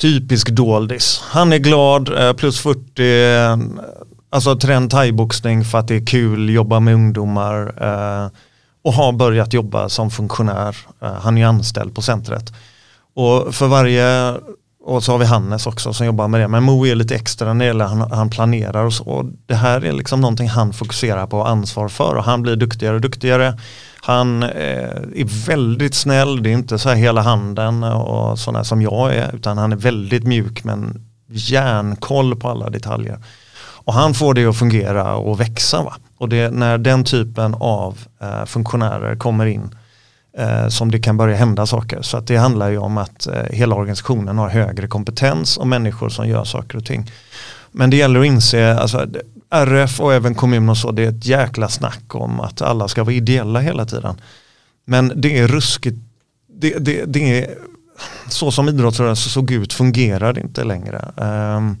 [0.00, 1.22] typisk doldis.
[1.24, 3.56] Han är glad, eh, plus 40, eh,
[4.30, 8.30] alltså trend thaiboxning för att det är kul, jobba med ungdomar eh,
[8.84, 10.76] och har börjat jobba som funktionär.
[11.02, 12.52] Eh, han är ju anställd på centret.
[13.14, 14.34] Och för varje,
[14.82, 17.52] och så har vi Hannes också som jobbar med det, men Mo är lite extra
[17.52, 19.04] när det gäller han, han planerar och så.
[19.04, 22.56] Och det här är liksom någonting han fokuserar på och ansvar för och han blir
[22.56, 23.58] duktigare och duktigare.
[24.02, 24.48] Han eh,
[25.14, 29.34] är väldigt snäll, det är inte så här hela handen och sådana som jag är,
[29.34, 33.18] utan han är väldigt mjuk men järnkoll på alla detaljer.
[33.84, 35.82] Och han får det att fungera och växa.
[35.82, 35.94] Va?
[36.18, 39.74] Och det, när den typen av eh, funktionärer kommer in
[40.32, 42.02] Eh, som det kan börja hända saker.
[42.02, 46.08] Så att det handlar ju om att eh, hela organisationen har högre kompetens och människor
[46.08, 47.10] som gör saker och ting.
[47.72, 49.06] Men det gäller att inse, alltså,
[49.50, 53.04] RF och även kommun och så, det är ett jäkla snack om att alla ska
[53.04, 54.20] vara ideella hela tiden.
[54.84, 55.98] Men det är ruskigt,
[56.48, 57.54] det, det, det är
[58.28, 61.12] så som idrottsrörelsen såg ut fungerar det inte längre.
[61.16, 61.76] Ehm,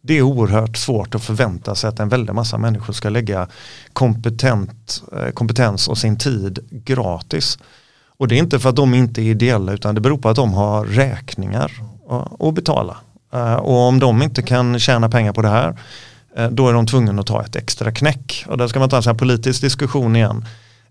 [0.00, 3.48] det är oerhört svårt att förvänta sig att en väldig massa människor ska lägga
[3.92, 7.58] kompetent, eh, kompetens och sin tid gratis.
[8.20, 10.36] Och det är inte för att de inte är ideella utan det beror på att
[10.36, 11.72] de har räkningar
[12.40, 12.96] att- betala.
[13.32, 15.78] Eh, och om de inte kan tjäna pengar på det här
[16.36, 18.44] eh, då är de tvungna att ta ett extra knäck.
[18.48, 20.44] Och där ska man ta en sån här politisk diskussion igen.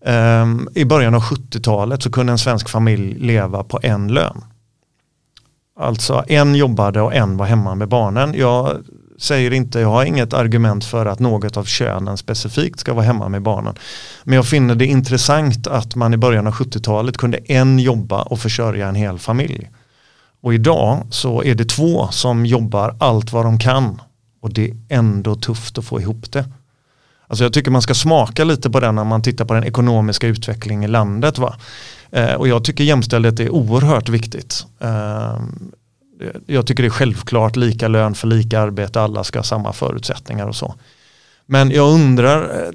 [0.05, 4.43] Ehm, I början av 70-talet så kunde en svensk familj leva på en lön.
[5.79, 8.33] Alltså en jobbade och en var hemma med barnen.
[8.37, 8.77] Jag
[9.21, 13.29] säger inte, jag har inget argument för att något av könen specifikt ska vara hemma
[13.29, 13.75] med barnen.
[14.23, 18.39] Men jag finner det intressant att man i början av 70-talet kunde en jobba och
[18.39, 19.69] försörja en hel familj.
[20.41, 24.01] Och idag så är det två som jobbar allt vad de kan
[24.41, 26.45] och det är ändå tufft att få ihop det.
[27.27, 30.27] Alltså jag tycker man ska smaka lite på den när man tittar på den ekonomiska
[30.27, 31.37] utvecklingen i landet.
[31.37, 31.55] Va?
[32.11, 34.65] Eh, och jag tycker jämställdhet är oerhört viktigt.
[34.79, 35.39] Eh,
[36.45, 40.47] jag tycker det är självklart lika lön för lika arbete, alla ska ha samma förutsättningar
[40.47, 40.75] och så.
[41.45, 42.69] Men jag undrar, eh,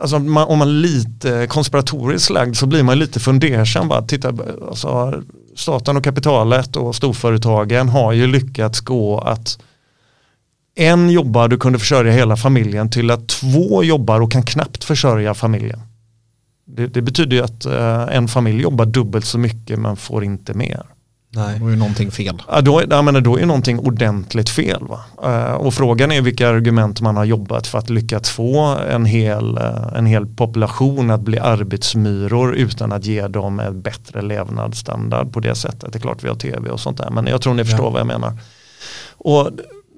[0.00, 3.88] alltså man, om man är lite konspiratoriskt lagd så blir man lite fundersam.
[3.88, 4.28] Bara, titta,
[4.68, 5.22] alltså,
[5.56, 9.58] staten och kapitalet och storföretagen har ju lyckats gå att
[10.74, 15.34] en jobbar, du kunde försörja hela familjen till att två jobbar och kan knappt försörja
[15.34, 15.80] familjen.
[16.64, 20.54] Det, det betyder ju att eh, en familj jobbar dubbelt så mycket men får inte
[20.54, 20.82] mer.
[21.34, 21.58] Nej.
[21.58, 22.42] Då är ju någonting fel.
[22.48, 24.82] Ja, då, jag menar, då är någonting ordentligt fel.
[24.88, 25.00] Va?
[25.24, 28.60] Uh, och frågan är vilka argument man har jobbat för att lyckas få
[28.90, 34.22] en hel, uh, en hel population att bli arbetsmyror utan att ge dem en bättre
[34.22, 35.92] levnadsstandard på det sättet.
[35.92, 37.90] Det är klart vi har tv och sånt där men jag tror ni förstår ja.
[37.90, 38.32] vad jag menar.
[39.18, 39.50] Och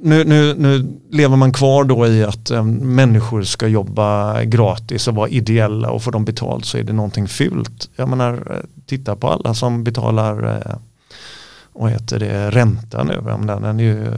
[0.02, 5.14] nu, nu, nu lever man kvar då i att um, människor ska jobba gratis och
[5.14, 7.90] vara ideella och får de betalt så är det någonting fult.
[7.96, 10.76] Jag menar, titta på alla som betalar uh,
[11.74, 13.22] vad heter det, ränta nu.
[13.46, 14.12] Den är ju,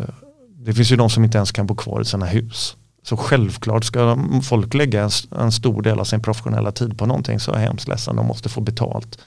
[0.59, 2.77] det finns ju de som inte ens kan bo kvar i sina hus.
[3.03, 7.41] Så självklart ska folk lägga en, en stor del av sin professionella tid på någonting
[7.41, 9.19] så är jag hemskt ledsen, de måste få betalt.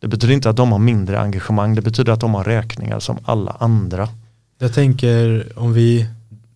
[0.00, 3.18] Det betyder inte att de har mindre engagemang, det betyder att de har räkningar som
[3.24, 4.08] alla andra.
[4.58, 6.06] Jag tänker om vi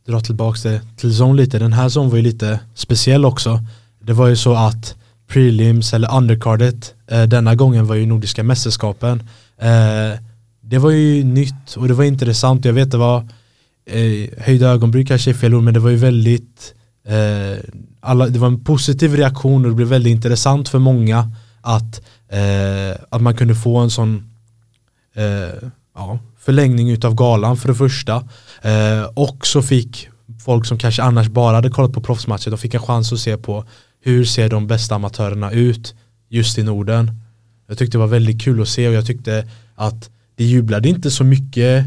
[0.07, 3.61] drar tillbaka det till zon lite, den här zon var ju lite speciell också.
[4.01, 4.95] Det var ju så att
[5.27, 9.29] prelims eller undercardet eh, denna gången var ju Nordiska mästerskapen.
[9.59, 10.19] Eh,
[10.73, 12.65] det var ju nytt och det var intressant.
[12.65, 13.29] Jag vet det var
[13.87, 16.75] eh, höjda ögonbryn kanske är fel ord men det var ju väldigt
[17.07, 17.65] eh,
[18.01, 23.03] alla, det var en positiv reaktion och det blev väldigt intressant för många att, eh,
[23.11, 24.31] att man kunde få en sån
[25.15, 28.29] eh, ja, förlängning utav galan för det första
[28.63, 30.09] eh, och så fick
[30.45, 33.37] folk som kanske annars bara hade kollat på proffsmatcher de fick en chans att se
[33.37, 33.65] på
[34.01, 35.95] hur ser de bästa amatörerna ut
[36.29, 37.21] just i Norden
[37.69, 41.11] jag tyckte det var väldigt kul att se och jag tyckte att det jublade inte
[41.11, 41.87] så mycket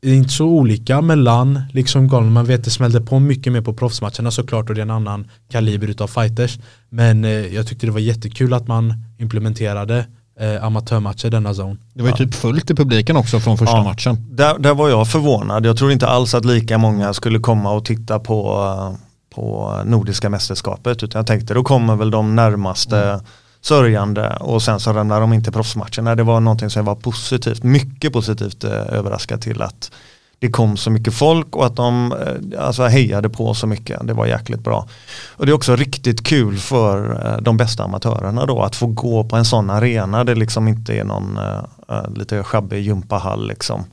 [0.00, 2.30] det är inte så olika mellan liksom galna.
[2.30, 5.30] Man vet det smällde på mycket mer på proffsmatcherna såklart och det är en annan
[5.50, 6.58] kaliber utav fighters.
[6.88, 10.06] Men eh, jag tyckte det var jättekul att man implementerade
[10.40, 11.78] eh, amatörmatcher denna zon.
[11.94, 12.16] Det var ju ja.
[12.16, 13.84] typ fullt i publiken också från första ja.
[13.84, 14.26] matchen.
[14.30, 15.66] Där, där var jag förvånad.
[15.66, 18.98] Jag tror inte alls att lika många skulle komma och titta på,
[19.34, 21.02] på Nordiska mästerskapet.
[21.02, 23.20] Utan jag tänkte då kommer väl de närmaste mm
[23.66, 26.14] sörjande och sen så ramlade de inte proffsmatcherna.
[26.14, 29.90] Det var någonting som var positivt, mycket positivt eh, överraskad till att
[30.38, 34.06] det kom så mycket folk och att de eh, alltså, hejade på så mycket.
[34.06, 34.88] Det var jäkligt bra.
[35.36, 39.24] Och det är också riktigt kul för eh, de bästa amatörerna då att få gå
[39.24, 40.24] på en sån arena.
[40.24, 43.84] Det liksom inte är någon uh, lite sjabbig gympahall liksom.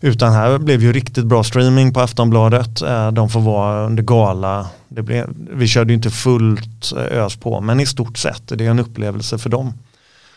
[0.00, 2.82] Utan här blev ju riktigt bra streaming på Aftonbladet.
[2.82, 4.66] Eh, de får vara under gala.
[4.88, 8.66] Det blev, vi körde ju inte fullt eh, ös på men i stort sett det
[8.66, 9.72] är en upplevelse för dem.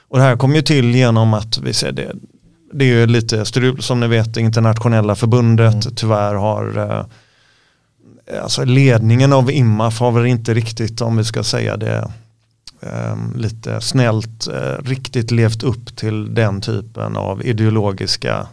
[0.08, 2.12] Och det här kom ju till genom att vi ser det.
[2.74, 5.96] Det är ju lite strul som ni vet internationella förbundet mm.
[5.96, 7.06] tyvärr har eh,
[8.44, 12.12] alltså ledningen av IMAF har väl inte riktigt om vi ska säga det
[13.36, 14.48] lite snällt
[14.84, 18.48] riktigt levt upp till den typen av ideologiska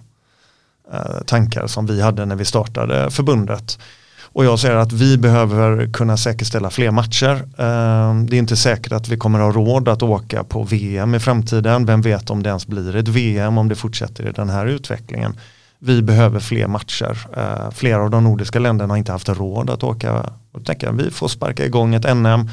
[0.92, 3.78] Eh, tankar som vi hade när vi startade förbundet.
[4.22, 7.34] Och jag säger att vi behöver kunna säkerställa fler matcher.
[7.58, 11.20] Eh, det är inte säkert att vi kommer ha råd att åka på VM i
[11.20, 11.86] framtiden.
[11.86, 15.40] Vem vet om det ens blir ett VM om det fortsätter i den här utvecklingen.
[15.78, 17.26] Vi behöver fler matcher.
[17.36, 20.26] Eh, flera av de nordiska länderna har inte haft råd att åka.
[20.52, 22.50] Och tänka, vi får sparka igång ett NM.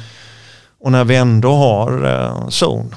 [0.80, 2.94] Och när vi ändå har zon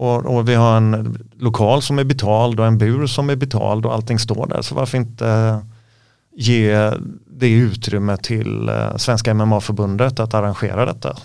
[0.00, 3.86] och, och, vi har en lokal som är betald och en bur som är betald
[3.86, 4.62] och allting står där.
[4.62, 5.60] Så varför inte
[6.36, 6.92] ge
[7.26, 11.16] det utrymme till eh, Svenska MMA-förbundet att arrangera detta?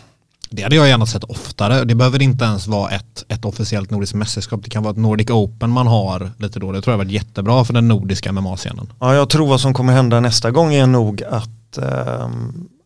[0.49, 1.83] Det hade jag gärna sett oftare.
[1.83, 4.63] Det behöver inte ens vara ett, ett officiellt nordiskt mästerskap.
[4.63, 6.71] Det kan vara ett Nordic Open man har lite då.
[6.71, 8.87] Det tror jag varit jättebra för den nordiska MMA-scenen.
[8.99, 12.29] Ja, jag tror vad som kommer hända nästa gång är nog att, eh,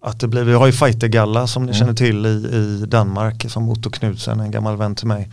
[0.01, 1.79] att det blir, vi har ju fightergalla som ni mm.
[1.79, 5.29] känner till i, i Danmark som Otto Knudsen, en gammal vän till mig,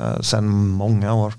[0.00, 1.34] eh, sedan många år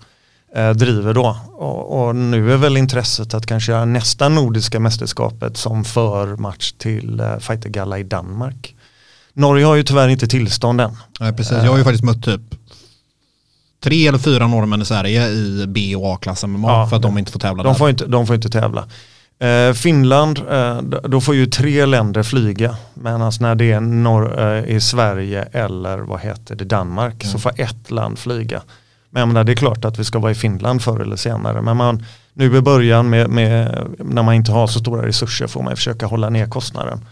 [0.55, 1.37] eh, driver då.
[1.53, 6.71] Och, och, nu är väl intresset att kanske göra nästa nordiska mästerskapet som för match
[6.71, 8.75] till eh, Fightergalla i Danmark.
[9.33, 10.97] Norge har ju tyvärr inte tillstånd än.
[11.19, 11.57] Nej, precis.
[11.57, 12.41] Jag har ju faktiskt mött typ
[13.83, 17.17] tre eller fyra norrmän i Sverige i B och A-klass MMA Ja, för att de
[17.17, 17.77] inte får tävla De där.
[17.77, 18.87] får inte, de får inte tävla.
[19.39, 22.77] Eh, Finland, eh, då får ju tre länder flyga.
[22.93, 27.51] Medan när det är norr, eh, i Sverige eller vad heter det, Danmark så får
[27.61, 28.61] ett land flyga.
[29.09, 31.61] Men jag menar, det är klart att vi ska vara i Finland förr eller senare.
[31.61, 35.63] Men man, nu i början med, med, när man inte har så stora resurser får
[35.63, 37.05] man försöka hålla ner kostnaden.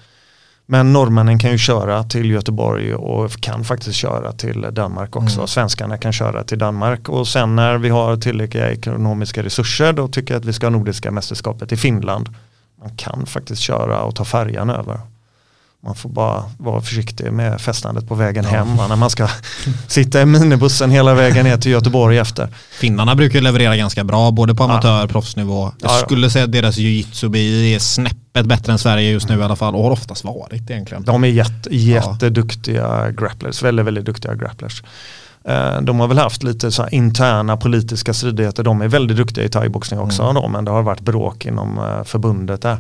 [0.65, 5.47] Men norrmännen kan ju köra till Göteborg och kan faktiskt köra till Danmark också.
[5.47, 10.33] Svenskarna kan köra till Danmark och sen när vi har tillräckliga ekonomiska resurser då tycker
[10.33, 12.29] jag att vi ska ha Nordiska mästerskapet i Finland.
[12.81, 14.99] Man kan faktiskt köra och ta färjan över.
[15.85, 19.27] Man får bara vara försiktig med festandet på vägen hem va, när man ska
[19.87, 22.47] sitta i minibussen hela vägen ner till Göteborg efter.
[22.79, 25.63] Finnarna brukar leverera ganska bra både på amatör och proffsnivå.
[25.63, 26.05] Jag Ja, ja.
[26.05, 27.79] skulle säga att deras jiu-jitsu BI är
[28.33, 31.03] snäppet bättre än Sverige just nu i alla fall och har oftast varit egentligen.
[31.03, 34.83] De är jätte, jätteduktiga grapplers, väldigt, väldigt duktiga grapplers.
[35.45, 38.63] Eh, De har väl haft lite så här interna politiska stridigheter.
[38.63, 40.35] De är väldigt duktiga i thaiboxning också Mm.
[40.35, 42.77] då, men det har varit bråk inom eh, förbundet där.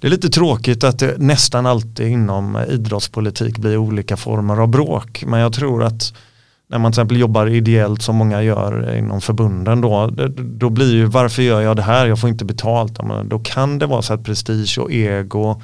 [0.00, 4.68] Det är lite tråkigt att det nästan alltid inom eh, idrottspolitik blir olika former av
[4.68, 5.24] bråk.
[5.26, 6.12] Men jag tror att
[6.68, 11.04] när man till exempel jobbar ideellt som många gör inom förbunden då, då blir ju
[11.04, 13.04] varför gör jag det här, jag får inte betalt.
[13.04, 15.62] Men Då kan det vara så att prestige och ego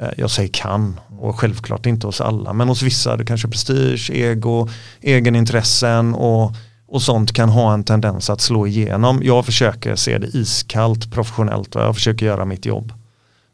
[0.00, 4.10] Eh, Jag säger kan och självklart inte hos alla men hos vissa det kanske prestige,
[4.10, 4.68] ego,
[5.00, 6.52] egenintressen och,
[6.88, 9.20] och sånt kan ha en tendens att slå igenom.
[9.22, 12.92] Jag försöker se det iskallt professionellt och jag försöker göra mitt jobb.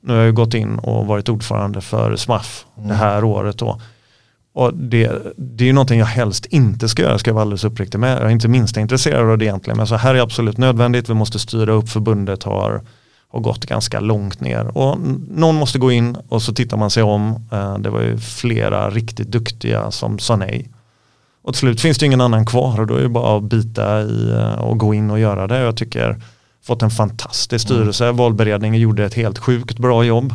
[0.03, 3.81] Nu har jag ju gått in och varit ordförande för SMAF det här året då.
[4.59, 7.65] Och det, det är ju någonting jag helst inte ska göra, ska jag vara alldeles
[7.65, 8.17] uppriktig med.
[8.19, 11.09] Jag är inte minst intresserad av det egentligen, men så här är absolut nödvändigt.
[11.09, 12.83] Vi måste styra upp, förbundet har,
[13.29, 14.79] har gått ganska långt ner.
[14.79, 14.99] Och
[15.31, 17.49] någon måste gå in och så tittar man sig om.
[17.53, 20.69] Eh, Det var ju flera riktigt duktiga som sa nej.
[21.43, 24.03] Och till slut finns det ingen annan kvar och då är det bara att bita
[24.03, 25.59] i eh, och gå in och göra det.
[25.59, 26.23] Jag tycker
[26.63, 28.13] fått en fantastisk styrelse.
[28.13, 30.33] Valberedningen gjorde ett helt sjukt bra jobb.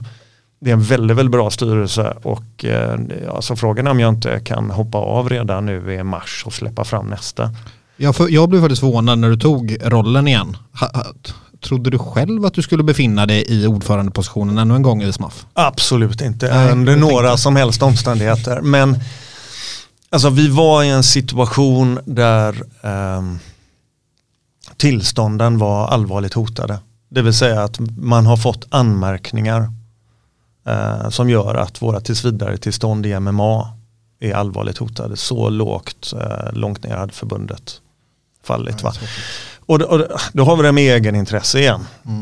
[0.64, 3.00] Det är en väldigt, väldigt bra styrelse och eh,
[3.36, 6.84] alltså frågan är om jag inte kan hoppa av redan nu i mars och släppa
[6.84, 7.52] fram nästa.
[7.98, 10.58] Jag, för, jag blev faktiskt förvånad när du tog rollen igen.
[10.80, 11.04] Ha, ha,
[11.64, 15.46] trodde du själv att du skulle befinna dig i ordförandepositionen ännu en gång i SMAF?
[15.54, 18.62] Absolut inte Nej, under jag några tänkte- som helst omständigheter.
[18.62, 19.00] Men
[20.10, 23.40] alltså, vi var i en situation där ehm,
[24.78, 26.80] tillstånden var allvarligt hotade.
[27.10, 29.72] Det vill säga att man har fått anmärkningar
[30.66, 33.74] eh, som gör att våra tillsvidare tillstånd i MMA
[34.20, 35.16] är allvarligt hotade.
[35.18, 37.82] Så lågt, eh, långt ner hade förbundet
[38.44, 38.84] fallit.
[38.84, 38.94] Va?
[39.66, 40.02] Och, då, och
[40.34, 41.82] då- har vi det med egenintresse igen.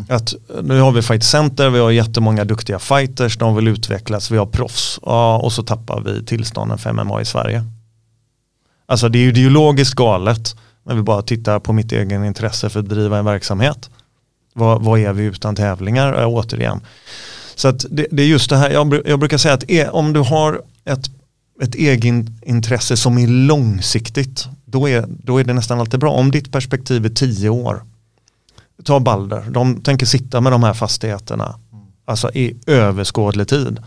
[0.09, 0.33] Att,
[0.63, 4.45] nu har vi Fight Center, vi har jättemånga duktiga fighters, de vill utvecklas, vi har
[4.45, 7.63] proffs ja, och så tappar vi tillstånden för MMA i Sverige.
[8.85, 12.79] Alltså det är ju ideologiskt galet när vi bara tittar på mitt egen intresse för
[12.79, 13.89] att driva en verksamhet.
[14.53, 16.81] Vad, vad är vi utan tävlingar äh, återigen?
[17.55, 20.13] Så att det, det är just det här, jag, jag brukar säga att e, om
[20.13, 21.11] du har ett,
[21.61, 26.11] ett egenintresse som är långsiktigt, då är, då är det nästan alltid bra.
[26.11, 27.83] Om ditt perspektiv är tio år,
[28.83, 31.59] ta Balder, de tänker sitta med de här fastigheterna,
[32.05, 33.79] alltså i överskådlig tid.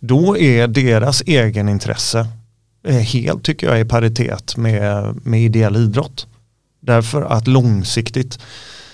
[0.00, 2.26] Då är deras egenintresse
[2.86, 6.26] eh, helt, tycker jag, i paritet med, med ideell idrott.
[6.80, 8.38] Därför att långsiktigt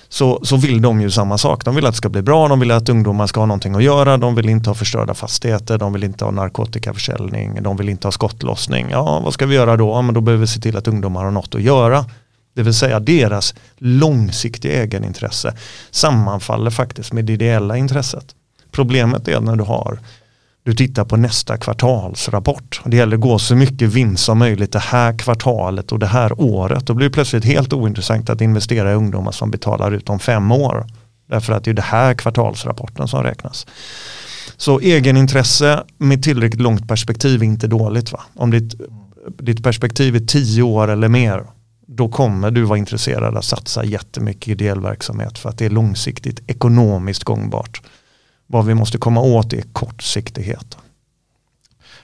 [0.09, 1.64] så, så vill de ju samma sak.
[1.64, 3.82] De vill att det ska bli bra, de vill att ungdomar ska ha någonting att
[3.82, 8.06] göra, de vill inte ha förstörda fastigheter, de vill inte ha narkotikaförsäljning, de vill inte
[8.06, 8.86] ha skottlossning.
[8.90, 9.88] Ja, vad ska vi göra då?
[9.88, 12.04] Ja, men då behöver vi se till att ungdomar har något att göra.
[12.54, 15.54] Det vill säga deras långsiktiga egenintresse
[15.90, 18.34] sammanfaller faktiskt med det ideella intresset.
[18.70, 19.98] Problemet är när du har
[20.68, 22.80] du tittar på nästa kvartalsrapport.
[22.84, 26.40] Det gäller att gå så mycket vinst som möjligt det här kvartalet och det här
[26.40, 26.86] året.
[26.86, 30.52] Då blir det plötsligt helt ointressant att investera i ungdomar som betalar ut om fem
[30.52, 30.86] år.
[31.28, 33.66] Därför att det är det här kvartalsrapporten som räknas.
[34.56, 38.12] Så egenintresse med tillräckligt långt perspektiv är inte dåligt.
[38.12, 38.20] Va?
[38.34, 38.74] Om ditt,
[39.38, 41.44] ditt perspektiv är tio år eller mer
[41.86, 45.70] då kommer du vara intresserad att satsa jättemycket i ideell verksamhet för att det är
[45.70, 47.82] långsiktigt ekonomiskt gångbart.
[48.51, 50.76] Vad vi måste komma åt är kortsiktighet.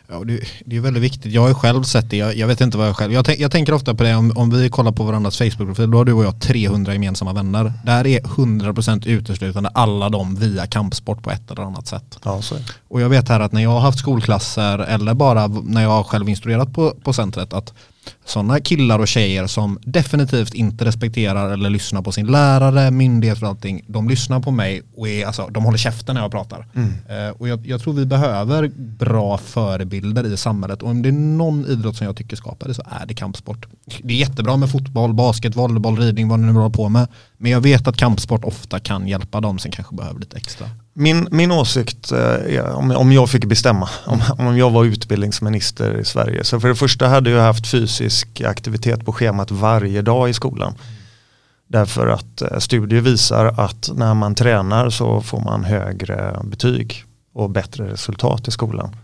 [0.09, 1.33] Ja, det, det är väldigt viktigt.
[1.33, 2.17] Jag har själv sett det.
[2.17, 3.13] Jag, jag vet inte vad jag själv...
[3.13, 5.91] Jag, tänk, jag tänker ofta på det om, om vi kollar på varandras Facebook-profil.
[5.91, 7.73] Då har du och jag 300 gemensamma vänner.
[7.85, 12.19] Där är 100% uteslutande alla de via kampsport på ett eller annat sätt.
[12.25, 12.41] Ja.
[12.89, 16.05] Och jag vet här att när jag har haft skolklasser eller bara när jag har
[16.05, 17.73] själv instruerat på, på centret att
[18.25, 23.49] sådana killar och tjejer som definitivt inte respekterar eller lyssnar på sin lärare, myndighet och
[23.49, 23.85] allting.
[23.87, 26.67] De lyssnar på mig och är, alltså, de håller käften när jag pratar.
[27.09, 30.83] Eh, och jag, jag tror vi behöver bra förebilder i samhället.
[30.83, 33.67] Och om det är någon idrott som jag tycker skapar det så är det kampsport.
[34.03, 37.09] Det är jättebra med fotboll, basket, volleyboll, ridning, vad ni nu håller på med.
[37.39, 40.67] Men jag vet att kampsport ofta kan hjälpa dem som kanske behöver lite extra.
[40.97, 46.05] Min, min åsikt, eh, om, om jag fick bestämma, om, om jag var utbildningsminister i
[46.05, 46.45] Sverige.
[46.45, 48.14] Så för det första hade jag haft fysisk
[48.45, 50.75] aktivitet på schemat varje dag i skolan.
[51.67, 57.51] Därför att eh, studier visar att när man tränar så får man högre betyg och
[57.51, 58.97] bättre resultat i skolan.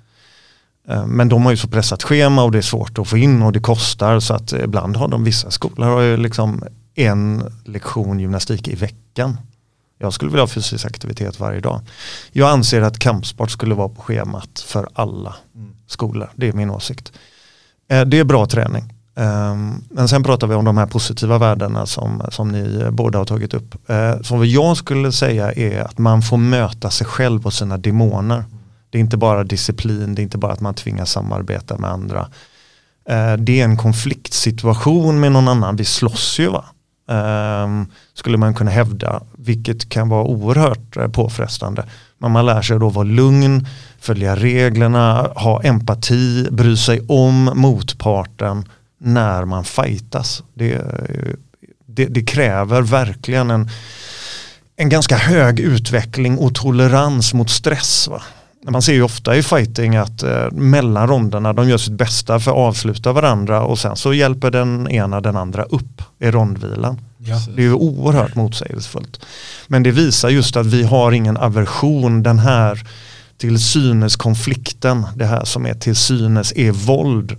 [0.88, 3.42] Eh, Men de har ju så pressat schema och det är svårt att få in
[3.42, 6.62] och det kostar så att ibland har de vissa skolor har ju liksom
[6.94, 9.36] en lektion gymnastik i veckan.
[9.98, 11.80] Jag skulle vilja ha fysisk aktivitet varje dag.
[12.32, 15.34] Jag anser att kampsport skulle vara på schemat för alla
[15.86, 16.30] skolor.
[16.36, 17.12] Det är min åsikt.
[17.88, 18.94] Eh, Det är bra träning.
[19.16, 23.24] Ehm, men sen pratar vi om de här positiva värdena som, som ni båda har
[23.24, 23.90] tagit upp.
[23.90, 28.44] Eh, Som jag skulle säga är att man får möta sig själv och sina demoner.
[28.90, 32.28] Det är inte bara disciplin, det är inte bara att man tvingas samarbeta med andra.
[33.08, 36.64] Eh, det är en konfliktsituation med någon annan, vi slåss ju va.
[37.10, 41.84] Ehm, skulle man kunna hävda, vilket kan vara oerhört eh, påfrestande.
[42.18, 43.66] Men man lär sig då vara lugn,
[44.00, 48.64] följa reglerna, ha empati, bry sig om motparten
[49.00, 50.42] när man fightas.
[50.54, 50.82] Det,
[51.86, 53.70] det, det kräver verkligen en,
[54.76, 58.08] en ganska hög utveckling och tolerans mot stress.
[58.08, 58.22] Va?
[58.68, 62.50] Man ser ju ofta i fighting att eh, mellan ronderna de gör sitt bästa för
[62.50, 67.00] att avsluta varandra och sen så hjälper den ena den andra upp i rondvilan.
[67.56, 69.20] Det är ju oerhört motsägelsefullt.
[69.66, 72.82] Men det visar just att vi har ingen aversion, den här
[73.38, 77.36] till synes konflikten, det här som är till synes är våld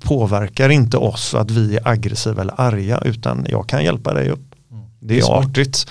[0.00, 4.40] påverkar inte oss att vi är aggressiva eller arga utan jag kan hjälpa dig upp.
[5.00, 5.86] Det är artigt.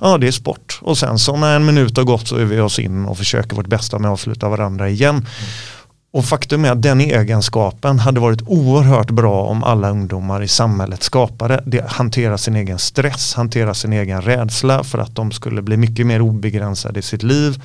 [0.00, 0.78] Ja, det är sport.
[0.82, 3.56] Och sen så när en minut har gått så är vi oss in och försöker
[3.56, 5.26] vårt bästa med att avsluta varandra igen.
[6.12, 11.02] Och faktum är att den egenskapen hade varit oerhört bra om alla ungdomar i samhället
[11.02, 11.62] skapade.
[11.66, 16.06] Det hantera sin egen stress, hantera sin egen rädsla för att de skulle bli mycket
[16.06, 17.62] mer obegränsade i sitt liv.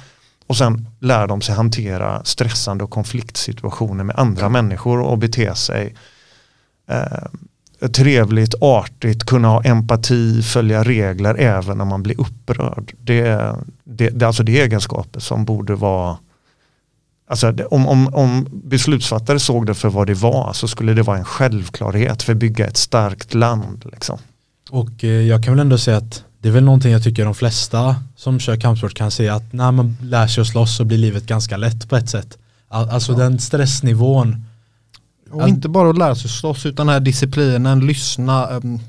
[0.47, 5.95] Och sen lär de sig hantera stressande och konfliktsituationer med andra människor och bete sig
[6.89, 12.93] eh, trevligt, artigt, kunna ha empati, följa regler även när man blir upprörd.
[12.99, 16.17] Det, det, det, alltså det är egenskaper som borde vara
[17.29, 21.17] Alltså om, om, om beslutsfattare såg det för vad det var så skulle det vara
[21.17, 23.85] en självklarhet för att bygga ett starkt land.
[23.91, 24.19] Liksom.
[24.69, 27.35] Och eh, jag kan väl ändå säga att det är väl någonting jag tycker de
[27.35, 30.97] flesta som kör kampsport kan se att när man lär sig att slåss så blir
[30.97, 32.37] livet ganska lätt på ett sätt.
[32.67, 34.45] All, alltså den stressnivån.
[35.31, 38.79] Och inte bara att lära sig slåss utan den här disciplinen, lyssna, um,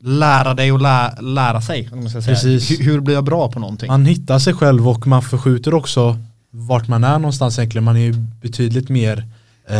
[0.00, 1.90] lära dig och lä lära sig.
[2.24, 2.70] Precis.
[2.70, 3.88] Hur, hur blir jag bra på någonting?
[3.88, 6.18] Man hittar sig själv och man förskjuter också
[6.50, 7.84] vart man är någonstans egentligen.
[7.84, 9.24] Man är ju betydligt mer,
[9.68, 9.78] eh,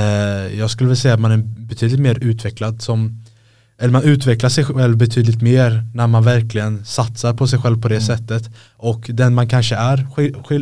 [0.58, 3.24] jag skulle vilja säga att man är betydligt mer utvecklad som,
[3.80, 7.88] eller man utvecklar sig själv betydligt mer när man verkligen satsar på sig själv på
[7.88, 8.50] det sättet.
[8.76, 10.06] Och den man kanske är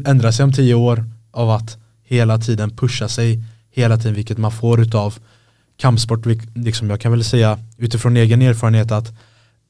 [0.08, 4.52] ändrar sig om tio år av att hela tiden pusha sig hela tiden vilket man
[4.52, 5.18] får utav
[5.76, 6.26] kampsport.
[6.54, 9.12] Liksom jag kan väl säga utifrån egen erfarenhet att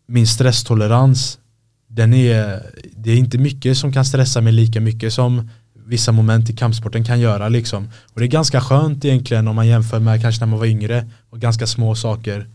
[0.07, 1.39] min stresstolerans
[1.87, 2.63] den är,
[2.97, 5.51] det är inte mycket som kan stressa mig lika mycket som
[5.87, 7.89] vissa moment i kampsporten kan göra liksom.
[8.13, 11.11] Och det är ganska skönt egentligen om man jämför med kanske när man var yngre
[11.31, 12.47] och ganska små saker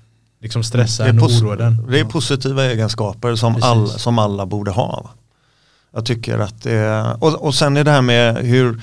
[0.43, 1.87] liksom stressar en och den.
[1.91, 3.69] det är positiva egenskaper som, Precis.
[3.69, 5.09] all, som alla borde ha.
[5.93, 8.81] Jag tycker att det och, och sen är det här med hur,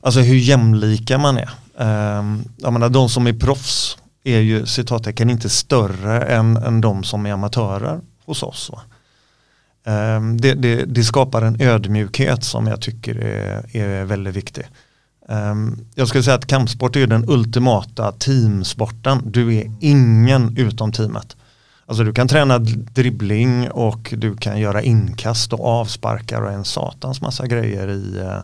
[0.00, 1.50] alltså hur jämlika man är.
[2.18, 7.04] Um, jag menar, de som är proffs är ju citattecken inte större än, än de
[7.04, 8.70] som är amatörer hos oss.
[9.84, 14.64] Ehm, det, det, det skapar en ödmjukhet som jag tycker är, är väldigt viktig.
[15.30, 19.22] Ehm, jag skulle säga att kampsport är den ultimata teamsporten.
[19.24, 21.36] Du är ingen utom teamet.
[21.86, 27.20] Alltså du kan träna dribbling och du kan göra inkast och avsparkar och en satans
[27.20, 28.38] massa grejer i, eh,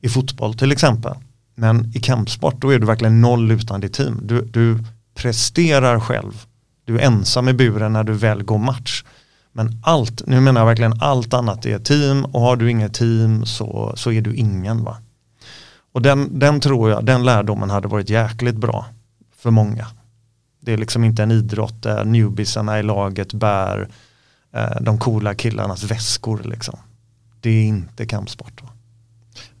[0.00, 1.14] i fotboll till exempel.
[1.54, 4.20] Men i kampsport då är du verkligen noll utan ditt team.
[4.22, 4.78] Du, du
[5.14, 6.44] presterar själv.
[6.84, 9.04] Du är ensam i buren när du väl går match.
[9.52, 13.46] Men allt, nu menar jag verkligen allt annat är team och har du inget team
[13.46, 14.96] så, så är du ingen va.
[15.92, 18.86] Och den, den tror jag, den lärdomen hade varit jäkligt bra
[19.36, 19.86] för många.
[20.60, 23.88] Det är liksom inte en idrott där newbiesarna i laget bär
[24.54, 26.78] eh, de coola killarnas väskor liksom.
[27.40, 28.62] Det är inte kampsport.
[28.62, 28.68] Va?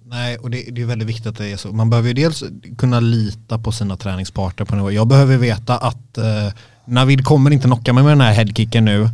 [0.04, 1.72] Nej, och det, det är väldigt viktigt att det är så.
[1.72, 2.44] Man behöver ju dels
[2.78, 4.90] kunna lita på sina träningspartner på nivå.
[4.90, 6.52] Jag behöver veta att eh,
[6.84, 9.08] Navid kommer inte knocka mig med den här headkicken nu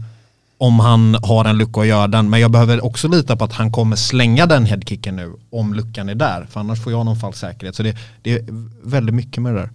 [0.58, 2.30] om han har en lucka att göra den.
[2.30, 6.08] Men jag behöver också lita på att han kommer slänga den headkicken nu om luckan
[6.08, 6.46] är där.
[6.50, 7.76] För annars får jag någon falsk säkerhet.
[7.76, 8.44] Så det, det är
[8.82, 9.70] väldigt mycket med det där.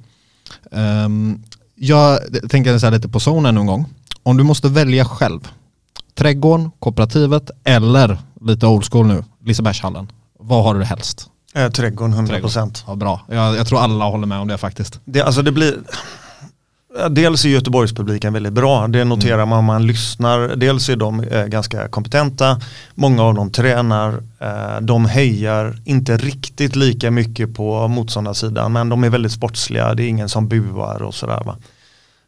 [1.06, 1.44] Um,
[1.76, 2.20] jag
[2.50, 3.86] tänker så lite på zonen någon gång.
[4.24, 5.48] Om du måste välja själv.
[6.16, 10.12] Trädgården, kooperativet eller lite old school nu, Lisebergshallen.
[10.40, 11.30] Vad har du helst?
[11.56, 12.28] Eh, trädgården 100%.
[12.28, 12.72] Trädgården.
[12.88, 13.22] Ja, bra.
[13.28, 15.00] Jag, jag, tror alla håller med om det faktiskt.
[15.06, 15.78] Det, alltså det blir...
[17.10, 19.50] Dels är Göteborgspubliken väldigt bra, det noterar mm.
[19.50, 20.56] man om man lyssnar.
[20.56, 22.62] Dels är de eh, ganska kompetenta,
[22.96, 29.04] många av dem tränar, eh, de hejar inte riktigt lika mycket på motståndarsidan men de
[29.04, 31.58] är väldigt sportsliga, det är ingen som buar och sådär va.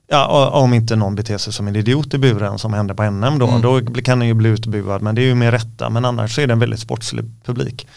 [0.08, 3.40] Ja, om inte någon beter sig som en idiot i buren som hände på NM
[3.40, 3.62] då, mm.
[3.62, 6.48] då kan den ju bli utbuad men det är ju med rätta men annars är
[6.48, 7.88] det en väldigt sportslig publik.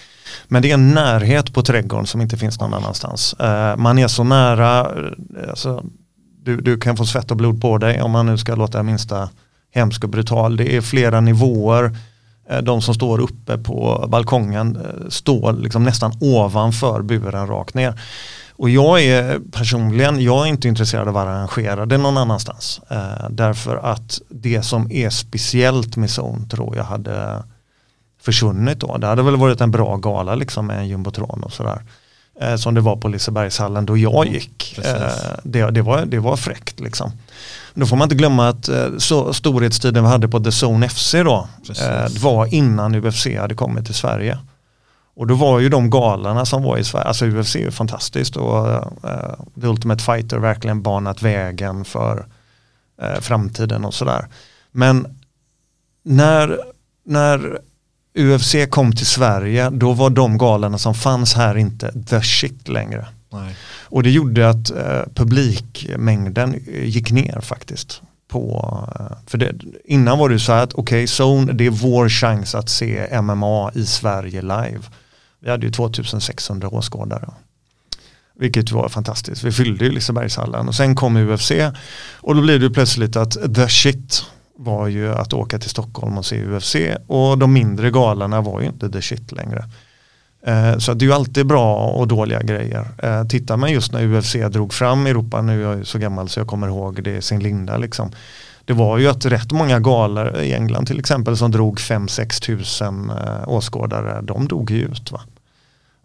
[0.48, 3.34] Men det är en närhet på trädgården som inte finns någon annanstans.
[3.40, 4.90] Uh, man är så nära,
[5.50, 5.84] alltså,
[6.44, 8.84] du, du kan få svett och blod på dig om man nu ska låta det
[8.84, 9.28] minsta
[9.74, 10.56] hemsk och brutal.
[10.56, 11.96] Det är flera nivåer.
[12.48, 18.00] Eh, de som står uppe på balkongen eh, står liksom nästan ovanför buren rakt ner.
[18.56, 22.80] Och jag är personligen, jag är inte intresserad av att arrangera det någon annanstans.
[22.90, 27.44] Eh, därför att det som är speciellt med Zone tror jag hade
[28.20, 28.96] försvunnit då.
[28.98, 31.82] Det hade väl varit en bra gala liksom med en jumbotron och sådär.
[32.40, 34.78] Eh, som det var på Lisebergshallen då jag gick.
[34.78, 35.12] Eh,
[35.42, 37.12] det, det, var, det var fräckt liksom.
[37.74, 41.12] Då får man inte glömma att eh, så storhetstiden vi hade på The Zone FC
[41.12, 41.48] då
[41.80, 44.38] eh, var innan UFC hade kommit till Sverige.
[45.16, 48.36] Och då var ju de galarna som var i Sverige, alltså UFC är ju fantastiskt
[48.36, 52.26] och uh, The Ultimate Fighter verkligen banat vägen för
[53.02, 54.28] uh, framtiden och sådär.
[54.72, 55.18] Men
[56.02, 56.58] när,
[57.04, 57.60] när
[58.18, 63.06] UFC kom till Sverige då var de galarna som fanns här inte the shit längre.
[63.32, 63.56] Nej.
[63.82, 68.02] Och det gjorde att uh, publikmängden gick ner faktiskt.
[68.28, 68.88] På,
[69.26, 69.54] för det,
[69.84, 73.20] innan var det så här att okej, okay, Zone det är vår chans att se
[73.22, 74.80] MMA i Sverige live.
[75.40, 77.28] Vi hade ju 2600 åskådare.
[78.38, 79.44] Vilket var fantastiskt.
[79.44, 81.52] Vi fyllde ju Lisebergshallen och sen kom UFC
[82.14, 84.24] och då blev det plötsligt att the shit
[84.56, 86.76] var ju att åka till Stockholm och se UFC
[87.06, 89.64] och de mindre galorna var ju inte the shit längre.
[90.46, 92.86] Eh, så det är ju alltid bra och dåliga grejer.
[93.02, 96.40] Eh, tittar man just när UFC drog fram Europa, nu är jag så gammal så
[96.40, 98.12] jag kommer ihåg det i sin linda liksom.
[98.64, 103.10] Det var ju att rätt många galor i England till exempel som drog 5-6 tusen
[103.10, 105.20] eh, åskådare, de dog ju ut va.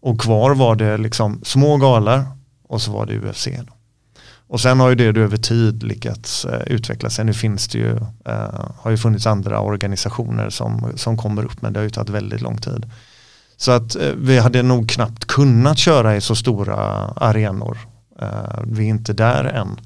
[0.02, 2.26] Och kvar var det liksom små galor
[2.68, 3.48] och så var det UFC.
[3.68, 3.74] Då.
[4.50, 7.20] Och sen har ju det över tid lyckats eh, utvecklas.
[7.20, 11.74] Nu finns det ju, eh, har ju funnits andra organisationer som, som kommer upp men
[11.74, 12.86] det har ju tagit väldigt lång tid.
[13.58, 16.76] Så att eh, vi hade nog knappt kunnat köra i så stora
[17.16, 17.78] arenor.
[18.22, 19.80] Eh, vi är inte där än.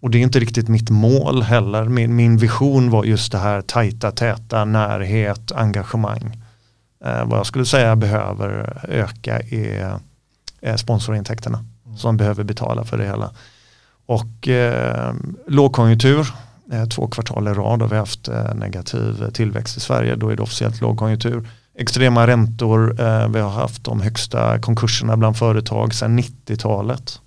[0.00, 1.84] Och det är inte riktigt mitt mål heller.
[1.84, 6.42] Min, min vision var just det här tajta, täta, närhet, engagemang.
[7.04, 10.00] Eh, vad jag skulle säga behöver öka är,
[10.60, 11.96] är sponsorintäkterna mm.
[11.96, 13.30] som behöver betala för det hela.
[14.08, 15.14] Och eh,
[15.46, 16.32] lågkonjunktur,
[16.72, 20.36] eh, två kvartal i rad har vi haft eh, negativ tillväxt i Sverige, då är
[20.36, 21.48] det officiellt lågkonjunktur.
[21.78, 27.20] Extrema räntor, eh, vi har haft de högsta konkurserna bland företag sedan 90-talet.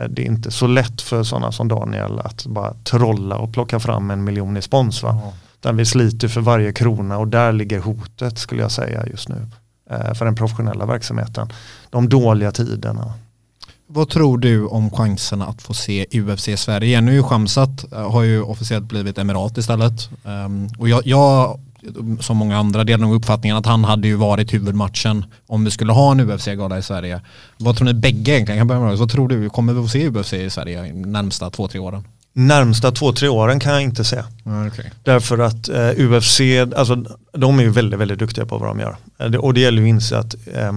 [0.00, 3.80] Eh, det är inte så lätt för sådana som Daniel att bara trolla och plocka
[3.80, 5.02] fram en miljon i spons.
[5.02, 5.10] Va?
[5.10, 5.24] Mm.
[5.60, 9.46] Utan vi sliter för varje krona och där ligger hotet skulle jag säga just nu.
[9.90, 11.48] Eh, för den professionella verksamheten.
[11.90, 13.12] De dåliga tiderna.
[13.94, 17.00] Vad tror du om chanserna att få se UFC i Sverige?
[17.00, 20.08] Nu är ju Shamsat eh, har ju officiellt blivit emirat istället.
[20.24, 21.60] Um, och jag, jag,
[22.20, 25.92] som många andra, delar nog uppfattningen att han hade ju varit huvudmatchen om vi skulle
[25.92, 27.20] ha en UFC-gala i Sverige.
[27.58, 28.60] Vad tror ni bägge egentligen?
[28.60, 31.68] Kan börja med, vad tror du, kommer vi få se UFC i Sverige närmsta två,
[31.68, 32.04] tre åren?
[32.32, 34.22] Närmsta två, tre åren kan jag inte se.
[34.68, 34.90] Okay.
[35.02, 36.40] Därför att eh, UFC,
[36.76, 38.96] alltså, de är ju väldigt, väldigt duktiga på vad de gör.
[39.18, 40.72] Eh, och det gäller ju att inse att eh,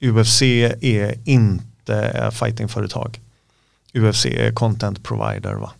[0.00, 0.42] UFC
[0.80, 1.67] är inte
[2.32, 3.20] fightingföretag.
[3.94, 5.54] UFC är content provider.
[5.54, 5.70] Va?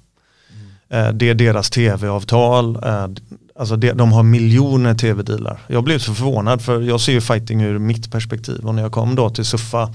[0.90, 1.06] Mm.
[1.06, 2.76] Eh, det är deras tv-avtal.
[2.84, 3.06] Eh,
[3.54, 5.60] alltså det, de har miljoner tv-dealar.
[5.66, 8.66] Jag blev så förvånad för jag ser ju fighting ur mitt perspektiv.
[8.66, 9.94] Och när jag kom då till Suffa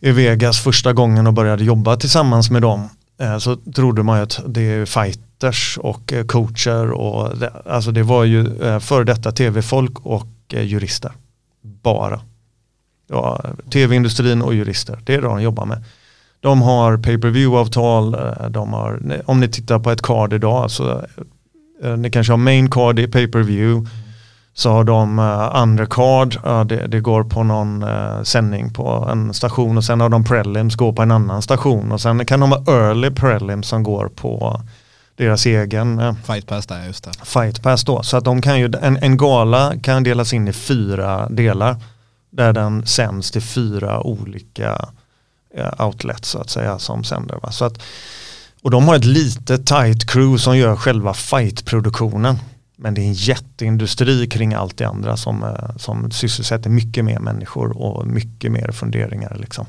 [0.00, 2.88] i Vegas första gången och började jobba tillsammans med dem
[3.20, 7.90] Eh, så trodde man ju att det är fighters och eh, coacher och det, alltså
[7.90, 11.12] det var ju eh, före detta tv-folk och jurister.
[11.62, 12.20] Bara.
[13.08, 13.40] Ja,
[13.72, 15.84] tv-industrin och jurister, det är det de jobbar med.
[16.40, 18.16] De har pay-per-view-avtal,
[18.50, 21.02] de har, om ni tittar på ett card idag, så
[21.96, 23.88] ni kanske har main card i pay-per-view,
[24.58, 29.34] Så har de uh, undercard, ja, det, det går på någon uh, sändning på en
[29.34, 32.52] station och sen har de prelims går på en annan station och sen kan de
[32.52, 34.60] ha early prelims som går på
[35.16, 37.10] deras egen uh, Fight Pass där, just det.
[37.24, 38.02] Fight Pass då.
[38.02, 41.76] Så att de kan ju, en, en gala kan delas in i fyra delar.
[42.30, 44.88] Där den sänds till fyra olika
[45.54, 47.38] eh, outlets så att säga som sänder.
[47.42, 47.50] Va?
[47.50, 47.82] Så att,
[48.62, 52.36] och de har ett litet tight crew som gör själva fight-produktionen.
[52.76, 57.18] Men det är en jätteindustri kring allt det andra som, eh, som sysselsätter mycket mer
[57.18, 59.36] människor och mycket mer funderingar.
[59.40, 59.66] Liksom.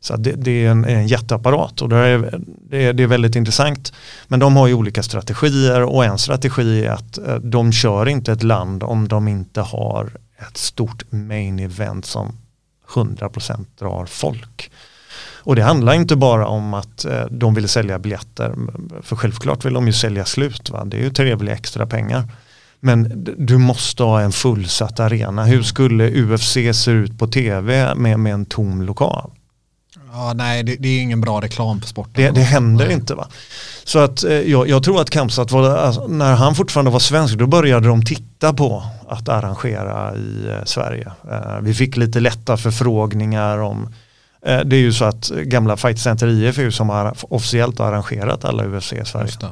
[0.00, 2.40] Så det, det, är en, en jätteapparat och det är,
[2.70, 3.92] det, är, det är väldigt intressant.
[4.28, 8.32] Men de har ju olika strategier och en strategi är att eh, de kör inte
[8.32, 10.10] ett land om de inte har
[10.48, 12.32] ett stort main event som
[12.88, 14.70] 100% drar folk.
[15.42, 18.54] Och det handlar inte bara om att eh, de vill sälja biljetter,
[19.02, 20.84] för självklart vill de ju sälja slut, va?
[20.84, 22.32] det är ju trevliga extra pengar.
[22.80, 25.44] Men du måste ha en fullsatt arena.
[25.44, 29.30] Hur skulle UFC se ut på tv med, med en tom lokal?
[30.12, 32.24] Ja, nej, det, det är ingen bra reklam för sporten.
[32.24, 33.28] Det, det händer inte va.
[33.84, 37.34] Så att eh, jag, jag tror att Kamsat var, alltså, när han fortfarande var svensk,
[37.34, 41.12] då började de titta på att arrangera i eh, Sverige.
[41.30, 43.94] Eh, vi fick lite lätta förfrågningar om
[44.46, 47.78] eh, det är ju så att gamla Fight Center IF är ju som har officiellt
[47.78, 49.32] har arrangerat alla UFC i Sverige.
[49.40, 49.46] Det.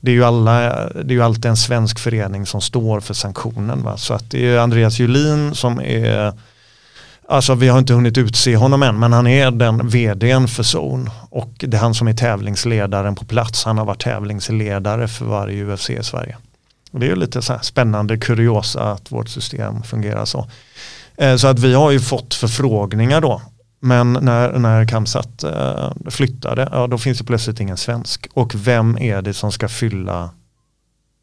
[0.00, 3.82] Det är, ju alla, det är ju alltid en svensk förening som står för sanktionen.
[3.82, 3.96] Va?
[3.96, 6.32] Så att det är Andreas Julin som är
[7.28, 11.10] Alltså vi har inte hunnit utse honom än men han är den vdn för zon
[11.30, 13.64] och det är han som är tävlingsledaren på plats.
[13.64, 16.36] Han har varit tävlingsledare för varje UFC i Sverige.
[16.90, 20.46] Och det är ju lite så här spännande kuriosa att vårt system fungerar så.
[21.16, 23.42] Eh, Så att vi har ju fått förfrågningar då.
[23.80, 28.26] Men när, när Kamsat eh, flyttade, ja, då finns det plötsligt ingen svensk.
[28.34, 30.30] Och vem är det som ska fylla,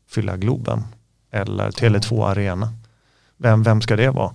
[0.10, 0.84] fylla Globen?
[1.32, 2.74] Eller Tele2 Arena?
[3.38, 4.34] Vem, vem ska det vara?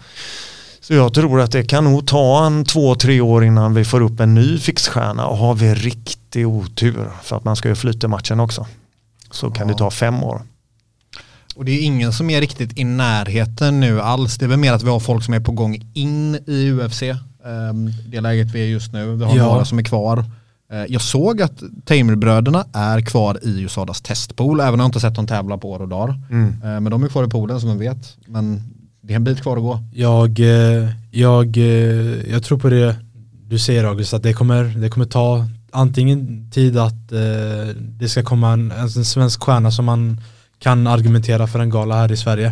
[0.88, 4.00] Så jag tror att det kan nog ta en två, tre år innan vi får
[4.00, 8.08] upp en ny fixstjärna och har vi riktig otur för att man ska ju flytta
[8.08, 8.66] matchen också.
[9.30, 10.42] Så kan det ta fem år.
[11.56, 14.38] Och det är ingen som är riktigt i närheten nu alls.
[14.38, 17.02] Det är väl mer att vi har folk som är på gång in i UFC.
[17.02, 19.16] Um, det läget vi är just nu.
[19.16, 19.46] Vi har Ja.
[19.46, 20.24] några som är kvar.
[20.72, 25.14] Eh, jag såg att Tamer-bröderna är kvar i USAdas testpool, även om jag inte sett
[25.14, 26.20] dem tävla på år och dagar.
[26.30, 26.48] Mm.
[26.48, 28.16] Eh, men de är kvar i poolen som man vet.
[28.26, 28.62] Men
[29.08, 29.80] det är en bit kvar att gå.
[29.92, 32.96] Jag, eh, jag, eh, jag tror på det
[33.46, 38.22] du säger August, att det kommer, det kommer ta antingen tid att eh, det ska
[38.22, 40.20] komma en, en svensk stjärna som man
[40.58, 42.46] kan argumentera för en gala här i Sverige.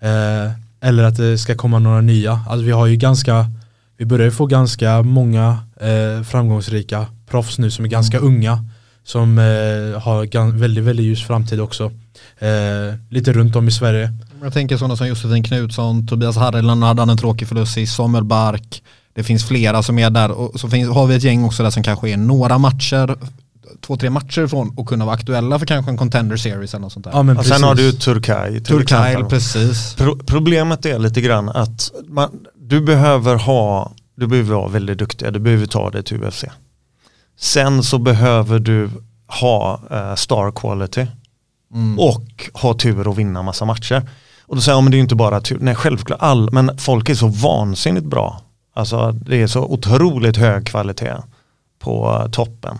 [0.00, 2.40] Eh, eller att det ska komma några nya.
[2.48, 3.46] Alltså vi har ju ganska,
[3.96, 8.64] vi börjar ju få ganska många eh, framgångsrika proffs nu som är ganska unga.
[9.08, 9.44] Som eh,
[10.02, 11.84] har väldigt, väldigt ljus framtid också.
[12.38, 12.48] Eh,
[13.10, 14.10] lite runt om i Sverige.
[14.42, 18.24] Jag tänker sådana som Josefin Knutsson, Tobias Harreland hade han en tråkig förlust i, Samuel
[18.24, 18.82] Bark.
[19.14, 21.70] Det finns flera som är där och så finns, har vi ett gäng också där
[21.70, 23.16] som kanske är några matcher,
[23.86, 26.92] två, tre matcher ifrån och kunna vara aktuella för kanske en contender series eller något
[26.92, 27.12] sånt där.
[27.12, 29.24] Ja, men Och sen har du Turkile, exempel.
[29.24, 29.94] precis.
[29.94, 32.30] Pro- problemet är lite grann att man,
[32.60, 36.44] du behöver ha, du behöver vara väldigt duktig, du behöver ta dig till UFC.
[37.38, 38.90] Sen så behöver du
[39.26, 41.06] ha eh, star quality
[41.74, 41.98] Mm.
[41.98, 44.08] och ha tur och vinna massa matcher.
[44.46, 46.78] Och då säger jag, men det är ju inte bara tur, nej självklart, all, men
[46.78, 48.40] folk är så vansinnigt bra.
[48.74, 51.14] Alltså det är så otroligt hög kvalitet
[51.78, 52.78] på eh, toppen.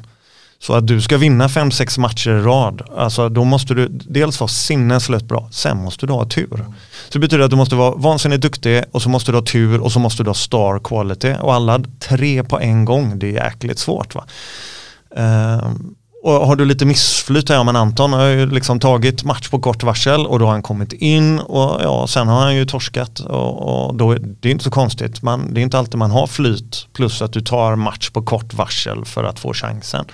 [0.61, 4.41] Så att du ska vinna fem sex matcher i rad, alltså då måste du dels
[4.41, 6.65] vara sinneslöst bra, sen måste du ha tur.
[7.09, 9.81] Så det betyder att du måste vara vansinnigt duktig och så måste du ha tur
[9.81, 11.35] och så måste du ha star quality.
[11.41, 14.25] Och alla tre på en gång, det är jäkligt svårt va.
[15.17, 19.59] Ehm, och har du lite missflyt här, men Anton har ju liksom tagit match på
[19.59, 23.21] kort varsel och då har han kommit in och ja, sen har han ju torskat
[23.21, 25.23] och, och då är det är inte så konstigt.
[25.23, 28.55] Man, det är inte alltid man har flyt plus att du tar match på kort
[28.55, 30.05] varsel för att få chansen.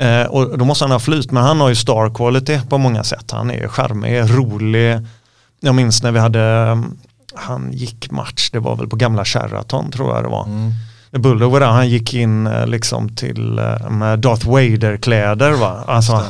[0.00, 3.04] Eh, och då måste han ha flyt, men han har ju star quality på många
[3.04, 3.30] sätt.
[3.30, 4.98] Han är charmig, rolig.
[5.60, 6.78] Jag minns när vi hade,
[7.34, 10.44] han gick match, det var väl på gamla Sheraton tror jag det var.
[10.44, 10.72] Mm.
[11.10, 15.84] Bulldog var där, han gick in eh, liksom till eh, med Darth Vader-kläder va.
[15.86, 16.24] Alltså,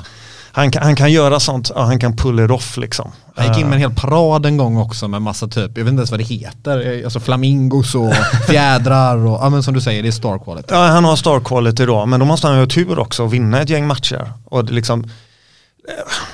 [0.56, 3.12] han, kan, han kan göra sånt, ja, han kan pull it off liksom.
[3.36, 5.84] Han gick in Eh, med en hel parad en gång också med massa typ, jag
[5.84, 8.14] vet inte ens vad det heter, alltså flamingos och
[8.46, 10.68] fjädrar och, ja men som du säger, det är star quality.
[10.70, 13.34] Ja, han har star quality då, men då måste han ju ha tur också och
[13.34, 14.32] vinna ett gäng matcher.
[14.44, 15.08] Och det liksom, eh,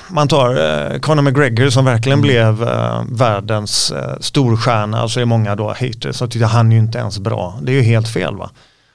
[0.07, 5.55] man tar eh, Conor McGregor som verkligen blev eh, världens eh, storstjärna, så är många
[5.55, 7.59] då haters som tycker han är ju inte ens bra.
[7.61, 8.49] Det är ju helt fel va.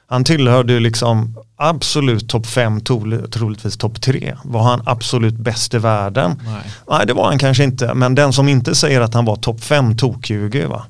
[0.09, 2.81] Han tillhörde ju liksom absolut topp 5,
[3.31, 4.37] troligtvis topp 3.
[4.45, 6.43] Var han absolut bäst i världen?
[6.45, 6.63] Nej.
[6.91, 7.95] Nej, det var han kanske inte.
[7.95, 10.85] Men den som inte säger att han var topp 5 tokljuger va.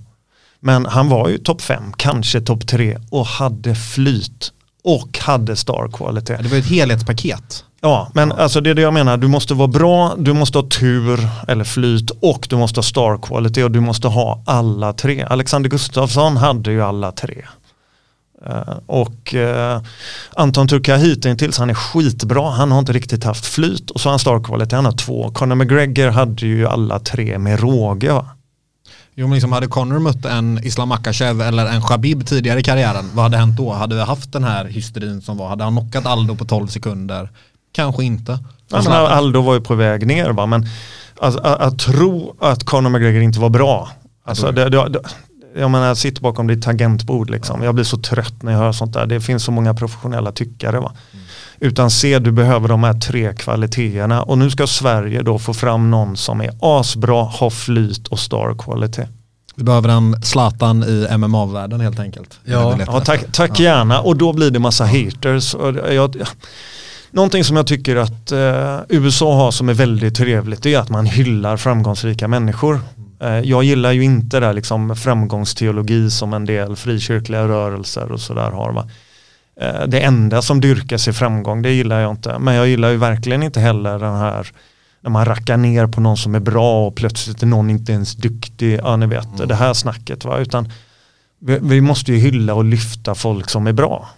[0.61, 4.53] Men han var ju topp 5, kanske topp 3 och hade flyt
[4.85, 6.35] och hade star quality.
[6.41, 7.65] Det var ett helhetspaket.
[7.81, 9.17] Ja, men alltså det är det jag menar.
[9.17, 13.19] Du måste vara bra, du måste ha tur eller flyt och du måste ha star
[13.23, 15.27] quality och du måste ha alla tre.
[15.31, 17.45] Alexander Gustafsson hade ju alla tre.
[18.51, 19.83] Eh, och uh,
[20.37, 24.13] Anton Turkahit tills han är skitbra, han har inte riktigt haft flyt och så har
[24.13, 25.31] han star quality, han har två.
[25.31, 28.27] Conor McGregor hade ju alla tre med råge va?
[29.15, 33.11] Jo men liksom hade Conor mött en Islam Makachev eller en Khabib tidigare i karriären,
[33.15, 33.73] vad hade hänt då?
[33.73, 35.49] Hade vi haft den här hysterin som var?
[35.49, 37.31] Hade han knockat Aldo på 12 sekunder?
[37.73, 38.39] Kanske inte.
[38.71, 40.67] Ja, men Aldo var ju på väg ner va, men
[41.21, 43.91] alltså, att, att, tro att Conor McGregor inte var bra,
[44.25, 45.01] alltså, det, det, det,
[45.59, 47.63] jag menar jag sitter bakom ditt tangentbord liksom.
[47.63, 49.07] Jag blir så trött när jag hör sånt där.
[49.07, 50.93] Det finns så många professionella tyckare va.
[51.13, 51.25] Mm.
[51.61, 55.91] Utan se du behöver de här tre kvaliteterna och nu ska Sverige då få fram
[55.91, 59.03] någon som är asbra, har flyt och star quality.
[59.55, 62.39] Vi behöver en Zlatan i MMA-världen helt enkelt.
[62.45, 65.55] Ja, ja tack, tack gärna och då blir det massa haters.
[65.55, 66.17] Och jag,
[67.11, 71.07] Någonting som jag tycker att eh, USA har som är väldigt trevligt är att man
[71.07, 72.81] hyllar framgångsrika människor.
[73.21, 78.51] Eh, jag gillar ju inte det liksom framgångsteologi som en del frikyrkliga rörelser och sådär
[78.51, 78.73] har.
[78.73, 78.89] Va?
[79.61, 82.39] Eh, det enda som dyrkas i framgång, det gillar jag inte.
[82.39, 84.53] Men jag gillar ju verkligen inte heller den här
[85.01, 88.15] när man rackar ner på någon som är bra och plötsligt är någon inte ens
[88.15, 88.81] duktig.
[88.83, 89.49] Ja, ni vet, mm.
[89.49, 90.25] det här snacket.
[90.25, 90.39] Va?
[90.39, 90.73] Utan
[91.39, 94.09] vi, vi, måste ju hylla och lyfta folk som är bra.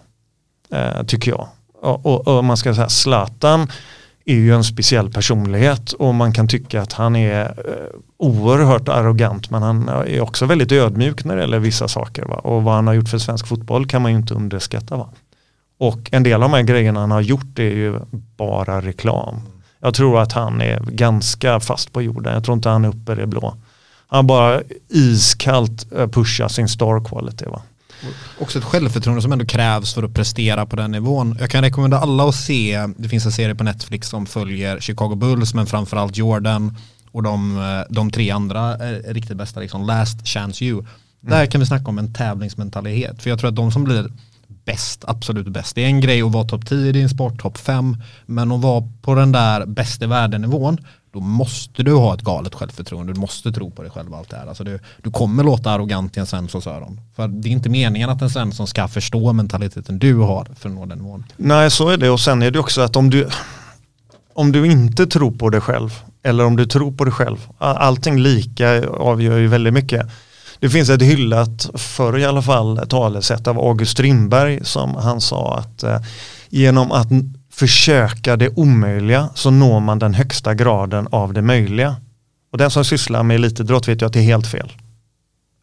[0.72, 1.48] Eh, tycker jag.
[1.80, 3.68] Och, och, och, man ska säga Zlatan
[4.28, 9.50] är ju en speciell personlighet och man kan tycka att han är eh, oerhört arrogant
[9.50, 12.24] men han är också väldigt ödmjuk när det gäller vissa saker.
[12.24, 12.34] Va?
[12.34, 14.96] Och vad han har gjort för svensk fotboll kan man ju inte underskatta.
[14.96, 15.08] Va?
[15.78, 17.94] Och en del av de här grejerna han har gjort är ju
[18.36, 19.40] bara reklam.
[19.80, 22.34] Jag tror att han är ganska fast på jorden.
[22.34, 23.54] Jag tror inte han är uppe i det blå.
[24.08, 27.44] Han bara iskallt eh, pushar sin star quality.
[27.44, 27.62] Va?
[28.38, 31.36] Också ett självförtroende som ändå krävs för att prestera på den nivån.
[31.40, 35.14] Jag kan rekommendera alla att se, det finns en serie på Netflix som följer Chicago
[35.14, 36.76] Bulls men framförallt Jordan
[37.12, 40.78] och de, eh, de tre andra är riktigt bästa, liksom Last Chance You.
[40.78, 40.90] Mm.
[41.20, 43.22] Där kan vi snacka om en tävlingsmentalitet.
[43.22, 44.10] För jag tror att de som blir
[44.64, 45.74] bäst, absolut bäst.
[45.74, 47.96] Det är en grej att vara topp 10 i din sport, topp 5.
[48.26, 50.78] Men att vara på den där bäst i världen-nivån,
[51.12, 53.12] då måste du ha ett galet självförtroende.
[53.12, 54.46] Du måste tro på dig själv och allt det här.
[54.46, 57.00] Alltså du, du kommer låta arrogant i en Svenssons öron.
[57.16, 60.74] För det är inte meningen att en Svensson ska förstå mentaliteten du har för att
[60.74, 61.24] nå den nivån.
[61.36, 62.10] Nej, så är det.
[62.10, 63.28] Och sen är det också att om du,
[64.34, 67.48] om du inte tror på dig själv eller om du tror på dig själv.
[67.58, 70.06] Allting lika avgör ju väldigt mycket.
[70.60, 75.58] Det finns ett hyllat, förr i alla fall, talesätt av August Strindberg som han sa
[75.58, 76.00] att eh,
[76.48, 77.08] genom att
[77.58, 81.96] försöka det omöjliga så når man den högsta graden av det möjliga.
[82.52, 84.72] Och den som sysslar med elitidrott vet ju att det är helt fel.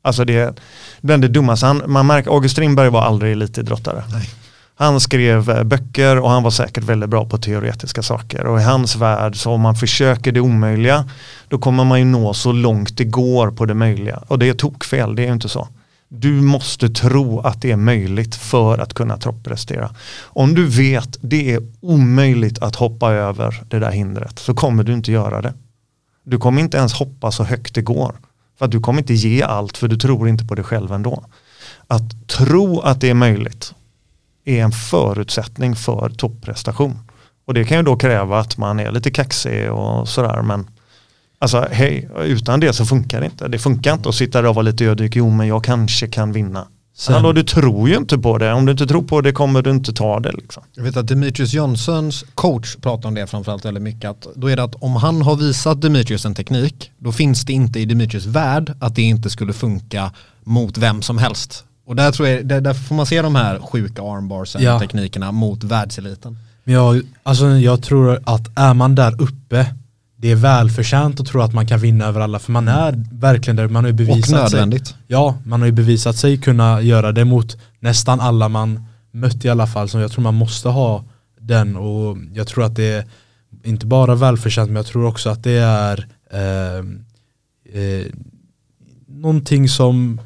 [0.02, 1.74] Alltså det är det dummaste.
[1.74, 4.04] man märker, August Strindberg var aldrig elitidrottare.
[4.12, 4.30] Nej.
[4.78, 8.46] Han skrev eh, böcker och han var säkert väldigt bra på teoretiska saker.
[8.46, 11.10] Och i hans värld så om man försöker det omöjliga
[11.48, 14.24] då kommer man ju nå så långt det går på det möjliga.
[14.28, 15.68] Och det är tokfel, det är ju inte så.
[16.18, 19.96] Du måste tro att det är möjligt för att kunna topprestera.
[20.24, 24.94] Om du vet det är omöjligt att hoppa över det där hindret så kommer du
[24.94, 25.54] inte göra det.
[26.24, 28.16] Du kommer inte ens hoppa så högt det går.
[28.58, 31.26] För att du kommer inte ge allt för du tror inte på dig själv ändå.
[31.88, 33.74] Att tro att det är möjligt
[34.46, 37.00] är en förutsättning för topprestation.
[37.46, 40.68] Och det kan ju då kräva att man är lite kaxig och sådär men
[41.40, 43.48] alltså hej, utan det så funkar det inte.
[43.48, 46.32] Det funkar inte att sitta där och vara lite ödmjuk, jo men jag kanske kan
[46.32, 46.68] vinna.
[46.98, 48.54] Sen, Hallå, du tror ju inte på det.
[48.54, 50.32] Om du inte tror på det kommer du inte ta det.
[50.32, 50.64] Liksom.
[50.76, 54.10] Jag vet att Demetrius Johnsons coach pratar om det framförallt väldigt mycket.
[54.10, 57.54] Att då är det att om han har visat Demetrius en teknik, då finns det
[57.54, 60.12] inte i Demetrius värld att det inte skulle funka
[60.44, 61.64] mot vem som helst.
[61.86, 64.80] Och där, tror jag, där, där får man se de här sjuka armbarsen, ja.
[64.80, 66.38] teknikerna mot världseliten.
[66.64, 69.66] Jag, alltså jag tror att är man där uppe,
[70.26, 73.56] det är välförtjänt att tro att man kan vinna över alla, för man är verkligen
[73.56, 74.88] där, man har ju bevisat Och nödvändigt.
[74.88, 79.46] Sig, ja, man har ju bevisat sig kunna göra det mot nästan alla man mött
[79.46, 81.04] i alla fall, så jag tror man måste ha
[81.40, 83.06] den och jag tror att det är
[83.64, 86.78] inte bara välförtjänt, men jag tror också att det är eh,
[87.82, 88.06] eh,
[89.08, 90.22] någonting som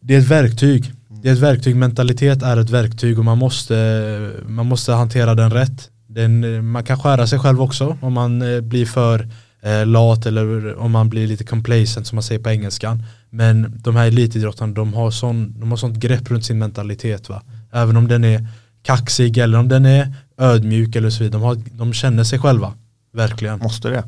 [0.00, 0.92] det är ett verktyg.
[1.22, 5.50] Det är ett verktyg, mentalitet är ett verktyg och man måste, man måste hantera den
[5.50, 5.90] rätt.
[6.12, 9.28] Den, man kan skära sig själv också om man eh, blir för
[9.62, 13.02] eh, lat eller om man blir lite complacent som man säger på engelskan.
[13.30, 17.28] Men de här elitidrottarna de har, sån, de har sånt grepp runt sin mentalitet.
[17.28, 17.42] Va?
[17.72, 18.46] Även om den är
[18.82, 21.40] kaxig eller om den är ödmjuk eller så vidare.
[21.40, 22.74] De, har, de känner sig själva.
[23.12, 23.58] Verkligen.
[23.58, 24.04] Måste det.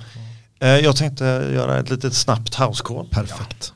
[0.61, 1.25] Eh, Jag tänkte
[1.55, 3.07] göra ett litet snabbt house call.
[3.11, 3.73] Perfekt.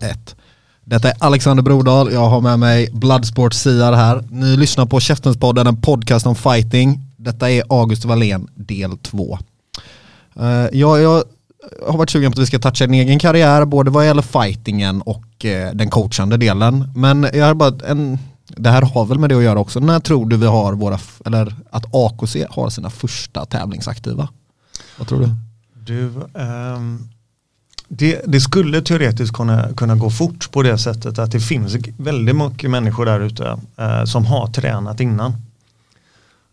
[0.00, 0.36] Ett.
[0.84, 4.24] Detta är Alexander Brodal, jag har med mig Bloodsport Siar här.
[4.30, 7.00] Ni lyssnar på Käftens Podden, en podcast om fighting.
[7.16, 9.38] Detta är August Wallén del 2.
[10.36, 11.24] Eh, jag, jag
[11.86, 15.02] har varit sugen på att vi ska toucha din egen karriär, både vad gäller fightingen
[15.02, 16.92] och uh, den coachande delen.
[16.96, 19.80] Men jag har bara en, det här har väl med det att göra också.
[19.80, 24.28] När tror du vi har våra, eller att AKC har sina första tävlingsaktiva?
[24.98, 25.28] Vad tror du?
[25.86, 26.06] Du,
[26.40, 27.08] um,
[27.98, 32.36] det, det skulle teoretiskt kunna, kunna gå fort på det sättet att det finns väldigt
[32.36, 35.32] mycket människor där ute eh, som har tränat innan.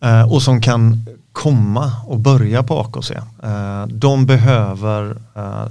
[0.03, 3.11] Eh, och som kan komma och börja på AKC.
[3.43, 5.65] Eh, de behöver, eh,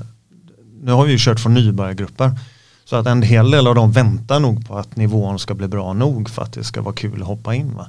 [0.83, 2.31] nu har vi ju kört från nybörjargrupper,
[2.85, 5.93] så att en hel del av dem väntar nog på att nivån ska bli bra
[5.93, 7.75] nog för att det ska vara kul att hoppa in.
[7.77, 7.87] Va?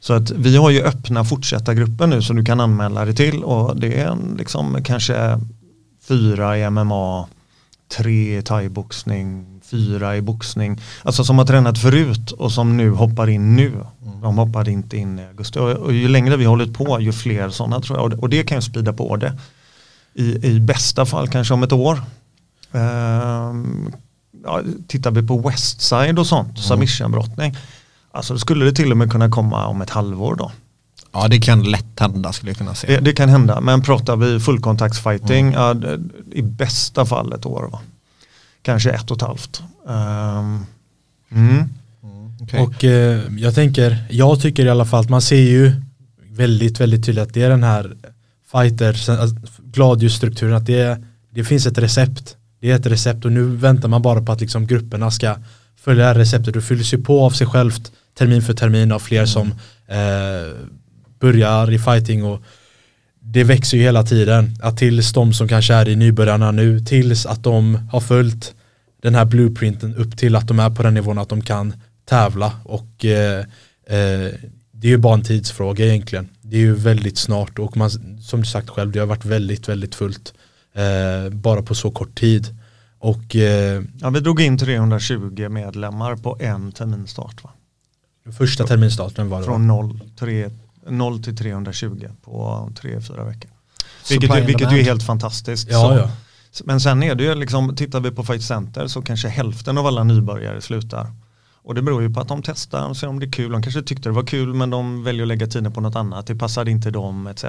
[0.00, 3.76] Så att vi har ju öppna fortsättargrupper nu som du kan anmäla dig till och
[3.76, 5.40] det är en, liksom kanske
[6.08, 7.28] fyra i MMA,
[7.88, 10.80] tre i thaiboxning, fyra i boxning.
[11.02, 13.72] Alltså som har tränat förut och som nu hoppar in nu.
[14.22, 15.58] De hoppade inte in i augusti.
[15.58, 18.04] Och, och ju längre vi hållit på ju fler sådana tror jag.
[18.04, 19.38] Och det, och det kan ju sprida på det.
[20.14, 22.02] I, I bästa fall kanske om ett år.
[22.72, 23.92] Ehm,
[24.44, 27.56] ja, tittar vi på Westside och sånt, submissionbrottning.
[28.10, 30.52] Alltså då skulle det till och med kunna komma om ett halvår då.
[31.12, 33.00] Ja det kan lätt hända skulle jag kunna säga.
[33.00, 35.98] Det, det kan hända, men pratar vi fullkontaktsfighting, ja, det-
[36.32, 37.68] i bästa fall ett år.
[37.72, 37.80] Va?
[38.62, 39.62] Kanske ett och ett halvt.
[39.88, 40.66] Ehm,
[41.30, 41.64] mm.
[42.40, 42.60] Okej.
[42.60, 45.72] Och eh, jag tänker, jag tycker i alla fall att man ser ju
[46.30, 47.96] väldigt, väldigt tydligt att det är den här
[48.52, 48.88] fighter,
[49.20, 49.36] alltså,
[49.72, 52.36] gladljusstrukturen, att det, det finns ett recept.
[52.60, 55.36] Det är ett recept och nu väntar man bara på att liksom grupperna ska
[55.76, 58.98] följa det här receptet och fylls ju på av sig självt termin för termin av
[58.98, 59.48] fler som
[59.86, 60.52] eh,
[61.18, 62.42] börjar i fighting och
[63.20, 64.56] det växer ju hela tiden.
[64.62, 68.54] Att tills de som kanske är i nybörjarna nu, tills att de har följt
[69.02, 71.74] den här blueprinten upp till att de är på den nivån att de kan
[72.04, 73.38] tävla och eh,
[73.86, 74.32] eh,
[74.70, 76.28] det är ju bara en tidsfråga egentligen.
[76.40, 77.90] Det är ju väldigt snart och man,
[78.20, 80.34] som du sagt själv, det har varit väldigt, väldigt fullt
[80.74, 82.46] eh, bara på så kort tid.
[82.98, 87.44] Och eh, Ja, vi drog in 320 medlemmar på en terminstart.
[87.44, 87.50] Va?
[88.32, 89.44] första terminstarten var det?
[89.44, 90.50] Från 0, 3,
[90.90, 93.50] 0 till 320 på 3-4 veckor.
[94.10, 95.68] Vilket, ju- vilket ju är helt fantastiskt.
[95.70, 96.10] Ja, Så- ja.
[96.64, 99.86] Men sen är det ju liksom, tittar vi på Fight Center så kanske hälften av
[99.86, 101.12] alla nybörjare slutar.
[101.62, 103.52] Och det beror ju på att de testar och ser om det är kul.
[103.52, 106.26] De kanske tyckte det var kul men de väljer att lägga tiden på något annat.
[106.26, 107.44] Det passade inte dem etc.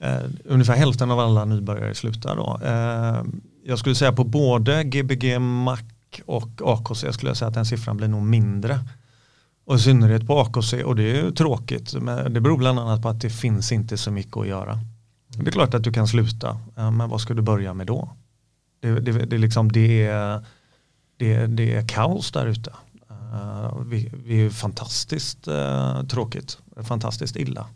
[0.00, 2.60] Eh, ungefär hälften av alla nybörjare slutar då.
[2.64, 3.22] Eh,
[3.66, 5.78] jag skulle säga på både Gbg, Mac
[6.26, 8.78] och AKC skulle jag säga att den siffran blir nog mindre.
[9.64, 11.94] Och i synnerhet på AKC och det är ju tråkigt.
[11.94, 14.78] Men det beror bland annat på att det finns inte så mycket att göra.
[15.36, 18.10] Det är klart att du kan sluta, men vad ska du börja med då?
[18.80, 20.44] Det, det, det, är liksom, det, är,
[21.16, 22.72] det, det är kaos där ute.
[23.10, 27.66] Eh, vi, vi är fantastiskt uh, tråkigt, fantastiskt illa.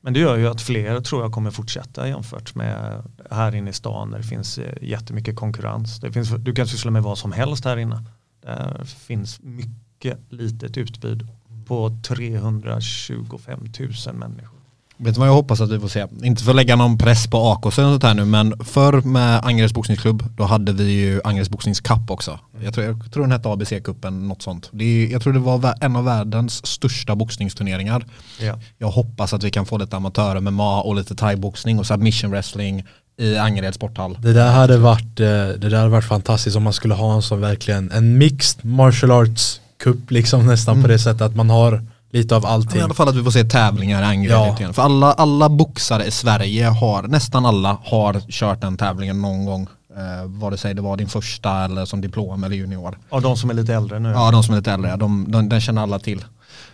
[0.00, 3.72] Men det gör ju att fler tror jag kommer fortsätta jämfört med här inne i
[3.72, 6.00] stan där det finns eh, jättemycket konkurrens.
[6.00, 8.04] Det finns, du kan syssla med vad som helst här inne.
[8.40, 9.81] Det finns mycket
[10.28, 11.26] litet utbud
[11.66, 13.60] på 325
[14.06, 14.62] 000 människor.
[14.96, 16.06] Vet du vad jag hoppas att vi får se?
[16.22, 19.44] Inte för att lägga någon press på AKC och sånt här nu men förr med
[19.44, 22.38] Angereds boxningsklubb då hade vi ju Angereds boxningscup också.
[22.64, 24.68] Jag tror, jag tror den hette ABC-cupen, något sånt.
[24.72, 28.06] Det är, jag tror det var en av världens största boxningsturneringar.
[28.40, 28.58] Ja.
[28.78, 32.84] Jag hoppas att vi kan få lite amatör-MMA och lite thai-boxning och submission wrestling
[33.18, 34.18] i Angereds sporthall.
[34.22, 37.22] Det där hade varit, eh, det där hade varit fantastiskt om man skulle ha en
[37.22, 41.82] sån verkligen, en mixed martial arts cup liksom nästan på det sättet att man har
[42.12, 42.80] lite av I allting.
[42.80, 44.72] alla fall att vi får se tävlingar i Angered Ja.
[44.72, 49.66] För alla, alla boxare i Sverige har, nästan alla har kört den tävlingen någon gång.
[49.96, 52.98] Eh, vare sig det var din första eller som diplom eller junior.
[53.10, 54.08] Av de som är lite äldre nu.
[54.08, 56.24] Ja, de som är lite äldre, de, de, den känner alla till.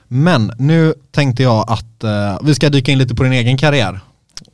[0.08, 4.00] Men nu tänkte jag att eh, vi ska dyka in lite på din egen karriär.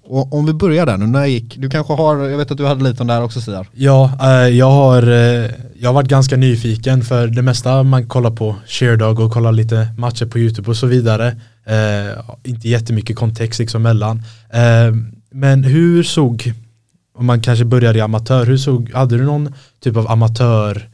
[0.06, 2.58] Och om vi börjar där nu, när jag gick, du kanske har, jag vet att
[2.58, 3.68] du hade lite om det här också Siar.
[3.72, 8.30] Ja, eh, jag har, eh, jag har varit ganska nyfiken för det mesta man kollar
[8.30, 11.36] på Sheerdog och kollar lite matcher på YouTube och så vidare.
[11.66, 14.22] Eh, inte jättemycket kontext liksom mellan.
[14.50, 14.94] Eh,
[15.30, 16.52] men hur såg,
[17.14, 20.88] om man kanske börjar i amatör, hur såg, hade du någon typ av amatör,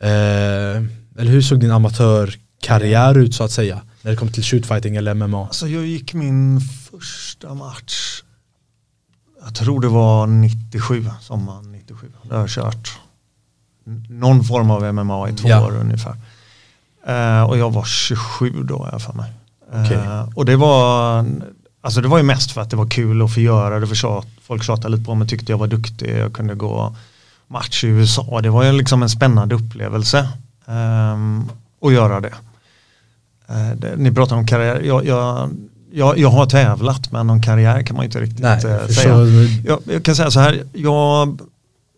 [0.00, 0.76] eh,
[1.18, 3.80] eller hur såg din amatörkarriär ut så att säga?
[4.02, 5.46] När det kom till shootfighting eller MMA?
[5.46, 8.22] Alltså jag gick min första match,
[9.46, 12.06] jag tror det var 97, sommaren 97.
[12.22, 12.98] Det har jag kört
[14.08, 15.66] någon form av MMA i två Ja.
[15.66, 16.16] år ungefär.
[17.06, 19.32] Eh, och jag var 27 då jag för mig.
[19.72, 19.96] Okej.
[19.96, 21.24] Eh, och det var,
[21.80, 23.86] alltså det var ju mest för att det var kul att få göra det.
[23.86, 26.18] För tjat, folk tjatade lite på mig, tyckte jag var duktig.
[26.18, 26.96] Jag kunde gå
[27.48, 28.40] match i USA.
[28.40, 30.28] Det var ju liksom en spännande upplevelse
[30.66, 31.44] ehm,
[31.82, 32.34] att göra det.
[33.48, 33.96] Eh, det.
[33.96, 34.80] Ni pratar om karriär.
[34.80, 35.50] Jag, jag,
[35.96, 39.16] jag, jag har tävlat men någon karriär kan man inte riktigt Nej, eh, säga.
[39.64, 41.40] Jag, jag kan säga så här, jag,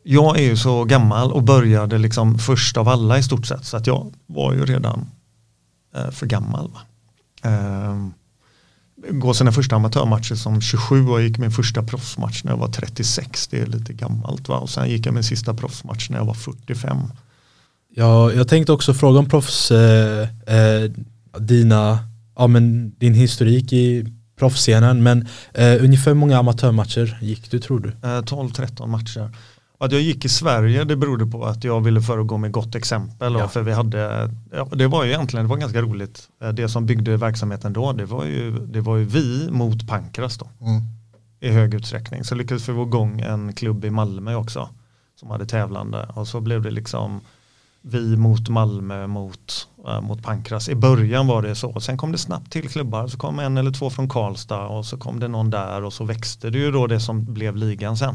[0.02, 3.76] jag är ju så gammal och började liksom först av alla i stort sett så
[3.76, 5.06] att jag var ju redan
[5.96, 6.70] eh, för gammal.
[6.70, 6.80] Va?
[7.50, 8.12] Ehm,
[9.10, 12.68] gå sina första amatörmatcher som 27 och jag gick min första proffsmatch när jag var
[12.68, 13.48] 36.
[13.48, 14.58] Det är lite gammalt va?
[14.58, 16.96] Och sen gick jag min sista proffsmatch när jag var 45.
[17.94, 20.90] Ja, jag tänkte också fråga om proffs, eh, eh,
[21.38, 21.98] dina,
[22.38, 24.04] ja, men din historik i
[24.38, 27.88] proffsscenen, men eh, ungefär hur många amatörmatcher gick du tror du?
[27.88, 29.30] Eh, 12-13 matcher.
[29.80, 33.34] Att jag gick i Sverige det berodde på att jag ville föregå med gott exempel.
[33.34, 33.48] Ja.
[33.48, 36.28] för vi hade, ja, det var ju egentligen det var ganska roligt.
[36.42, 40.38] Eh, Det som byggde verksamheten då det var ju, det var ju vi mot Pankras
[40.38, 40.48] då.
[40.60, 40.82] Mm.
[41.40, 42.24] I hög utsträckning.
[42.24, 44.68] Så lyckades vi få igång en klubb i Malmö också.
[45.20, 46.06] Som hade tävlande.
[46.14, 47.20] Och så blev det liksom
[47.82, 50.68] vi mot Malmö mot, äh, mot Pankras.
[50.68, 51.80] I början var det så.
[51.80, 53.06] Sen kom det snabbt till klubbar.
[53.06, 56.04] Så kom en eller två från Karlstad och så kom det någon där och så
[56.04, 58.14] växte det ju då det som blev ligan sen.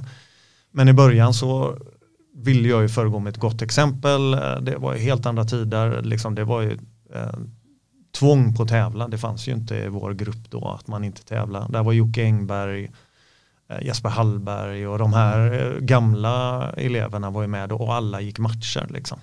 [0.71, 1.77] Men i början så
[2.35, 4.33] ville jag ju föregå med ett gott exempel.
[4.33, 6.01] Eh, det var ju helt andra tider.
[6.01, 6.71] Liksom det var ju
[7.13, 7.33] eh,
[8.19, 9.07] tvång på att tävla.
[9.07, 11.69] Det fanns ju inte i vår grupp då att man inte tävlar.
[11.69, 12.91] Där var Jocke Engberg,
[13.69, 18.21] eh, Jesper Hallberg och de här eh, gamla eleverna var ju med då och alla
[18.21, 19.19] gick matcher liksom.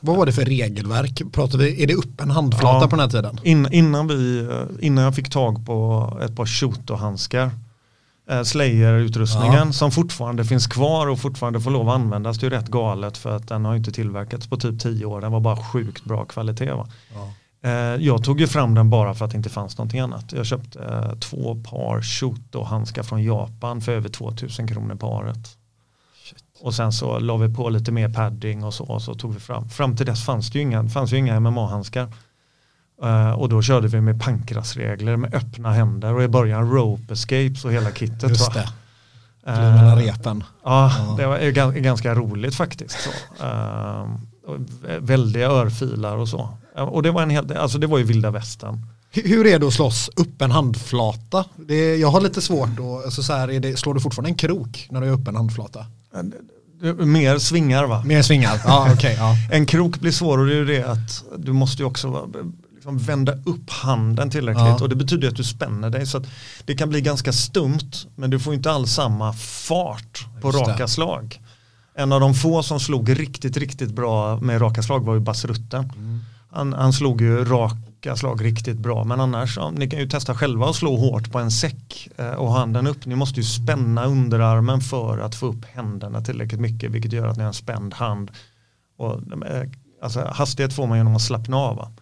[0.00, 1.22] Vad var det för regelverk?
[1.32, 2.88] Pratar vi, är det upp en handflata Ja.
[2.90, 3.38] på den här tiden?
[3.42, 4.48] In, innan, vi,
[4.80, 7.50] innan jag fick tag på ett par shooterhandskar
[8.30, 9.72] eh, Slayer-utrustningen Ja.
[9.72, 12.38] som fortfarande finns kvar och fortfarande får lov att användas.
[12.38, 15.20] Det är ju rätt galet för att den har inte tillverkats på typ tio år.
[15.20, 16.70] Den var bara sjukt bra kvalitet.
[16.72, 16.88] Va?
[17.64, 17.70] Eh,
[18.04, 20.32] jag tog ju fram den bara för att det inte fanns någonting annat.
[20.32, 25.56] Jag köpte eh, två par shooterhandskar från Japan för över 2000 kronor paret.
[26.60, 29.40] Och sen så la vi på lite mer padding och så, och så tog vi
[29.40, 29.68] fram.
[29.68, 32.08] Fram till dess fanns det ju inga, fanns ju inga MMA-handskar.
[33.02, 37.64] Eh, och då körde vi med pankrasregler med öppna händer och i början rope escapes
[37.64, 38.28] och hela kittet.
[38.30, 38.62] Just va?
[38.62, 38.68] det.
[39.52, 40.44] Eh, Mellan repen.
[40.64, 41.14] Ja, Ja.
[41.18, 42.96] det var gan- ganska roligt faktiskt.
[43.00, 43.10] Så.
[43.42, 46.48] Vä- väldiga örfilar och så.
[46.76, 48.86] Eh, Och det var, en hel, alltså det var ju vilda västern.
[49.12, 51.44] Hur är det att slåss upp en handflata?
[51.56, 54.34] Det jag har lite svårt då, alltså så här, är det, slår du fortfarande en
[54.34, 55.86] krok när du är upp en handflata?
[56.22, 58.02] Det- Mer svingar va?
[58.04, 58.60] Mer svingar?
[58.64, 59.16] Ja, okej.
[59.18, 59.34] ja.
[59.52, 62.28] En krok blir svår och det är ju det att du måste ju också
[62.74, 64.78] liksom vända upp handen tillräckligt Ja.
[64.82, 66.24] och det betyder att du spänner dig så att
[66.64, 70.70] det kan bli ganska stumt men du får inte alls samma fart på Just det.
[70.72, 71.40] raka slag.
[71.98, 75.92] En av de få som slog riktigt, riktigt bra med raka slag var ju Basrutten.
[75.96, 76.20] Mm.
[76.52, 77.44] Han, han slog ju
[78.06, 81.32] raka slag riktigt bra men annars, ja, ni kan ju testa själva att slå hårt
[81.32, 83.06] på en säck eh, och handen upp.
[83.06, 87.36] Ni måste ju spänna underarmen för att få upp händerna tillräckligt mycket vilket gör att
[87.36, 88.30] ni har en spänd hand.
[88.98, 89.14] Och,
[89.46, 89.68] eh,
[90.02, 91.76] alltså, hastighet får man genom att slappna av.
[91.76, 91.92] Va?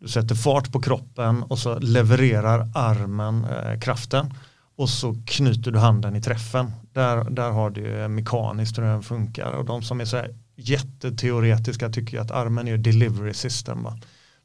[0.00, 4.34] Du sätter fart på kroppen och så levererar armen eh, kraften
[4.76, 6.72] och så knyter du handen i träffen.
[6.92, 11.88] Där, där har du mekaniskt hur den funkar och de som är så här jätteteoretiska
[11.88, 13.82] tycker ju att armen är ju delivery system.
[13.82, 13.98] Va?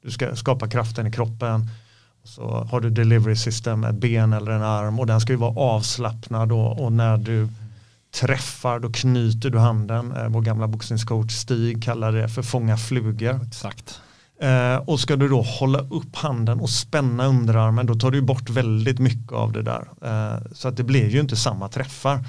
[0.04, 1.70] Du ska skapa kraften i kroppen
[2.22, 5.40] och så har du delivery system, ett ben eller en arm och den ska ju
[5.40, 7.48] vara avslappnad då, och när du
[8.12, 10.12] träffar då knyter du handen.
[10.12, 13.40] Eh, vår gamla boxningscoach Stig kallar det för fånga flugor.
[13.48, 14.02] Exakt.
[14.42, 18.50] Eh, och ska du då hålla upp handen och spänna underarmen då tar du bort
[18.50, 19.88] väldigt mycket av det där.
[20.02, 22.26] Eh, så att det blir ju inte samma träffar.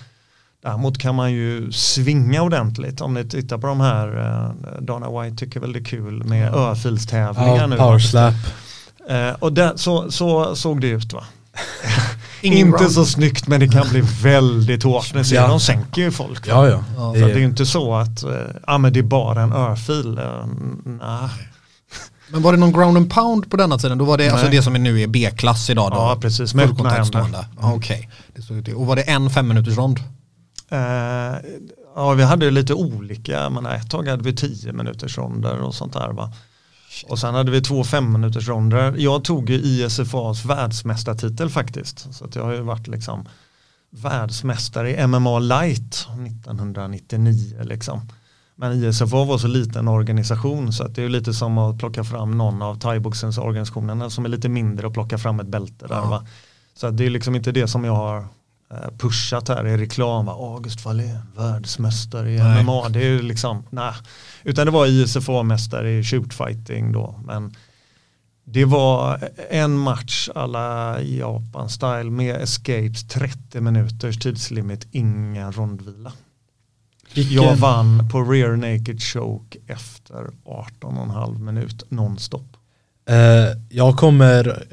[0.63, 3.01] Däremot kan man ju svinga ordentligt.
[3.01, 6.55] Om ni tittar på de här, eh, Dana White tycker väl det är kul med
[6.55, 7.77] örfilstävlingar Ja, nu.
[7.77, 8.35] power slap.
[9.09, 11.25] Eh, och där, så, så såg det ut va.
[12.43, 15.15] Inte så snyggt men det kan bli väldigt hårt.
[15.15, 15.49] Ni ser, Ja.
[15.49, 16.47] de sänker ju folk.
[16.49, 16.85] Ja, ja.
[16.97, 18.31] Ja, Så det är ju inte så att eh,
[18.65, 20.21] ah, men det är bara en örfil.
[20.85, 21.31] Nah.
[22.29, 23.99] Men var det någon ground and pound på denna tiden?
[23.99, 24.57] Då var det alltså Nej.
[24.57, 25.97] det som är nu är B-klass idag då?
[25.97, 27.27] Ja, precis, med öppna händer.
[27.61, 28.11] Ja, Okej.
[28.35, 28.75] Det såg ut det.
[28.75, 29.99] Och var det en fem minuters rond?
[29.99, 30.05] Eh,
[31.95, 35.93] ja, vi hade lite olika, men ett tag hade vi tio minuters ronder och sånt
[35.93, 36.33] där va.
[37.09, 38.95] Och sen hade vi två fem minuters ronder.
[38.99, 42.15] Jag tog ju ISFAs världsmästartitel faktiskt.
[42.15, 43.29] Så att jag har ju varit liksom
[43.91, 45.95] världsmästare i MMA light
[46.27, 48.01] 1999 liksom.
[48.57, 52.39] Men ISFA var så liten organisation så att det är lite som att plocka fram
[52.39, 56.09] någon av thaiboxens organisationerna som är lite mindre och plocka fram ett bälte där Ja.
[56.11, 56.27] va.
[56.75, 58.25] Så det är liksom inte det som jag har eh,
[58.99, 60.27] pushat här i reklam.
[60.27, 62.63] va, August Wallén, världsmästare i Nej.
[62.65, 62.89] MMA.
[62.89, 63.93] Det är ju liksom, nej.
[64.45, 67.21] Utan det var ISFA-mästare i shootfighting då.
[67.25, 67.55] Men
[68.45, 76.13] det var en match alla Japan-style med escapes, 30 minuters tidslimit, ingen rondvila.
[77.15, 82.57] Vilken- Jag vann på rear naked choke efter 18,5 minut nonstop.
[83.09, 83.17] Eh,
[83.69, 84.65] jag kommer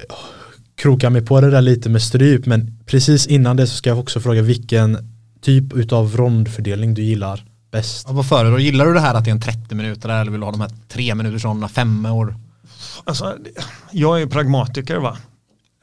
[0.80, 4.00] kroka mig på det där lite med stryp men precis innan det så ska jag
[4.00, 4.98] också fråga vilken
[5.42, 8.06] typ utav rondfördelning du gillar bäst.
[8.08, 8.64] Ja, vad föredrar du?
[8.64, 10.62] Gillar du det här att det är en 30 minuter eller vill du ha de
[10.62, 12.36] här tre minuters ronderna, fem år?
[13.04, 13.38] Alltså,
[13.92, 15.18] jag är ju pragmatiker va.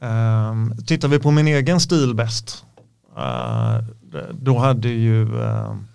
[0.01, 2.63] Um, tittar vi på min egen stil bäst.
[3.17, 3.77] eh,
[4.31, 5.87] då hade ju ehm,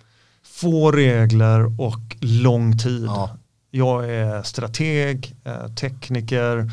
[0.43, 3.05] få regler och lång tid.
[3.05, 3.37] Ja.
[3.71, 6.71] Jag är strateg, eh, tekniker.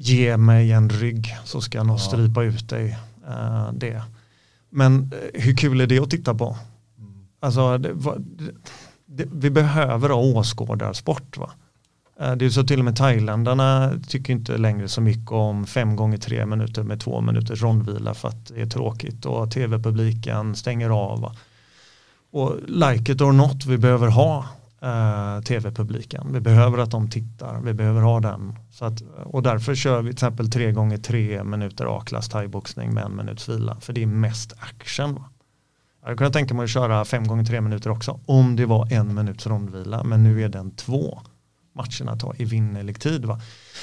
[0.00, 2.98] Ge mig en rygg så ska jag nog strypa ut dig.
[3.28, 4.02] eh, det.
[4.70, 6.56] Men eh, hur kul är det att titta på?
[7.40, 8.50] Alltså, det, va- det,
[9.06, 11.36] det, vi behöver ha åskådarsport.
[11.36, 11.50] Va?
[12.20, 15.96] Eh, Det är så till och med thailändarna tycker inte längre så mycket om fem
[15.96, 20.90] gånger tre minuter med två minuters rondvila för att det är tråkigt och tv-publiken stänger
[20.90, 21.20] av.
[21.20, 21.36] va.
[22.30, 24.46] Och like it or not, vi behöver ha
[24.82, 26.32] eh, tv-publiken.
[26.32, 28.58] Vi behöver att de tittar, vi behöver ha den.
[28.70, 33.04] Så att, och därför kör vi till exempel tre gånger tre minuter A-klass thaiboxning med
[33.04, 33.76] en minuts vila.
[33.80, 35.14] För det är mest action.
[35.14, 35.24] Va?
[36.00, 38.92] Jag hade kunnat tänka mig att köra fem gånger tre minuter också om det var
[38.92, 40.04] en minuts rondvila.
[40.04, 41.20] Men nu är den två
[41.72, 43.24] matcherna tar i vinnerlig tid.
[43.24, 43.40] Va?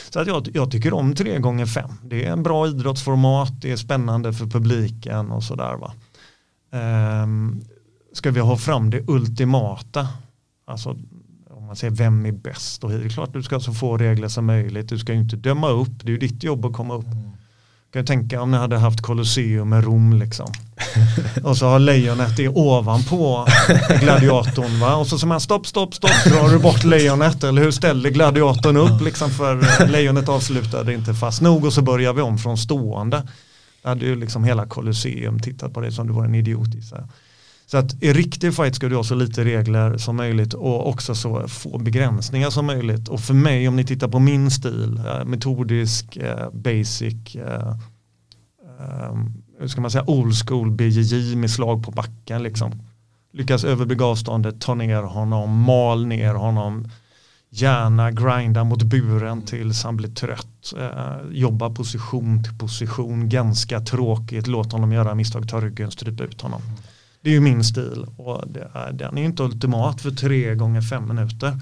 [0.10, 1.92] Så att jag, jag tycker om tre gånger fem.
[2.04, 5.76] Det är en bra idrottsformat, det är spännande för publiken och sådär.
[5.78, 5.94] Va?
[6.72, 7.62] Ehm,
[8.14, 10.08] ska vi ha fram det ultimata,
[10.66, 10.98] alltså
[11.50, 14.28] om man säger vem är bäst, är det klart du ska ha så få regler
[14.28, 14.90] som möjligt.
[14.90, 17.06] Du ska ju inte döma upp, det är ju ditt jobb att komma upp.
[17.96, 20.48] Kan jag tänka om ni hade haft Colosseum med Rom liksom.
[21.44, 23.48] och så har lejonet det ovanpå
[24.02, 24.96] gladiatorn va.
[24.96, 28.78] Och så säger man stopp, stopp, stopp, drar du bort lejonet eller hur ställer gladiatorn
[28.78, 33.28] upp liksom för lejonet avslutade inte fast nog och så börjar vi om från stående.
[33.84, 36.82] Då hade ju liksom hela Colosseum tittat på det som du var en idiot i.
[36.82, 37.08] Så, här
[37.66, 41.16] så att i riktig fight ska du ha så lite regler som möjligt och också
[41.16, 43.08] så få begränsningar som möjligt.
[43.08, 47.78] Och för mig om ni tittar på min stil, eh, metodisk, eh, basic, eh,
[48.80, 52.72] ehm, hur ska man säga, old school BJJ med slag på backen liksom.
[53.34, 56.88] Lyckas överbrygga avståndet, ta ner honom, mal ner honom,
[57.50, 64.48] gärna grinda mot buren tills han blir trött, eh, jobba position till position, ganska tråkigt,
[64.48, 66.62] låt honom göra misstag, ta ryggen, strypa ut honom.
[67.26, 70.82] Det är ju min stil och det är, den är inte ultimat för tre gånger
[70.82, 71.60] fem minuter.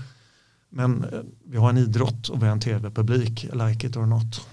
[0.69, 1.19] Men eh,
[1.52, 4.48] vi har en idrott och vi har en tv-publik, like it or not.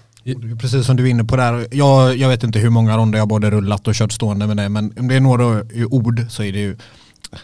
[0.61, 3.27] Precis som du är inne på där, jag, jag vet inte hur många ronder jag
[3.27, 6.53] både rullat och kört stående med det, men om det är några ord så är
[6.53, 6.77] det ju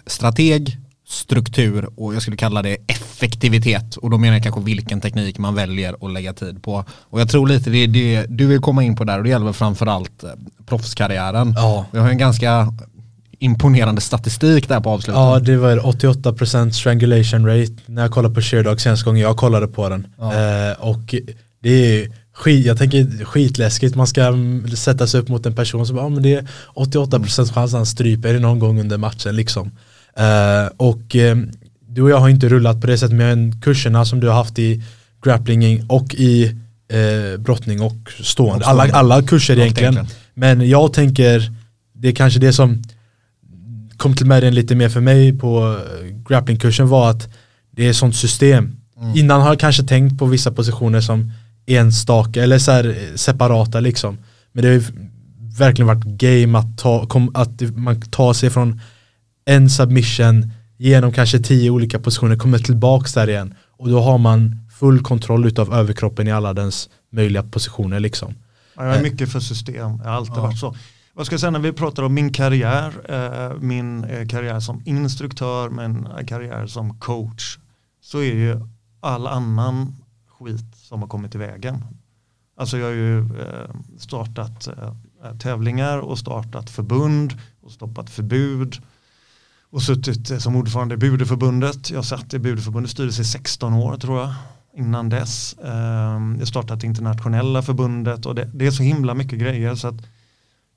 [0.05, 0.77] strateg,
[1.07, 5.55] struktur och jag skulle kalla det effektivitet och då menar jag kanske vilken teknik man
[5.55, 6.85] väljer att lägga tid på.
[6.89, 9.29] Och jag tror lite det är det du vill komma in på där och det
[9.29, 10.29] gäller väl framförallt eh,
[10.65, 11.53] proffskarriären.
[11.55, 11.85] Ja.
[11.91, 12.73] Vi har en ganska
[13.39, 15.19] imponerande statistik där på avslutet.
[15.19, 19.67] Ja, det var 88% strangulation rate när jag kollade på Sherdog senaste gången jag kollade
[19.67, 20.07] på den.
[20.19, 21.15] Eh, och
[21.63, 24.33] det är skit, jag tänker skitläskigt, man ska
[24.75, 27.71] sätta sig upp mot en person som bara, ah, men det är 88% chans att
[27.71, 29.71] han stryper dig någon gång under matchen liksom.
[30.17, 31.37] Eh, och eh,
[31.89, 34.59] du och jag har inte rullat på det sättet med kurserna som du har haft
[34.59, 34.83] i
[35.23, 36.55] grappling och i
[36.91, 38.65] eh, brottning och stående.
[38.65, 40.07] Alla, alla kurser egentligen.
[40.33, 41.51] Men jag tänker,
[41.93, 42.83] det är kanske det som
[43.97, 47.29] kom till med den lite mer för mig på eh, grapplingkursen var att
[47.71, 48.77] det är sånt system.
[49.15, 51.31] Innan har jag kanske tänkt på vissa positioner som
[51.65, 54.17] enstaka eller så här eh, separata liksom.
[54.51, 54.83] Men det har ju
[55.57, 58.81] verkligen varit game att, ta, kom, att man tar sig från
[59.45, 63.53] en submission genom kanske tio olika positioner, kommer tillbaks där igen.
[63.77, 68.33] Och då har man full kontroll utav överkroppen i alla dens möjliga positioner liksom.
[68.75, 70.75] Ja, jag är mycket för system, jag har alltid varit så.
[71.17, 74.81] Vad ska jag säga när vi pratar om min karriär, eh, min eh, karriär som
[74.85, 77.57] instruktör, men eh, karriär som coach,
[78.01, 78.59] så är ju
[78.99, 79.95] all annan
[80.27, 81.85] skit som har kommit i vägen.
[82.57, 83.29] Alltså jag har ju
[83.97, 84.67] startat
[85.39, 88.75] tävlingar och startat förbund och stoppat förbud
[89.69, 91.91] och suttit som ordförande i Budeförbundet.
[91.91, 94.33] Jag satt i Budeförbundets styrelse i 16 år tror jag
[94.75, 95.55] innan dess.
[96.39, 100.01] Jag startat internationella förbundet och det, det är så himla mycket grejer så att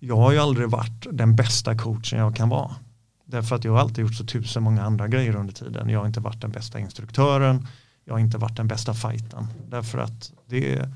[0.01, 2.71] jag har ju aldrig varit den bästa coachen jag kan vara.
[3.25, 5.89] Därför att jag har alltid gjort så tusen många andra grejer under tiden.
[5.89, 7.67] Jag har inte varit den bästa instruktören.
[8.05, 9.47] Jag har inte varit den bästa fighten.
[9.69, 10.89] Därför att det är,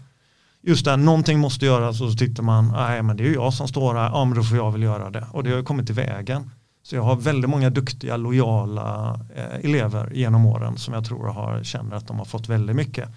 [0.62, 3.54] just det, någonting måste göras och så tittar man, nej men det är ju jag
[3.54, 5.26] som står här, ja men då får jag väl göra det.
[5.32, 6.50] Och det har ju kommit till vägen.
[6.82, 11.62] Så jag har väldigt många duktiga, lojala eh, elever genom åren som jag tror har,
[11.62, 13.08] känner att de har fått väldigt mycket.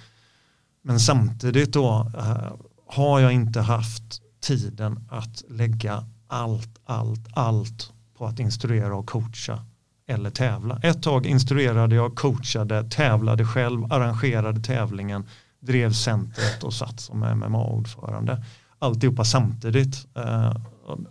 [0.81, 2.51] Men samtidigt då eh,
[2.87, 9.59] har jag inte haft tiden att lägga allt, allt, allt på att instruera och coacha
[10.07, 10.79] eller tävla.
[10.83, 15.27] Ett tag instruerade jag, coachade, tävlade själv, arrangerade tävlingen,
[15.59, 18.43] drev centret och satt som MMA-ordförande.
[18.79, 20.07] Alltihopa samtidigt.
[20.15, 20.53] Eh,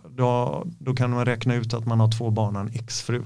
[0.09, 3.23] då, då kan man räkna ut att man har två barn och en exfru.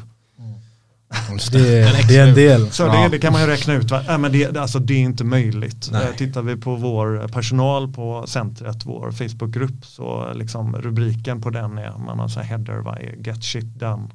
[1.52, 1.60] Det,
[2.08, 2.72] det är en del.
[2.72, 3.92] Så det, det kan man ju räkna ut.
[3.92, 4.04] Va?
[4.10, 5.90] Äh, men det, alltså, det är inte möjligt.
[5.92, 6.04] Nej.
[6.04, 11.78] Eh, Tittar vi på vår personal på centret, vår Facebookgrupp, så liksom rubriken på den
[11.78, 12.98] är, man har så här header, va?
[13.26, 14.10] get shit done.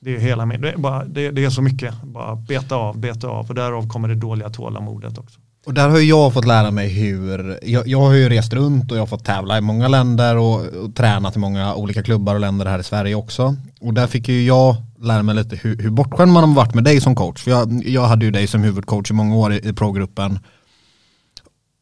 [0.00, 3.28] Det är hela det är, bara, det, det är så mycket, bara beta av, beta
[3.28, 5.40] av och därav kommer det dåliga tålamodet också.
[5.66, 8.96] Och där har jag fått lära mig hur, jag, jag har ju rest runt och
[8.96, 12.40] jag har fått tävla i många länder och, och tränat i många olika klubbar och
[12.40, 13.56] länder här i Sverige också.
[13.80, 16.84] Och där fick ju jag lära mig lite hur, hur bortskämd man har varit med
[16.84, 17.42] dig som coach.
[17.42, 20.38] För jag, jag hade ju dig som huvudcoach i många år i, i progruppen.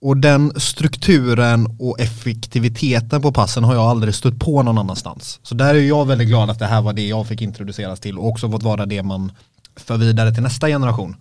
[0.00, 5.40] Och den strukturen och effektiviteten på passen har jag aldrig stött på någon annanstans.
[5.42, 8.18] Så där är jag väldigt glad att det här var det jag fick introduceras till
[8.18, 9.32] och också fått vara det man
[9.76, 11.16] för vidare till nästa generation.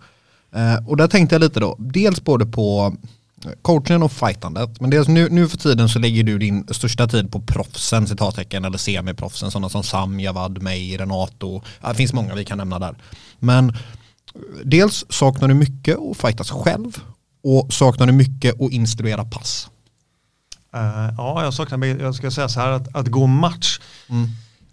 [0.54, 2.96] Eh, och där tänkte jag lite då, dels både på
[3.62, 7.32] coachen och fightandet, men dels nu, nu för tiden så lägger du din största tid
[7.32, 12.44] på proffsen, citattecken, eller semiproffsen, sådana som Sam, Javad, mig, Renato, det finns många vi
[12.44, 12.96] kan nämna där.
[13.38, 13.76] Men
[14.64, 16.98] dels saknar du mycket att fightas själv
[17.42, 19.70] och saknar du mycket att instruera pass.
[20.74, 23.80] Eh, ja, jag saknar, jag ska säga så här att, att gå match,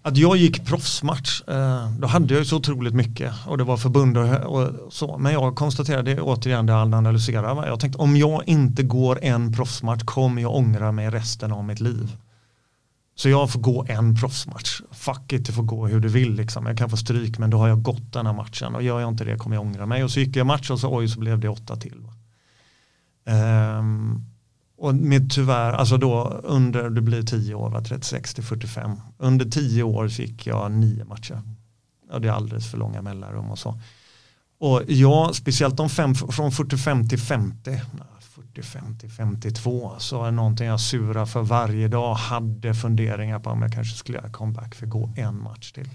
[0.06, 3.78] att jag gick proffsmatch, eh, då hade jag ju så otroligt mycket och det var
[3.78, 5.18] förbund och, så.
[5.18, 7.68] Men jag konstaterade återigen det alla analyserade.
[7.68, 11.80] Jag tänkte om jag inte går en proffsmatch kommer jag ångra mig resten av mitt
[11.80, 12.18] liv.
[13.16, 14.82] Så jag får gå en proffsmatch.
[14.92, 16.66] Fuck it, det får gå hur du vill liksom.
[16.66, 19.10] Jag kan få stryk men då har jag gått den här matchen och gör jag
[19.10, 20.04] inte det kommer jag ångra mig.
[20.04, 22.08] Och så gick jag match och så oj så blev det åtta till.
[23.26, 24.33] Um,
[24.78, 28.92] och med tyvärr, alltså då under, det blir 10 år, va, 36 till 45.
[29.18, 31.42] Under 10 år fick jag nio matcher.
[32.12, 33.80] Ja, det är alldeles för långa mellanrum och så.
[34.60, 37.82] Och jag, speciellt de fem, från 45 till 50, nej,
[38.20, 42.14] 45 till 52, så är det någonting jag surar för varje dag.
[42.14, 45.90] Hade funderingar på om jag kanske skulle göra comeback för att gå en match till.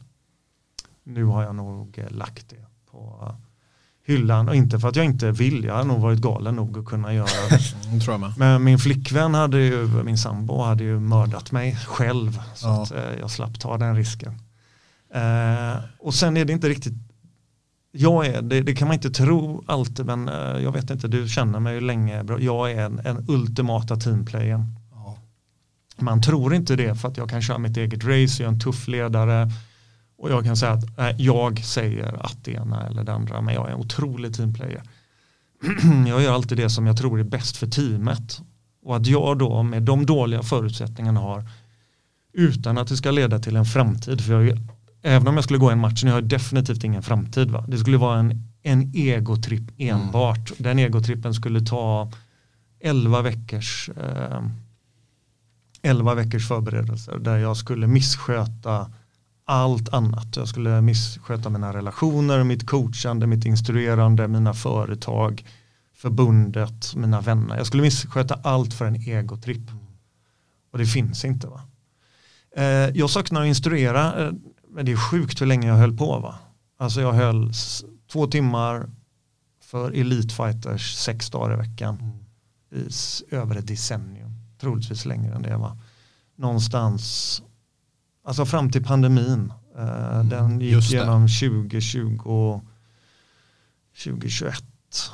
[1.05, 3.35] Nu har jag nog eh, lagt det på
[4.09, 6.85] hyllan och inte för att jag inte vill, jag har nog varit galen nog att
[6.85, 7.59] kunna göra det.
[7.93, 8.33] Det tror jag med.
[8.37, 12.41] Men min flickvän hade ju, min sambo hade ju mördat mig själv.
[12.55, 12.83] Så Ja.
[12.83, 14.33] att eh, jag slapp ta den risken.
[15.15, 16.95] Eh, och sen är det inte riktigt,
[17.93, 21.29] jag är, det, det kan man inte tro alltid, men eh, jag vet inte, du
[21.29, 24.65] känner mig ju länge, jag är en, en ultimata teamplayer.
[26.01, 28.61] Man tror inte det för att jag kan köra mitt eget race, jag är en
[28.61, 29.51] tuff ledare
[30.19, 33.55] och jag kan säga att nej, jag säger att det ena eller det andra, men
[33.55, 34.83] jag är en otrolig teamplayer.
[36.07, 38.41] jag gör alltid det som jag tror är bäst för teamet.
[38.83, 41.45] Och att jag då med de dåliga förutsättningarna har
[42.33, 44.21] utan att det ska leda till en framtid.
[44.21, 44.59] För jag,
[45.03, 47.51] även om jag skulle gå en match, nu har jag definitivt ingen framtid.
[47.51, 47.65] Va?
[47.69, 50.53] Det skulle vara en, en egotripp enbart.
[50.59, 52.13] Den egotrippen skulle ta
[52.81, 54.43] 11 veckors, eh,
[55.83, 58.91] 11 veckors förberedelser där jag skulle missköta
[59.49, 60.37] allt annat.
[60.37, 65.47] Jag skulle missköta mina relationer, mitt coachande, mitt instruerande, mina företag,
[65.95, 67.57] förbundet, mina vänner.
[67.57, 69.71] Jag skulle missköta allt för en egotripp.
[70.73, 71.47] Och det finns inte.
[71.47, 71.61] va.
[72.57, 72.65] Eh,
[72.97, 74.33] jag saknar att instruera, eh,
[74.69, 76.19] men det är sjukt hur länge jag höll på.
[76.19, 76.39] va.
[76.79, 77.53] Alltså jag höll
[78.13, 78.91] två timmar
[79.63, 82.19] för elitfighters sex dagar i veckan
[82.75, 82.89] i
[83.35, 84.31] över ett decennium.
[84.61, 85.79] Troligtvis längre än det va.
[86.37, 87.43] Någonstans,
[88.29, 89.53] alltså fram till pandemin.
[89.79, 92.61] Eh, den gick genom 2020,
[94.05, 94.65] 2021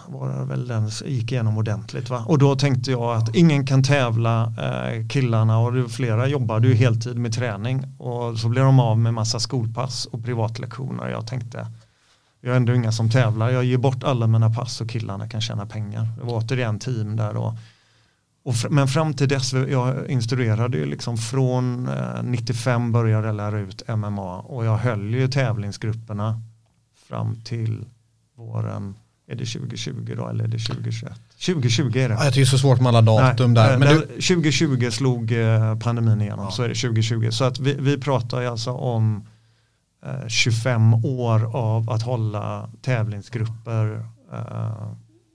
[0.07, 2.25] var det väl den gick igenom ordentligt va.
[2.27, 7.17] Och då tänkte jag att ingen kan tävla eh, killarna och flera jobbade ju heltid
[7.19, 11.09] med träning och så blev de av med massa skolpass och privatlektioner.
[11.09, 11.67] Jag tänkte
[12.41, 15.41] jag är ändå inga som tävlar, jag ger bort alla mina pass och killarna kan
[15.41, 16.09] tjäna pengar.
[16.19, 17.55] Det var återigen team där och,
[18.45, 23.59] och men fram till dess, jag instruerade ju liksom från eh, 95 började jag lära
[23.61, 26.41] ut MMA och jag höll ju tävlingsgrupperna
[27.09, 27.85] fram till
[28.37, 28.95] våren,
[29.29, 31.13] är det 2020 då eller är det 2021?
[31.47, 32.15] 2020 är det.
[32.15, 33.73] Ja, Jag tycker det är så svårt med alla datum Nej, där.
[33.73, 36.51] eh, Men du, 2020 slog eh, pandemin igenom, Ja.
[36.51, 37.29] så är det 2020.
[37.31, 39.27] Så att vi, vi pratar ju alltså om
[40.07, 44.89] eh, 25 år av att hålla tävlingsgrupper eh,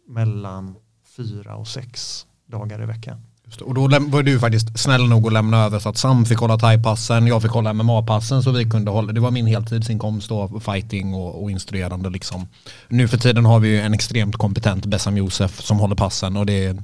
[0.08, 0.76] mellan
[1.18, 3.18] fyra och sex dagar i veckan.
[3.66, 6.58] Och då var du faktiskt snäll nog att lämna över så att Sam fick hålla
[6.58, 11.14] thai-passen, jag fick hålla MMA-passen så vi kunde hålla, det var min heltidsinkomst då, fighting
[11.14, 12.48] och, och instruerande liksom.
[12.88, 16.46] Nu för tiden har vi ju en extremt kompetent Bessam Josef som håller passen och
[16.46, 16.84] det är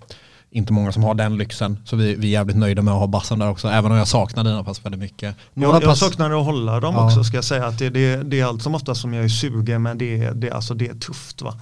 [0.51, 1.77] inte många som har den lyxen.
[1.85, 4.07] Så vi, vi är jävligt nöjda med att ha Bassam där också, även om jag
[4.07, 5.35] saknar dina pass väldigt mycket.
[5.53, 7.05] Några Jag, jag pass- saknar att hålla dem Ja.
[7.05, 7.65] också ska jag säga.
[7.65, 10.33] Att det, det, det är allt som ofta som jag är sugen men det, är-
[10.33, 11.41] det, alltså det är tufft.
[11.41, 11.53] Va?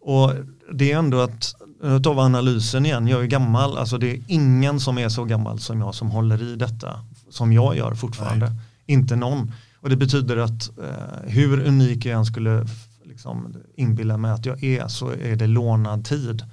[0.00, 0.32] Och
[0.72, 4.20] det är ändå att, nu tar vi analysen igen, jag är gammal, alltså det är
[4.26, 7.00] ingen som är så gammal som jag som håller i detta
[7.30, 8.52] som jag gör fortfarande.
[8.86, 9.52] Inte någon.
[9.80, 12.66] Och det betyder att eh, hur unik jag än skulle
[13.04, 16.44] liksom, inbilla mig att jag är så är det lånad tid.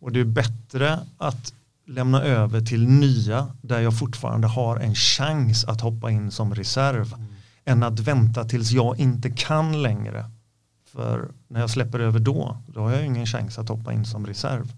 [0.00, 1.52] Och det är bättre att
[1.86, 7.14] lämna över till nya där jag fortfarande har en chans att hoppa in som reserv
[7.64, 10.24] än att vänta tills jag inte kan längre.
[10.92, 14.26] För när jag släpper över då, då har jag ingen chans att hoppa in som
[14.26, 14.72] reserv.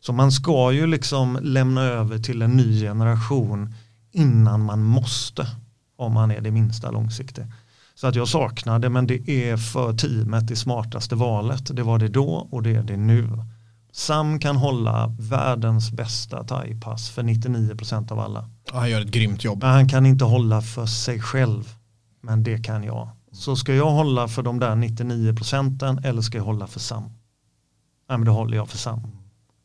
[0.00, 3.74] Så man ska ju liksom lämna över till en ny generation
[4.12, 5.46] innan man måste.
[5.96, 7.44] Om man är det minsta långsiktig.
[7.94, 11.76] Så att jag saknade, men det är för teamet det smartaste valet.
[11.76, 13.28] Det var det då och det är det nu.
[13.92, 18.50] Sam kan hålla världens bästa thaipass för 99% av alla.
[18.72, 19.62] Ja, han gör ett grymt jobb.
[19.62, 21.74] Men han kan inte hålla för sig själv.
[22.20, 23.08] Men det kan jag.
[23.36, 27.02] Så ska jag hålla för de där 99 procenten eller ska jag hålla för Sam?
[28.08, 29.00] Nej men då håller jag för Sam.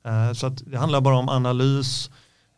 [0.06, 2.10] Eh, så att det handlar bara om analys,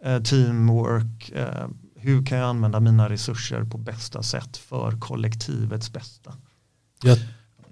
[0.06, 6.34] eh, teamwork, eh, hur kan jag använda mina resurser på bästa sätt för kollektivets bästa.
[7.03, 7.18] Jag,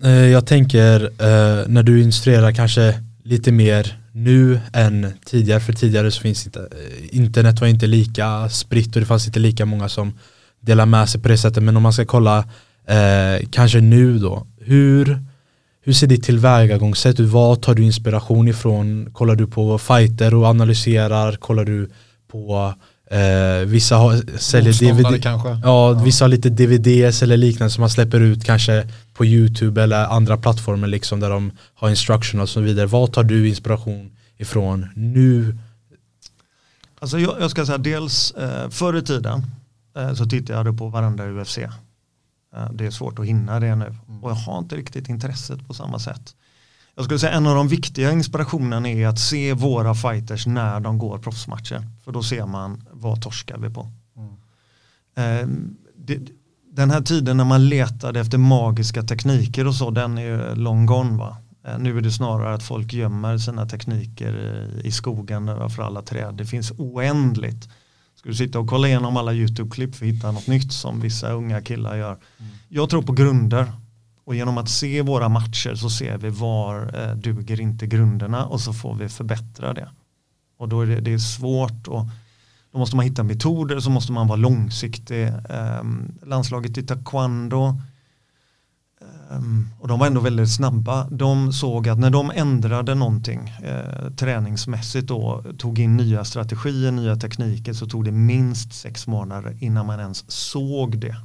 [0.03, 6.11] eh, jag tänker eh, när du instruerar kanske lite mer nu än tidigare, för tidigare
[6.11, 9.89] så finns inte, eh, internet var inte lika spritt och det fanns inte lika många
[9.89, 10.13] som
[10.59, 11.63] delar med sig på det sättet.
[11.63, 12.45] Men om man ska kolla
[12.91, 15.19] eh, kanske nu då, hur,
[15.81, 17.29] hur ser ditt tillvägagångssätt ut?
[17.29, 19.09] Vad tar du inspiration ifrån?
[19.13, 21.35] Kollar du på fighter och analyserar?
[21.35, 21.89] Kollar du
[22.31, 22.73] på
[23.11, 25.23] eh, vissa har, säljer DVD?
[25.23, 25.59] kanske.
[25.63, 30.05] Ja, vissa har lite DVDs eller liknande som man släpper ut kanske på YouTube eller
[30.05, 32.85] andra plattformar liksom där de har instruction och så vidare.
[32.85, 35.57] Vad tar du inspiration ifrån nu?
[36.99, 39.45] Alltså jag, jag ska säga dels eh, förr i tiden
[39.97, 41.59] eh, så tittade jag på varandra UFC.
[42.55, 45.73] Eh, det är svårt att hinna det nu och jag har inte riktigt intresset på
[45.73, 46.35] samma sätt.
[46.95, 50.97] Jag skulle säga en av de viktiga inspirationerna är att se våra fighters när de
[50.97, 51.87] går proffsmatcher.
[52.03, 53.81] För då ser man vad torskar vi på.
[55.17, 55.47] Eh,
[55.97, 56.19] det,
[56.73, 60.85] den här tiden när man letade efter magiska tekniker och så, den är ju long
[60.85, 61.37] gone va.
[61.67, 64.33] Eh, Nu är det snarare att folk gömmer sina tekniker
[64.83, 66.35] i- i skogen för alla träd.
[66.35, 67.69] Det finns oändligt.
[68.21, 71.31] Ska du sitta och kolla igenom alla YouTube-klipp för att hitta något nytt som vissa
[71.31, 72.17] unga killar gör.
[72.69, 73.71] Jag tror på grunder.
[74.23, 78.61] Och genom att se våra matcher så ser vi var eh, duger inte grunderna och
[78.61, 79.89] så får vi förbättra det.
[80.57, 82.05] Och då är det, det är svårt och
[82.71, 85.27] då måste man hitta metoder så måste man vara långsiktig.
[85.27, 85.83] Eh,
[86.25, 87.81] landslaget i taekwondo
[89.31, 91.07] Ehm, och de var ändå väldigt snabba.
[91.09, 97.15] De såg att när de ändrade någonting eh, träningsmässigt då tog in nya strategier, nya
[97.15, 101.15] tekniker så tog det minst sex månader innan man ens såg det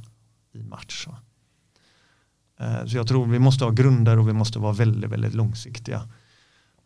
[0.53, 1.07] i match.
[2.59, 6.01] Eh, Så jag tror vi måste ha grunder och vi måste vara väldigt, väldigt långsiktiga.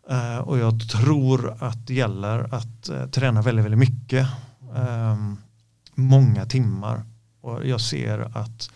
[0.10, 4.28] Eh, Och jag tror att det gäller att eh, träna väldigt, väldigt mycket.
[4.76, 5.38] Ehm,
[5.96, 7.04] många timmar.
[7.42, 8.70] Och jag ser att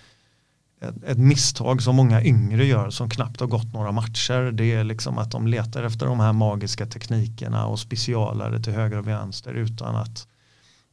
[0.89, 4.83] ett, ett misstag som många yngre gör som knappt har gått några matcher det är
[4.83, 9.53] liksom att de letar efter de här magiska teknikerna och specialare till höger och vänster
[9.53, 10.27] utan att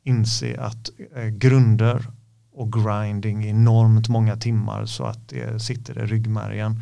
[0.04, 2.06] inse att eh, grunder
[2.54, 6.80] och grinding enormt många timmar så att det sitter i ryggmärgen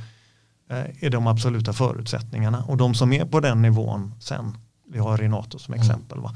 [0.70, 2.64] eh, är de absoluta förutsättningarna.
[2.64, 4.56] Och de som är på den nivån sen,
[4.92, 6.20] vi har Renato som exempel.
[6.20, 6.34] Va?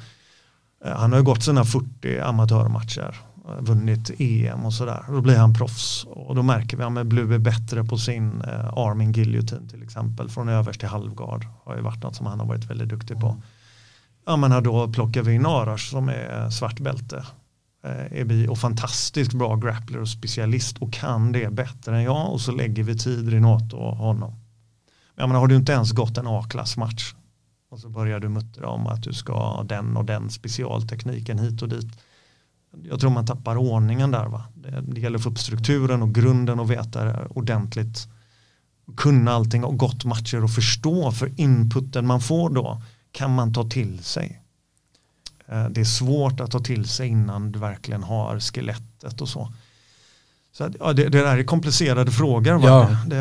[0.85, 5.05] Eh, Han har ju gått sina 40 amatörmatcher, vunnit EM och sådär.
[5.09, 8.41] Då blir han proffs och då märker vi att ja, Blue är bättre på sin
[8.41, 10.29] eh, Armin guillotine till exempel.
[10.29, 13.43] Från överst till halvgard har ju varit något som han har varit väldigt duktig på.
[14.27, 17.25] Ja men då plockar vi in Arash som är eh, svart bälte.
[17.85, 22.33] Eh, är vi och fantastiskt bra grappler och specialist och kan det bättre än jag
[22.33, 24.35] och så lägger vi tid Renato och honom.
[25.17, 27.15] Jag menar, har du inte ens gått en A-klassmatch
[27.71, 31.63] och så börjar du muttra om att du ska ha den och den specialtekniken hit
[31.63, 32.04] och dit.
[32.83, 34.27] Jag tror man tappar ordningen där.
[34.27, 34.45] Va?
[34.55, 38.09] Det, det gäller att få upp strukturen och grunden och veta ordentligt.
[38.97, 42.83] Kunna allting och gått matcher och förstå för inputen man får då
[43.13, 44.41] kan man ta till sig.
[45.49, 49.53] Eh, Det är svårt att ta till sig innan du verkligen har skelettet och så.
[50.53, 52.53] Så att, ja, det, det där är komplicerade frågor.
[52.55, 52.67] Va?
[52.67, 52.97] Ja.
[53.07, 53.17] Det,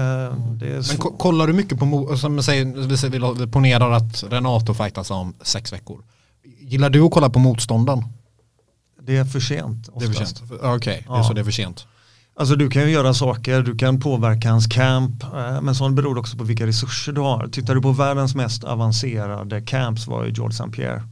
[0.66, 5.12] det, Men kollar du mycket på, som säger, vi säger, vi ponerar att Renato fightas
[5.12, 6.04] om sex veckor.
[6.60, 8.04] Gillar du att kolla på motståndaren?
[9.06, 10.38] Det är för sent Det är för oftast.
[10.38, 10.52] sent.
[10.64, 11.24] Okej, Ja.
[11.24, 11.88] så det är för sent.
[12.36, 16.18] Alltså du kan ju göra saker, du kan påverka hans camp, eh, men sånt beror
[16.18, 17.48] också på vilka resurser du har.
[17.48, 20.70] Tittar du på världens mest avancerade camps var ju George St.
[20.70, 21.04] Pierre.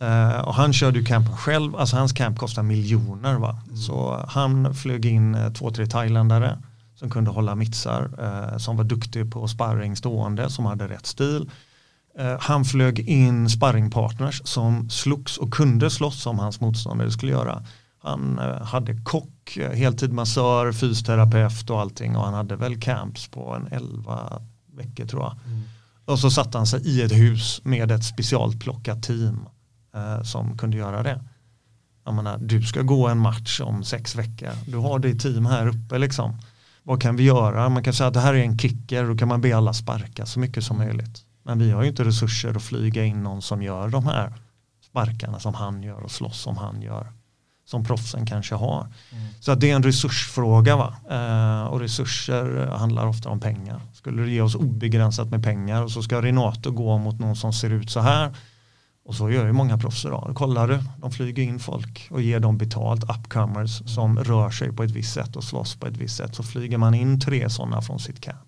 [0.00, 3.60] Eh, och han körde ju campen själv, alltså hans camp kostar miljoner va.
[3.86, 6.58] Så han flög in eh, två, tre thailändare
[6.96, 11.50] som kunde hålla mitsar, som var duktig på sparring stående, som hade rätt stil.
[12.18, 17.62] Eh, han flög in sparringpartners som slogs och kunde slåss som hans motståndare skulle göra.
[18.02, 23.54] Han eh, hade kock, eh, heltidmassör, fysioterapeut och allting och han hade väl camps på
[23.54, 24.42] en 11
[24.76, 25.38] veckor tror jag.
[26.04, 29.46] Och så satte han sig i ett hus med ett specialplockat team
[29.94, 31.24] eh, som kunde göra det.
[32.04, 34.50] Jag menar, du ska gå en match om sex veckor.
[34.66, 36.38] Du har ditt team här uppe liksom.
[36.82, 37.68] Vad kan vi göra?
[37.68, 39.04] Man kan säga att det här är en kicker.
[39.04, 41.24] Då kan man be alla sparka så mycket som möjligt.
[41.48, 44.32] Men vi har ju inte resurser att flyga in någon som gör de här
[44.90, 47.12] sparkarna som han gör och slåss som han gör.
[47.64, 48.86] Som proffsen kanske har.
[49.40, 50.76] Så att det är en resursfråga.
[50.76, 50.96] Va?
[51.10, 53.80] Eh, och resurser handlar ofta om pengar.
[53.92, 57.52] Skulle du ge oss obegränsat med pengar och så ska Renato gå mot någon som
[57.52, 58.36] ser ut så här.
[59.04, 60.32] Och så gör ju många proffs idag.
[60.34, 64.82] Kollar du, de flyger in folk och ger dem betalt, upcomers som rör sig på
[64.82, 66.34] ett visst sätt och slåss på ett visst sätt.
[66.34, 68.47] Så flyger man in tre sådana från sitt camp.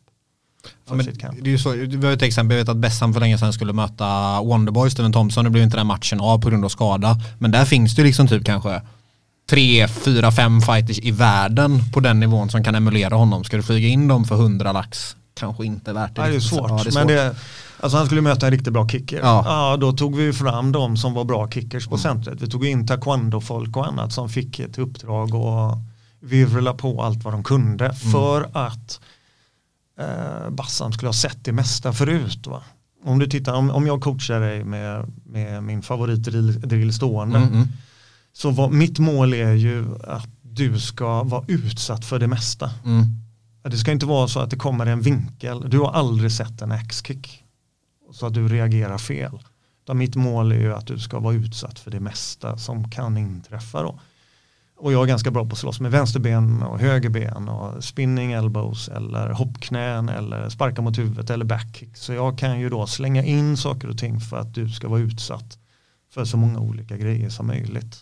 [0.89, 3.21] Ja, men det är ju så, vi har ett exempel, jag vet att Bessan för
[3.21, 6.65] länge sedan skulle möta Wonderboy, Steven Thompson, det blev inte den matchen av på grund
[6.65, 7.17] av skada.
[7.39, 8.83] Men där finns det liksom typ kanske
[9.51, 13.45] tre, fyra, fem fighters i världen på den nivån som kan emulera honom.
[13.45, 15.17] Ska du flyga in dem för 100 lax?
[15.35, 16.23] Kanske inte värt det.
[16.23, 16.71] Ja, det är svårt.
[16.71, 17.37] Ja, det är Men det,
[17.81, 19.19] alltså han skulle möta en riktigt bra kicker.
[19.23, 19.43] Ja.
[19.47, 19.77] Ja.
[19.77, 21.91] då tog vi fram de som var bra kickers Mm.
[21.91, 22.41] på centret.
[22.43, 25.79] Vi tog in taekwondo-folk och annat som fick ett uppdrag och
[26.21, 27.97] virvla på allt vad de kunde Mm.
[27.97, 29.01] för att
[30.01, 32.47] eh, Bassam skulle ha sett det mesta förut.
[32.47, 32.63] Va?
[33.05, 37.53] Om du tittar, om, om jag coachar dig med, med min favoritdrill drill stående Mm,
[37.53, 37.69] mm.
[38.33, 42.71] så var, mitt mål är ju att du ska vara utsatt för det mesta.
[42.85, 43.05] Mm.
[43.63, 45.71] Det ska inte vara så att det kommer en vinkel.
[45.71, 47.45] Du har aldrig sett en X-kick.
[48.13, 49.39] Så att du reagerar fel.
[49.85, 53.17] Utan mitt mål är ju att du ska vara utsatt för det mesta som kan
[53.17, 54.01] inträffa då.
[54.81, 58.89] Och jag är ganska bra på att slåss med vänsterben och högerben och spinning elbows
[58.89, 61.97] eller hoppknän eller sparka mot huvudet eller backkick.
[61.97, 65.01] Så jag kan ju då slänga in saker och ting för att du ska vara
[65.01, 65.59] utsatt
[66.15, 67.97] för så många olika grejer som möjligt.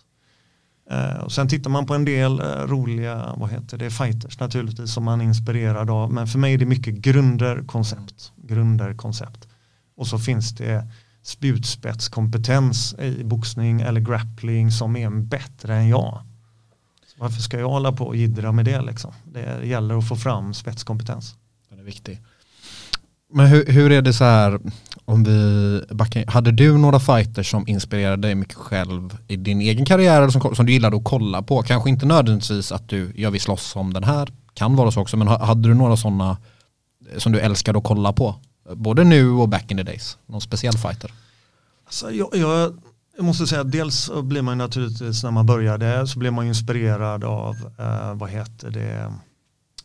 [0.91, 4.93] Eh, och sen tittar man på en del eh, roliga, vad heter det, fighters naturligtvis
[4.93, 6.13] som man är inspirerad av.
[6.13, 8.31] Men för mig är det mycket grunder, koncept.
[8.35, 9.47] Grunder, koncept.
[9.97, 10.87] Och så finns det
[11.23, 16.21] spjutspetskompetens i boxning eller grappling som är bättre än jag.
[17.19, 19.11] Varför ska jag hålla på och jiddra med det liksom?
[19.33, 21.35] Det gäller att få fram spetskompetens.
[21.69, 22.21] Den är viktig.
[23.33, 24.59] Men hur, hur är det så här,
[25.05, 29.85] om vi backar, hade du några fighters som inspirerade dig mycket själv i din egen
[29.85, 31.61] karriär eller som, som du gillade att kolla på?
[31.61, 35.17] Kanske inte nödvändigtvis att du, jag vill slåss som den här, kan vara så också,
[35.17, 36.37] men ha- hade du några sådana
[37.17, 38.35] som du älskade att kolla på?
[38.75, 41.11] Både nu och back in the days, någon speciell fighter?
[41.85, 42.73] Alltså, jag, jag,
[43.19, 46.49] jag måste säga att dels blir man naturligtvis när man började så blir man ju
[46.49, 49.13] inspirerad av eh, vad heter det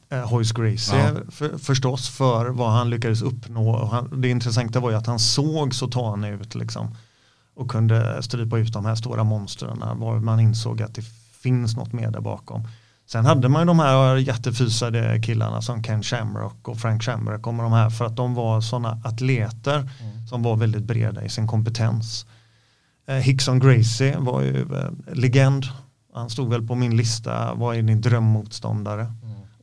[0.09, 1.31] eh, Hoyce Gracie Ja.
[1.31, 3.87] för, förstås för vad han lyckades uppnå.
[3.87, 6.97] Han, det intressanta var ju att han såg så tanig ut liksom
[7.55, 11.05] och kunde strypa ut de här stora monstren var man insåg att det
[11.41, 12.69] finns något mer där bakom.
[13.07, 17.55] Sen hade man ju de här jättefysade killarna som Ken Shamrock och Frank Shamrock och
[17.55, 19.91] de här för att de var sådana atleter
[20.29, 22.27] som var väldigt breda i sin kompetens.
[23.07, 25.65] Eh, Hickson Gracie var ju eh, legend.
[26.15, 29.13] Han stod väl på min lista, vad är din drömmotståndare?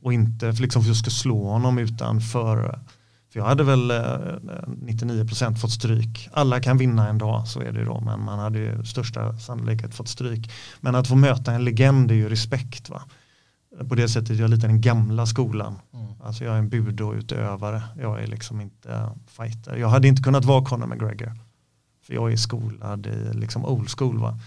[0.02, 2.78] Och inte för, liksom för att jag ska slå honom utan för,
[3.32, 6.28] för jag hade väl eh, 99% fått stryk.
[6.32, 9.94] Alla kan vinna en dag, så är det då, men man hade ju största sannolikhet
[9.94, 10.50] fått stryk.
[10.80, 12.90] Men att få möta en legend är ju respekt.
[12.90, 13.02] Va?
[13.88, 15.74] På det sättet jag är lite den gamla skolan.
[16.24, 17.82] Alltså jag är en budo-utövare.
[18.00, 19.76] Jag är liksom inte fighter.
[19.76, 21.32] Jag hade inte kunnat vara Conor McGregor.
[22.06, 24.18] För jag är skolad i liksom old school.
[24.18, 24.38] Va?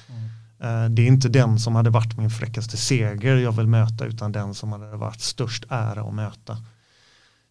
[0.60, 4.32] Eh, Det är inte den som hade varit min fräckaste seger jag vill möta utan
[4.32, 6.58] den som hade varit störst ära att möta.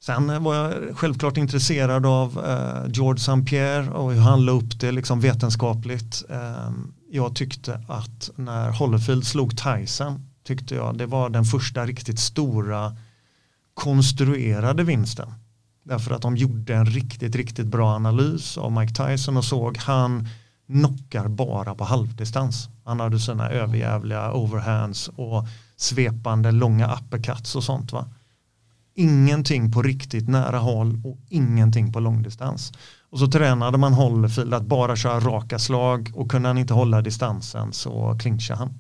[0.01, 3.43] Sen var jag självklart intresserad av eh, George St.
[3.51, 6.23] Pierre och hur han la upp det liksom vetenskapligt.
[6.31, 6.71] Eh,
[7.11, 12.97] jag tyckte att när Holyfield slog Tyson tyckte jag det var den första riktigt stora
[13.75, 15.33] konstruerade vinsten.
[15.85, 20.29] Därför att de gjorde en riktigt, riktigt bra analys av Mike Tyson och såg han
[20.67, 22.69] knockar bara på halvdistans.
[22.85, 25.47] Han hade sina överjävliga overhands och
[25.77, 28.09] svepande långa uppercuts och sånt va.
[28.95, 32.73] Ingenting på riktigt nära håll och ingenting på långdistans.
[33.11, 37.03] Och så tränade man Holyfield att bara köra raka slag och kunde han inte hålla
[37.03, 38.79] distansen så clinchade han.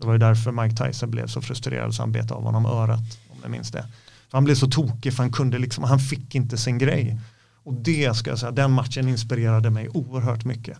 [0.00, 3.18] Det var ju därför Mike Tyson blev så frustrerad så han bet av honom örat
[3.30, 3.86] om ni minns det.
[4.34, 7.20] För han blev så tokig för han kunde liksom, han fick inte sin grej.
[7.64, 10.78] Och det ska jag säga, den matchen inspirerade mig oerhört mycket.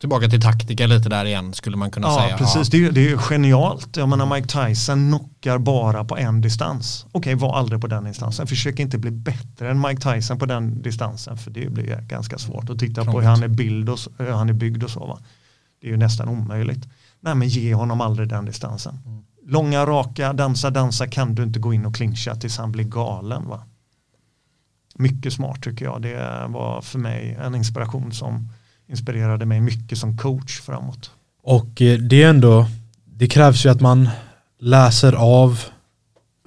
[0.00, 2.36] Tillbaka till taktiker lite där igen skulle man kunna Ja, säga.
[2.38, 2.68] precis.
[2.68, 3.96] Det, är, det är ju genialt.
[3.96, 7.06] Jag menar Mike Tyson knockar bara på en distans.
[7.12, 8.46] Okej, var aldrig på den distansen.
[8.46, 11.36] Försök inte bli bättre än Mike Tyson på den distansen.
[11.38, 14.48] För det blir ganska svårt att titta på hur han är, bild och, hur han
[14.48, 15.06] är byggd och så.
[15.06, 15.18] Va?
[15.80, 16.88] Det är ju nästan omöjligt.
[17.20, 18.98] Nej, men ge honom aldrig den distansen.
[19.50, 23.48] Långa, raka, dansa, dansa kan du inte gå in och clincha tills han blir galen.
[23.48, 23.62] Va?
[24.94, 26.02] Mycket smart tycker jag.
[26.02, 28.48] Det var för mig en inspiration som
[28.88, 31.10] inspirerade mig mycket som coach framåt.
[31.42, 32.66] Och eh, det är ändå,
[33.04, 34.08] det krävs ju att man
[34.60, 35.60] läser av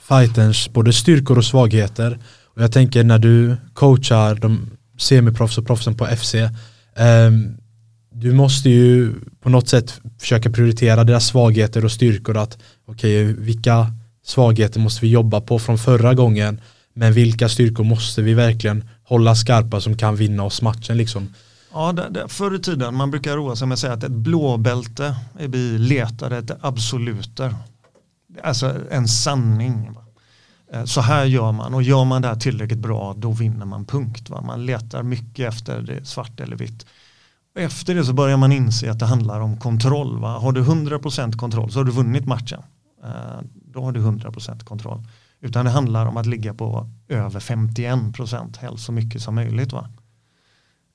[0.01, 2.19] fighters både styrkor och svagheter.
[2.55, 6.35] Och jag tänker när du coachar de semiproffs och proffsen på FC,
[6.95, 7.57] ehm,
[8.11, 13.87] du måste ju på något sätt försöka prioritera deras svagheter och styrkor att okej, vilka
[14.23, 16.61] svagheter måste vi jobba på från förra gången
[16.93, 21.33] men vilka styrkor måste vi verkligen hålla skarpa som kan vinna oss matchen liksom.
[21.73, 24.11] Ja, det, det, förr i tiden, man brukar roa sig med att säga att ett
[24.11, 27.55] blåbälte är vi letade efter absoluter.
[28.43, 29.93] Alltså en sanning.
[29.93, 30.01] Va?
[30.73, 33.85] Eh, så här gör man och gör man det här tillräckligt bra då vinner man
[33.85, 34.29] punkt.
[34.29, 34.41] Va?
[34.41, 36.85] Man letar mycket efter det svart eller vitt.
[37.55, 40.19] Efter det så börjar man inse att det handlar om kontroll.
[40.19, 40.37] Va?
[40.37, 42.61] Har du 100% kontroll så har du vunnit matchen.
[43.03, 45.07] Eh, då har du 100% kontroll.
[45.39, 49.73] Utan det handlar om att ligga på över 51% helst så mycket som möjligt.
[49.73, 49.89] Va?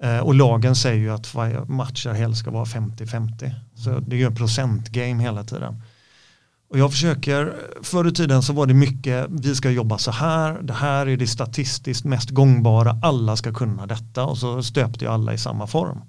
[0.03, 3.55] Eh, och lagen säger ju att varje matcher helst ska vara 50-50.
[3.75, 5.83] Så det är ju en procentgame hela tiden.
[6.71, 10.63] Och jag försöker, förr i tiden så var det mycket, vi ska jobba så här,
[10.63, 15.15] det här är det statistiskt mest gångbara, alla ska kunna detta och så stöpte jag
[15.15, 16.01] alla i samma form.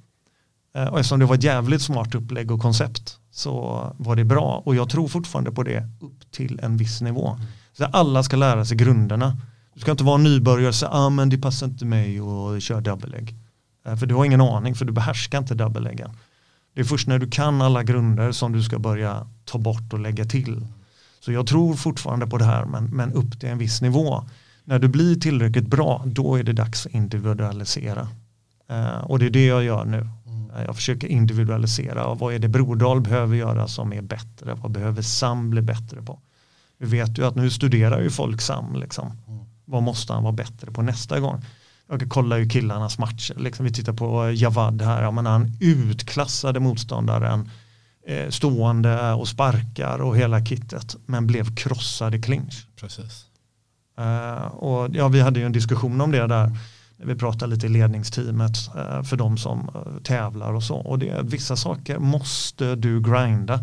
[0.75, 4.61] Eh, och eftersom det var ett jävligt smart upplägg och koncept så var det bra
[4.65, 7.39] och jag tror fortfarande på det upp till en viss nivå.
[7.73, 9.37] Så alla ska lära sig grunderna.
[9.73, 12.81] Du ska inte vara nybörjare och säga, ah, men det passar inte mig och köra
[12.81, 13.35] double leg.
[13.85, 16.11] Eh, för du har ingen aning, för du behärskar inte double leggen.
[16.73, 19.99] Det är först när du kan alla grunder som du ska börja ta bort och
[19.99, 20.67] lägga till.
[21.19, 24.23] Så jag tror fortfarande på det här, men, men upp till en viss nivå.
[24.63, 28.07] När du blir tillräckligt bra, då är det dags att individualisera.
[28.69, 30.07] Eh, och det är det jag gör nu.
[30.55, 32.05] Eh, Jag försöker individualisera.
[32.05, 34.53] Och vad är det Brodal behöver göra som är bättre?
[34.53, 36.19] Vad behöver Sam bli bättre på?
[36.77, 38.75] Vi vet ju att nu studerar ju folk Sam.
[38.75, 39.11] Liksom.
[39.65, 41.45] Vad måste han vara bättre på nästa gång?
[41.89, 43.35] Jag kollar ju killarnas matcher.
[43.39, 45.01] Liksom vi tittar på Javad här.
[45.03, 47.49] Ja, men han utklassade motståndaren
[48.07, 50.95] eh, stående och sparkar och hela kittet.
[51.05, 52.67] Men blev krossad i clinch.
[52.75, 53.25] Precis.
[53.97, 56.57] Eh, och ja, vi hade ju en diskussion om det där.
[57.03, 60.75] Vi pratar lite i ledningsteamet eh, för de som eh, tävlar och så.
[60.75, 63.59] Och det vissa saker måste du grinda.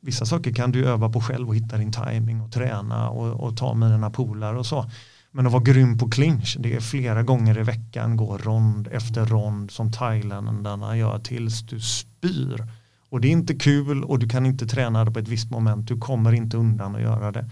[0.00, 3.56] Vissa saker kan du öva på själv och hitta din timing och träna och, och
[3.56, 4.90] ta med dina polare och så.
[5.30, 9.26] Men att vara grym på clinch, det är flera gånger i veckan, gå rond efter
[9.26, 12.68] rond som thailändarna gör tills du spyr.
[13.08, 15.88] Och det är inte kul och du kan inte träna det på ett visst moment,
[15.88, 17.50] du kommer inte undan att göra det.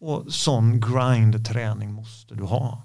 [0.00, 2.82] Och sån grind-träning måste du ha.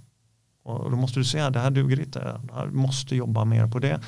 [0.66, 4.00] Och då måste du säga, det här duger inte, jag måste jobba mer på det.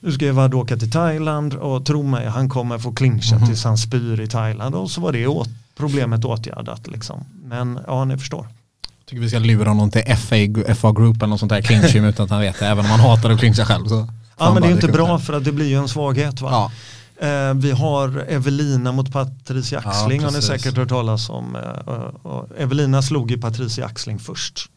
[0.00, 3.78] Nu ska Evad åka till Thailand och tro mig, han kommer få clincha tills han
[3.78, 4.74] spyr i Thailand.
[4.74, 6.86] Och så var det åt, problemet åtgärdat.
[6.86, 7.24] Liksom.
[7.44, 8.48] Men ja, ni förstår.
[9.06, 10.36] Tycker vi ska lura honom till FA,
[10.74, 12.66] FA Group eller något sånt där clinch gym utan att han vet det.
[12.66, 13.86] Även om han hatar att clincha själv.
[13.86, 14.08] Så
[14.38, 16.40] Ja, men det är inte bra för att det blir ju en svaghet.
[16.40, 16.50] Va?
[16.50, 16.70] Ja.
[17.26, 21.56] Eh, vi har Evelina mot Patricia Ja, Axling har ni säkert hört talas om.
[21.56, 24.70] Eh, Evelina slog ju Patricia Axling först.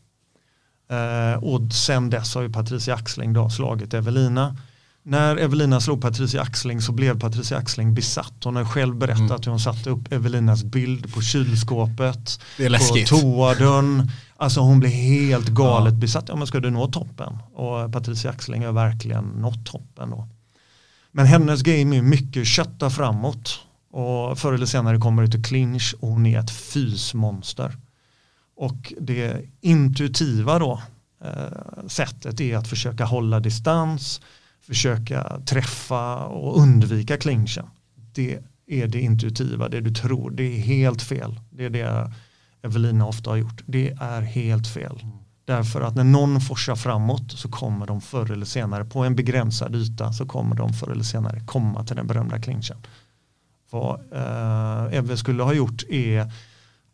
[0.92, 4.58] Eh, och sen dess har ju Patricia Axling då slagit Evelina.
[5.04, 8.34] När Evelina slog Patricia Axling så blev Patricia Axling besatt.
[8.44, 9.40] Hon har själv berättat Mm.
[9.44, 12.40] hur hon satte upp Evelinas bild på kylskåpet.
[12.58, 14.12] På toadörren.
[14.38, 16.26] Alltså hon blev helt galet besatt.
[16.28, 17.38] Ja men ska du nå toppen?
[17.54, 20.28] Och Patricia Axling har verkligen nått toppen då.
[21.12, 23.60] Men hennes game är mycket kötta framåt.
[23.92, 27.78] Och förr eller senare kommer det till clinch och hon är ett fysmonster.
[28.62, 30.82] Och det intuitiva då,
[31.24, 34.22] eh, sättet är att försöka hålla distans,
[34.62, 37.66] försöka träffa och undvika clinchen.
[38.14, 40.32] Det är det intuitiva, det du tror.
[40.32, 41.40] Det är helt fel.
[41.50, 42.12] Det är det
[42.62, 43.64] Evelina ofta har gjort.
[43.66, 45.06] Det är helt fel.
[45.46, 49.76] Därför att när någon forsar framåt så kommer de förr eller senare på en begränsad
[49.76, 52.78] yta så kommer de förr eller senare komma till den berömda clinchen.
[53.72, 56.32] Vad eh, Eve skulle ha gjort är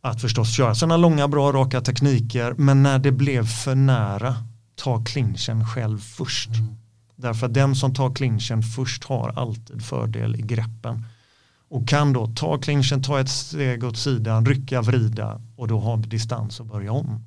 [0.10, 4.36] att förstås köra sådana långa bra raka tekniker men när det blev för nära
[4.76, 6.50] ta clinchen själv först.
[7.16, 11.06] Därför att den som tar clinchen först har alltid fördel i greppen.
[11.70, 15.98] Och kan då ta clinchen, ta ett steg åt sidan, rycka, vrida och då ha
[15.98, 17.24] distans och börja om.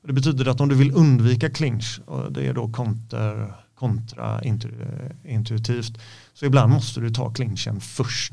[0.00, 5.98] Och det betyder att om du vill undvika clinch, och det är då konter, kontraintuitivt,
[6.34, 8.32] så ibland måste du ta clinchen först.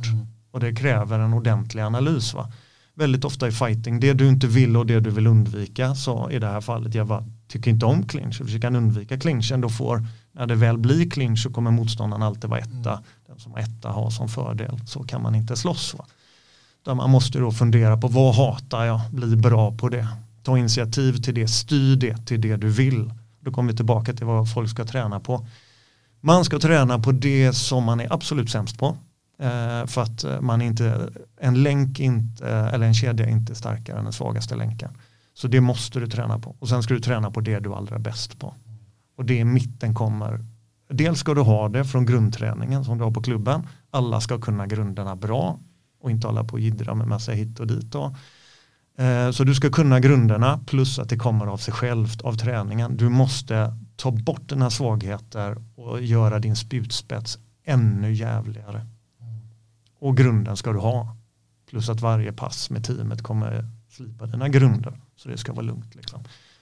[0.52, 2.34] Och det kräver en ordentlig analys.
[2.34, 2.52] Va?
[2.96, 6.40] Väldigt ofta i fighting, det du inte vill och det du vill undvika, så i
[6.40, 10.48] det här fallet, jag tycker inte om clinch, och försöker undvika clinchen, då får, när
[10.48, 13.04] det väl blir clinch så kommer motståndaren alltid vara etta.
[13.28, 15.96] Den som etta har som fördel, så kan man inte slåss.
[15.98, 16.06] Va?
[16.86, 20.08] Där man måste då fundera på vad hatar jag, bli bra på det.
[20.44, 23.14] Ta initiativ till det, styr det till det du vill.
[23.40, 25.48] Då kommer vi tillbaka till vad folk ska träna på.
[26.22, 28.98] Man ska träna på det som man är absolut sämst på.
[29.40, 33.56] Eh, för att eh, man inte, en länk inte, eh, eller en kedja är inte
[33.56, 34.98] starkare än den svagaste länken.
[35.34, 36.56] Så det måste du träna på.
[36.60, 38.56] Och sen ska du träna på det du är allra bäst på.
[39.18, 40.46] Och det är mitten kommer.
[40.90, 43.68] Dels ska du ha det från grundträningen som du har på klubben.
[43.92, 45.60] Alla ska kunna grunderna bra
[46.02, 47.92] och inte hålla på och jiddra med massa hit och dit.
[47.92, 48.16] Då.
[48.98, 52.98] Eh, Så du ska kunna grunderna plus att det kommer av sig självt av träningen.
[52.98, 58.86] Du måste ta bort dina svagheter och göra din spjutspets ännu jävligare.
[60.04, 61.16] Och grunden ska du ha.
[61.70, 64.94] Plus att varje pass med teamet kommer slipa dina grunder.
[65.16, 65.96] Så det ska vara lugnt.
[65.96, 66.20] Liksom.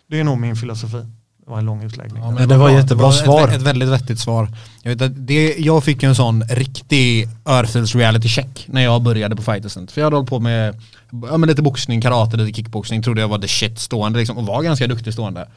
[0.08, 0.98] Det är nog min filosofi.
[1.38, 2.34] Det var en lång utläggning.
[2.34, 3.48] men det var jättebra ett, svar.
[3.48, 4.50] Ett, ett väldigt vettigt svar.
[4.84, 9.36] Jag, vet att det, jag fick en sån riktig Örfils reality check när jag började
[9.36, 9.92] på Fightercent.
[9.92, 13.04] För jag hade hållit på med ja, men lite boxning, karate, lite kickboxning.
[13.04, 15.48] Trodde jag var the shit stående liksom, och var ganska duktig stående.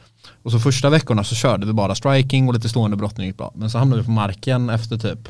[0.43, 3.51] Och så första veckorna så körde vi bara striking och lite stående brottning gick bra.
[3.55, 5.29] Men så hamnade vi på marken efter typ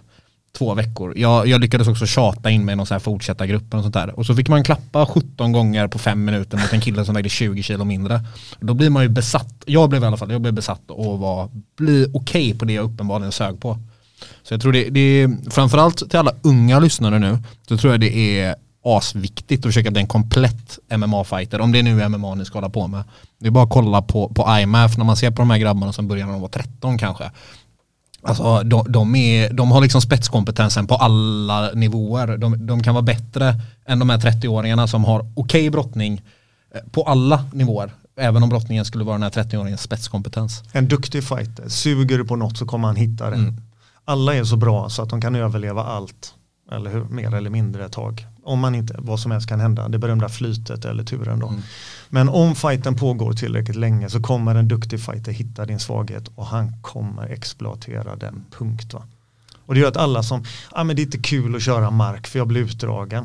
[0.58, 1.14] två veckor.
[1.18, 3.94] Jag, jag lyckades också tjata in mig i någon sån här fortsätta gruppen och sånt
[3.94, 4.20] där.
[4.20, 7.30] Och så fick man klappa 17 gånger på fem minuter mot en kille som vägde
[7.30, 8.22] 20 kilo mindre.
[8.60, 11.50] Då blir man ju besatt, jag blev i alla fall, jag blev besatt och var,
[11.78, 13.80] bli okej på det jag uppenbarligen sög på.
[14.44, 17.38] Så jag tror det, det är, framförallt till alla unga lyssnare nu,
[17.68, 18.56] så tror jag det är
[18.86, 22.70] asviktigt att försöka bli en komplett MMA-fighter, om det är nu MMA ni ska hålla
[22.70, 23.04] på med.
[23.40, 25.94] Det är bara att kolla på, på IMAF när man ser på de här grabbarna
[25.94, 27.32] som börjar när de var 13 kanske.
[28.28, 32.38] Alltså de, de, är, de har liksom spetskompetensen på alla nivåer.
[32.38, 36.22] De, de kan vara bättre än de här 30-åringarna som har okej brottning
[36.76, 37.92] eh, på alla nivåer.
[38.18, 40.64] Även om brottningen skulle vara den här 30-åringens spetskompetens.
[40.72, 43.36] En duktig fighter, suger du på något så kommer han hitta det.
[43.36, 43.56] Mm.
[44.06, 46.34] Alla är så bra så att de kan överleva allt.
[46.72, 47.04] Eller hur?
[47.04, 48.26] Mer eller mindre ett tag.
[48.46, 49.88] Om man inte, vad som helst kan hända.
[49.88, 51.48] Det berömda flytet eller turen då.
[51.48, 51.62] Mm.
[52.10, 56.46] Men om fighten pågår tillräckligt länge så kommer en duktig fighter hitta din svaghet och
[56.46, 58.94] han kommer exploatera den punkt.
[58.94, 59.04] Va?
[59.66, 62.28] Och det gör att alla som, ah, men det är inte kul att köra mark
[62.28, 63.24] för jag blir utdragen.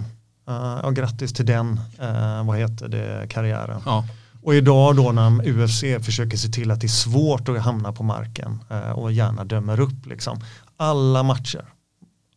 [0.48, 3.80] Uh, ja, grattis till den, uh, vad heter det, karriären.
[3.86, 4.04] Ja.
[4.42, 8.02] Och idag då när UFC försöker se till att det är svårt att hamna på
[8.02, 10.40] marken eh, och gärna dömer upp liksom.
[10.76, 11.64] Alla matcher,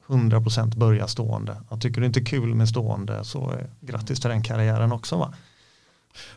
[0.07, 1.55] 100% börjar stående.
[1.69, 5.15] Jag tycker det inte är kul med stående så eh, grattis till den karriären också
[5.17, 5.33] va.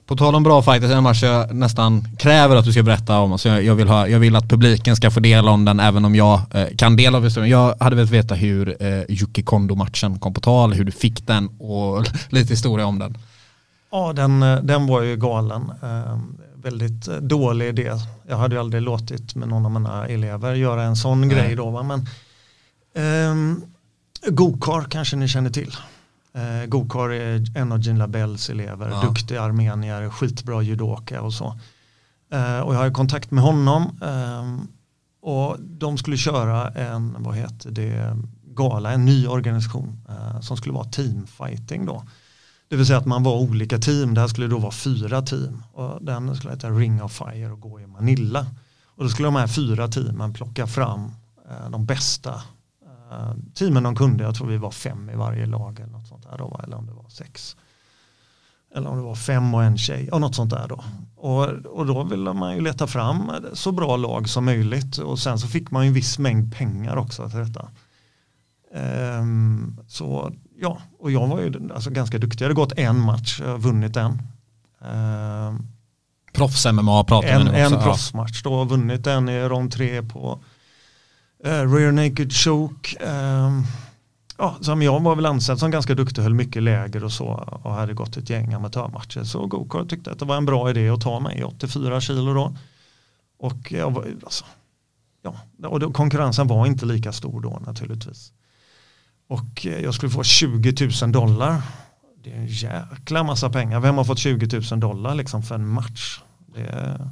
[0.06, 3.38] På tal om bra fighters, en match jag nästan kräver att du ska berätta om.
[3.38, 6.04] Så jag, jag, vill ha, jag vill att publiken ska få del om den även
[6.04, 7.50] om jag eh, kan del av historien.
[7.50, 11.48] Jag hade velat veta hur eh, Yuki Kondo-matchen kom på tal, hur du fick den
[11.60, 13.18] och lite historia om den.
[13.90, 15.72] Ja, den, eh, den var ju galen.
[15.82, 16.18] Eh,
[16.54, 17.92] väldigt dålig idé.
[18.28, 21.30] Jag hade ju aldrig låtit med någon av mina elever göra en sån Nej.
[21.30, 21.70] grej då.
[21.70, 21.82] Va?
[21.82, 22.06] Men,
[22.96, 23.62] ehm,
[24.28, 25.76] Gokar kanske ni känner till.
[26.34, 29.00] Eh, Gokar är en av Gene Labells elever, Ja.
[29.08, 31.58] duktig armenier, skitbra judoka och så.
[32.32, 34.68] Eh, och jag har kontakt med honom ehm,
[35.22, 38.16] och de skulle köra en, vad heter det,
[38.54, 42.04] gala, en ny organisation eh, som skulle vara teamfighting då.
[42.68, 45.62] Det vill säga att man var olika team, det här skulle då vara fyra team
[45.72, 48.46] och den skulle heta Ring of Fire och gå i Manila.
[48.86, 51.10] Och då skulle de här fyra teamen plocka fram
[51.70, 52.42] de bästa
[53.54, 56.38] teamen de kunde, jag tror vi var fem i varje lag eller något sånt där
[56.38, 57.56] då, eller om det var sex.
[58.74, 60.84] Eller om det var fem och en tjej, och något sånt där då.
[61.16, 65.38] Och, och då ville man ju leta fram så bra lag som möjligt och sen
[65.38, 67.68] så fick man ju en viss mängd pengar också till detta.
[68.74, 72.40] Ehm, så ja, och jag var ju alltså, ganska duktig.
[72.40, 74.22] Jag hade gått en match, jag har vunnit en.
[74.80, 75.66] Ehm,
[76.32, 77.74] Proffs-MMA pratar vi en nu också.
[77.74, 80.38] en proffsmatch då, vunnit den i rond tre på eh,
[81.44, 82.96] Eh, rear naked choke.
[83.00, 83.62] Ehm,
[84.38, 87.26] ja, som jag var väl ansedd som ganska duktig, höll mycket läger och så
[87.62, 89.24] och hade gått ett gäng amatörmatcher.
[89.24, 92.56] Så Gokart tyckte att det var en bra idé att ta mig 84 kilo då.
[93.38, 94.44] Och jag var, alltså,
[95.22, 95.34] ja,
[95.68, 98.32] och då, konkurrensen var inte lika stor då naturligtvis.
[99.28, 101.62] Och eh, jag skulle få 20 000 dollar.
[102.24, 103.80] Det är en jäkla massa pengar.
[103.80, 106.20] Vem har fått 20 000 dollar liksom för en match?
[106.54, 107.10] Det är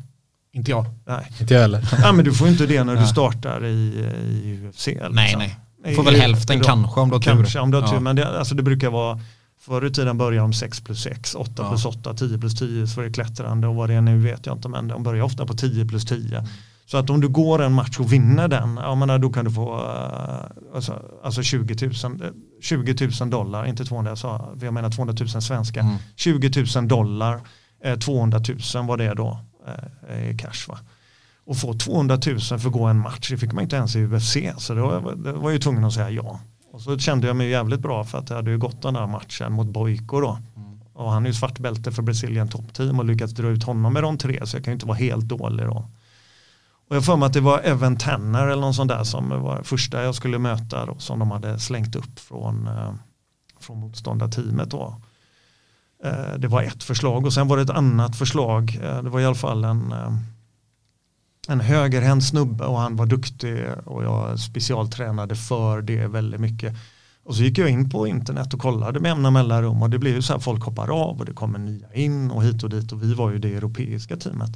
[0.54, 0.86] inte jag.
[1.06, 1.30] Nej.
[1.40, 1.88] Inte jag heller.
[2.02, 3.08] Ja, men du får ju inte det när du Nej.
[3.08, 4.86] startar i, i UFC.
[4.86, 5.12] Liksom.
[5.14, 5.56] Nej, nej.
[5.84, 6.66] Nej, Får väl hälften idag.
[6.66, 7.30] kanske om du har tur.
[7.32, 8.00] Kanske om du har tur, Ja.
[8.00, 9.20] men det, alltså det brukar vara
[9.60, 11.68] Förr i tiden började de 6 plus 6, 8 Ja.
[11.68, 14.46] plus 8, 10 plus 10 så var det klättrande och vad det är nu vet
[14.46, 16.44] jag inte men de börjar ofta på 10 plus 10.
[16.86, 19.50] Så att om du går en match och vinner den, ja, men då kan du
[19.50, 22.28] få eh, alltså, alltså 20, 000, eh,
[22.62, 25.96] 20 000 dollar, inte 200 jag sa, jag menar 200 000 svenska, Mm.
[26.16, 27.40] 20 000 dollar,
[27.84, 28.40] eh, 200
[28.74, 30.78] 000 var det då eh, i cash va.
[31.46, 34.04] Och få 200 000 för att gå en match, det fick man inte ens i
[34.04, 36.40] UFC, så då var, det var jag ju tvungen att säga ja.
[36.72, 39.06] Och så kände jag mig jävligt bra för att jag hade ju gått den där
[39.06, 40.38] matchen mot Boiko då.
[40.92, 44.02] Och han är ju svartbälte för Brazilian Top Team och lyckats dra ut honom med
[44.02, 45.88] de tre så jag kan ju inte vara helt dålig då.
[46.88, 49.62] Och jag för mig att det var Evan Tanner eller någon sån där som var
[49.62, 52.94] första jag skulle möta då, som de hade slängt upp från, eh,
[53.60, 55.00] från motståndarteamet då.
[56.04, 58.78] Eh, det var ett förslag och sen var det ett annat förslag.
[58.82, 60.14] Eh, det var i alla fall en, eh,
[61.48, 66.74] en högerhänt snubbe och han var duktig och jag specialtränade för det väldigt mycket.
[67.24, 70.14] Och så gick jag in på internet och kollade med jämna mellanrum och det blev
[70.14, 72.92] ju så här folk hoppar av och det kommer nya in och hit och dit
[72.92, 74.50] och vi var ju det europeiska teamet.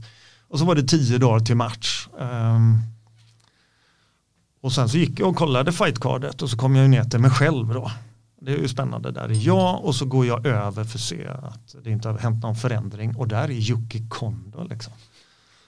[0.48, 2.08] Och så var det tio dagar till match.
[2.20, 2.78] Ehm,
[4.60, 7.20] och sen så gick jag och kollade fightcardet och så kom jag ju ner till
[7.20, 7.90] mig själv då.
[8.40, 11.27] Det är ju spännande, där är jag och så går jag över för att se
[11.28, 14.93] att det inte har hänt någon förändring och där är Yuki Kondo liksom.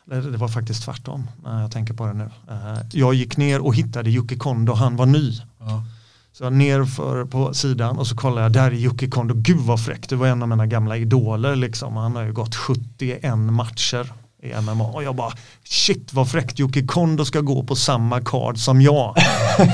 [0.05, 2.31] Det var faktiskt tvärtom när jag tänker på det nu.
[2.51, 5.33] Eh, Jag gick ner och hittade Yuki Kondo, han var ny.
[5.59, 5.85] Ja.
[6.33, 9.59] Så jag ner för på sidan och så kollar jag, där är Yuki Kondo, gud
[9.61, 11.97] vad fräckt, det var en av mina gamla idoler liksom.
[11.97, 15.33] Han har ju gått 71 matcher i MMA och jag bara,
[15.65, 19.15] shit vad fräckt, Jocke Kondo ska gå på samma card som jag.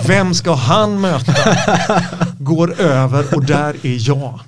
[0.07, 1.33] Vem ska han möta?
[2.39, 4.41] Går över och där är jag.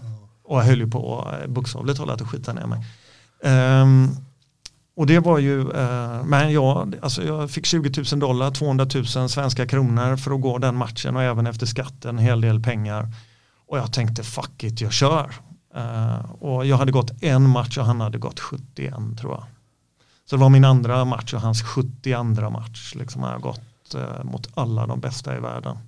[0.45, 2.85] Och jag höll ju på eh, bokstavligt talat att skita ner mig.
[3.83, 4.17] Um,
[4.97, 9.29] och det var ju, uh, men jag, alltså jag fick 20 000 dollar, 200 000
[9.29, 13.09] svenska kronor för att gå den matchen och även efter skatten en hel del pengar.
[13.69, 15.35] Och jag tänkte fuck it, jag kör.
[15.77, 19.45] Uh, och jag hade gått en match och han hade gått 71 tror jag.
[20.31, 22.95] Så det var min andra match och hans 72 match.
[22.95, 25.79] Liksom har jag gått eh, mot alla de bästa i världen.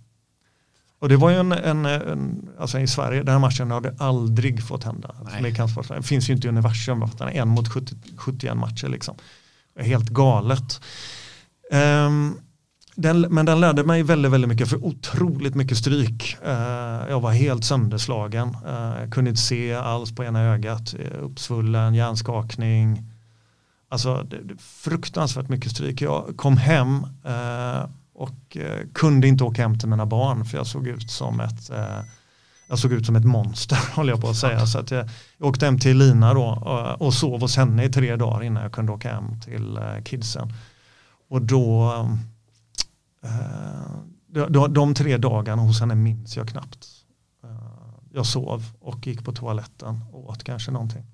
[0.98, 4.66] Och det var ju en, en, en alltså i Sverige, den här matchen hade aldrig
[4.66, 5.14] fått hända.
[5.56, 5.88] Kampsport.
[5.88, 9.14] Det finns ju inte i universum, en mot 70, 71 matcher liksom.
[9.78, 10.80] Helt galet.
[11.72, 12.38] Ehm,
[12.94, 16.36] den, men den lärde mig väldigt, väldigt mycket för otroligt mycket stryk.
[16.44, 18.56] Eh, jag var helt sönderslagen.
[18.66, 20.94] Uh, jag kunde inte se alls på ena ögat.
[20.94, 23.09] Uh, uppsvullen, hjärnskakning.
[23.92, 26.00] Alltså det, det, fruktansvärt mycket stryk.
[26.00, 30.66] Jag kom hem eh, och eh, kunde inte åka hem till mina barn för jag
[30.66, 32.02] såg ut som ett eh,
[32.68, 34.66] jag såg ut som ett monster håller jag på att säga.
[34.66, 35.08] Så att jag,
[35.38, 38.62] jag åkte hem till Lina då och, och sov hos henne i tre dagar innan
[38.62, 40.52] jag kunde åka hem till eh, kidsen.
[41.28, 41.92] Och då,
[43.24, 46.86] eh, de, de, tre dagarna hos henne minns jag knappt.
[47.44, 47.50] Eh,
[48.12, 51.06] jag sov och gick på toaletten och åt kanske någonting.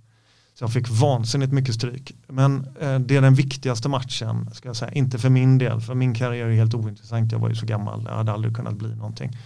[0.58, 2.12] Så jag fick vansinnigt mycket stryk.
[2.26, 4.92] Men eh, det är den viktigaste matchen, ska jag säga.
[4.92, 7.32] Inte för min del, för min karriär är helt ointressant.
[7.32, 9.36] Jag var ju så gammal, jag hade aldrig kunnat bli någonting.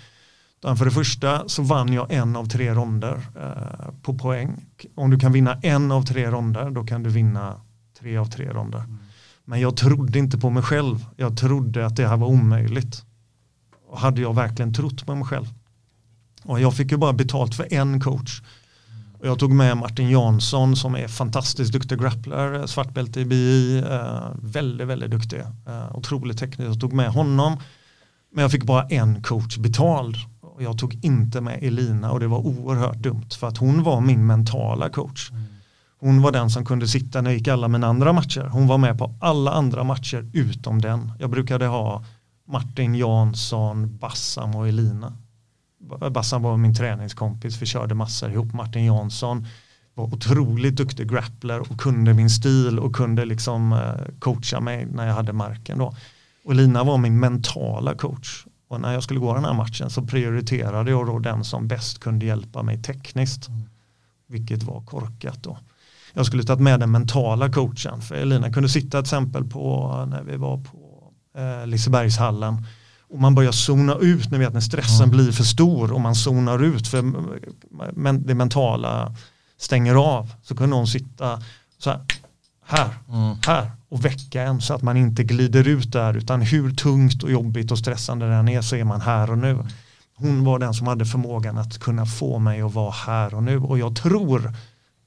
[0.59, 4.67] Utan för det första så vann jag en av tre ronder eh, på poäng.
[4.95, 7.61] Om du kan vinna en av tre ronder, då kan du vinna
[8.01, 8.85] tre av tre ronder.
[9.45, 11.07] Men jag trodde inte på mig själv.
[11.17, 13.05] Jag trodde att det här var omöjligt.
[13.87, 15.47] Och hade jag verkligen trott på mig själv.
[16.45, 18.43] Och jag fick ju bara betalt för en coach.
[19.21, 24.29] Och jag tog med Martin Jansson som är fantastiskt duktig grappler, svartbälte i BI, eh,
[24.43, 26.71] väldigt, väldigt duktig, eh, otroligt teknisk.
[26.71, 27.57] Jag tog med honom,
[28.33, 30.17] men jag fick bara en coach betald.
[30.41, 34.01] Och jag tog inte med Elina och det var oerhört dumt för att hon var
[34.01, 35.31] min mentala coach.
[36.01, 38.49] Hon var den som kunde sitta när jag gick alla mina andra matcher.
[38.53, 41.13] Hon var med på alla andra matcher utom den.
[41.19, 42.05] Jag brukade ha
[42.49, 45.13] Martin Jansson, Bassam och Elina.
[46.11, 48.53] Bassan var min träningskompis, vi körde massor ihop.
[48.53, 49.47] Martin Jansson
[49.95, 55.07] var otroligt duktig grappler och kunde min stil och kunde liksom eh, coacha mig när
[55.07, 55.95] jag hade marken då.
[56.45, 58.47] Och Lina var min mentala coach.
[58.69, 62.01] Och när jag skulle gå den här matchen så prioriterade jag då den som bäst
[62.01, 63.49] kunde hjälpa mig tekniskt.
[64.27, 65.59] Vilket var korkat då.
[66.13, 68.01] Jag skulle tagit med den mentala coachen.
[68.01, 72.67] För Elina kunde sitta till exempel på när vi var på eh, Lisebergshallen
[73.11, 75.11] och man börjar zona ut, ni vet när stressen mm.
[75.11, 77.03] blir för stor och man zonar ut för
[77.93, 79.15] men, det mentala
[79.59, 81.43] stänger av så kan någon sitta
[81.79, 82.01] så här,
[82.67, 83.37] här, mm.
[83.47, 87.31] här och väcka en så att man inte glider ut där utan hur tungt och
[87.31, 89.59] jobbigt och stressande den är så är man här och nu.
[90.17, 93.59] Hon var den som hade förmågan att kunna få mig att vara här och nu
[93.59, 94.55] och jag tror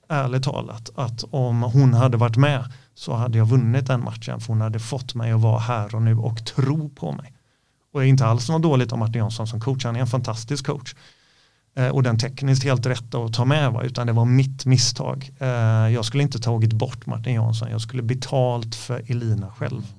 [0.09, 4.47] ärligt talat, att om hon hade varit med så hade jag vunnit den matchen för
[4.47, 7.33] hon hade fått mig att vara här och nu och tro på mig.
[7.93, 10.07] Och det är inte alls något dåligt om Martin Jonsson som coach, han är en
[10.07, 10.95] fantastisk coach.
[11.75, 13.83] Eh, och den tekniskt helt rätta att ta med va?
[13.83, 15.31] utan det var mitt misstag.
[15.39, 15.47] Eh,
[15.93, 19.93] jag skulle inte tagit bort Martin Jansson, jag skulle betalt för Elina själv.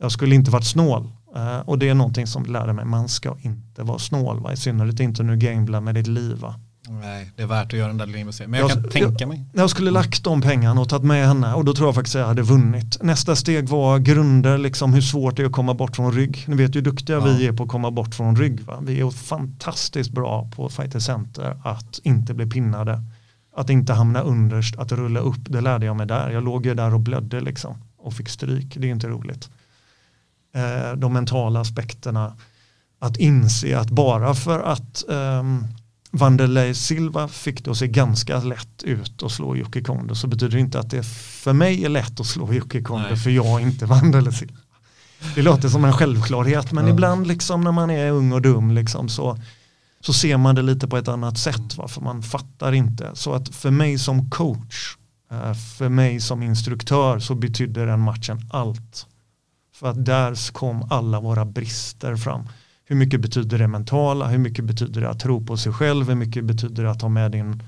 [0.00, 1.08] Jag skulle inte varit snål.
[1.36, 4.52] Eh, och det är någonting som lärde mig, man ska inte vara snål, va?
[4.52, 6.36] i synnerhet inte nu gambla med ditt liv.
[6.36, 6.54] Va?
[6.90, 8.50] Nej, det är värt att göra den där lilla investeringen.
[8.50, 9.44] Men jag, kan tänka mig.
[9.52, 12.20] Jag skulle lagt de pengarna och tagit med henne och då tror jag faktiskt att
[12.20, 13.02] jag hade vunnit.
[13.02, 16.44] Nästa steg var grunder, liksom hur svårt det är att komma bort från rygg.
[16.46, 17.24] Ni vet ju hur duktiga Ja.
[17.24, 18.60] vi är på att komma bort från rygg.
[18.60, 18.78] Va?
[18.82, 23.02] Vi är fantastiskt bra på Fighter Center att inte bli pinnade.
[23.56, 25.40] Att inte hamna underst, att rulla upp.
[25.48, 26.30] Det lärde jag mig där.
[26.30, 28.74] Jag låg ju där och blödde liksom och fick stryk.
[28.76, 29.50] Det är inte roligt.
[30.54, 32.36] Eh, de mentala aspekterna.
[33.00, 35.64] Att inse att bara för att um,
[36.18, 40.52] Vanderlei Silva fick det att se ganska lätt ut att slå Jocke Kondo så betyder
[40.56, 41.02] det inte att det
[41.42, 44.58] för mig är lätt att slå Jocke Kondo för jag är inte Vanderlei Silva.
[45.34, 46.90] Det låter som en självklarhet men Ja.
[46.92, 49.38] ibland liksom när man är ung och dum liksom så,
[50.00, 51.88] så ser man det lite på ett annat sätt va?
[51.88, 53.10] för man fattar inte.
[53.14, 54.96] Så att för mig som coach,
[55.30, 59.06] eh, för mig som instruktör så betydde den matchen allt.
[59.74, 62.48] För att där kom alla våra brister fram.
[62.88, 64.28] Hur mycket betyder det mentala?
[64.28, 66.08] Hur mycket betyder det att tro på sig själv?
[66.08, 67.62] Hur mycket betyder det att ha med din,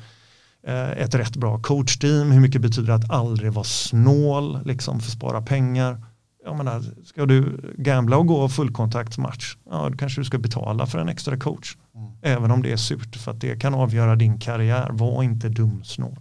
[0.66, 2.30] eh, ett rätt bra coachteam?
[2.30, 6.04] Hur mycket betyder det att aldrig vara snål liksom för att spara pengar?
[6.44, 10.98] Jag menar, ska du gambla och gå fullkontaktsmatch, ja då kanske du ska betala för
[10.98, 11.76] en extra coach.
[12.22, 14.90] Även om det är surt för att det kan avgöra din karriär.
[14.92, 16.16] Var inte dumsnål.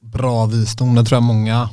[0.00, 1.70] Bra visdom, det tror jag många,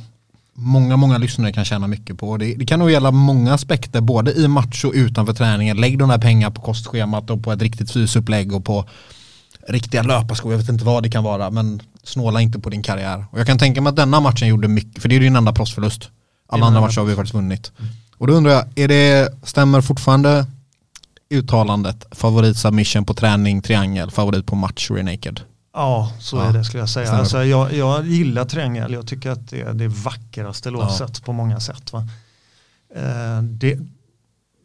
[0.54, 2.36] många, många lyssnare kan tjäna mycket på.
[2.36, 5.76] Det, det kan nog gälla många aspekter, både i match och utanför träningen.
[5.76, 8.88] Lägg de där pengarna på kostschemat och på ett riktigt fysupplägg och på
[9.68, 10.52] riktiga löparskor.
[10.52, 13.24] Jag vet inte vad det kan vara, men snåla inte på din karriär.
[13.30, 15.52] Och jag kan tänka mig att denna matchen gjorde mycket, för det är din enda
[15.52, 16.08] proffsförlust.
[16.48, 17.72] Alla andra matcher har vi faktiskt vunnit.
[18.16, 20.46] Och då undrar jag, är det, stämmer fortfarande
[21.30, 25.40] uttalandet favorit submission på träning, triangel, favorit på match, rear naked?
[25.72, 27.12] Ja, så Ja, är det skulle jag säga.
[27.12, 28.92] Alltså, jag, jag gillar triangel.
[28.92, 31.92] Jag tycker att det är det vackraste låset på många sätt.
[31.92, 32.08] Va?
[32.96, 33.78] Eh, det,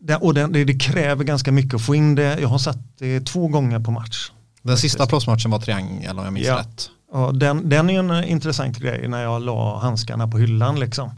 [0.02, 2.40] det, och det, det, kräver ganska mycket att få in det.
[2.40, 4.32] Jag har sett det två gånger på match.
[4.61, 6.57] Den sista proffsmatchen var triangel om jag minns Ja.
[6.60, 6.90] rätt.
[7.11, 10.80] Och den, den är en intressant grej när jag la handskarna på hyllan.
[10.80, 11.11] Liksom.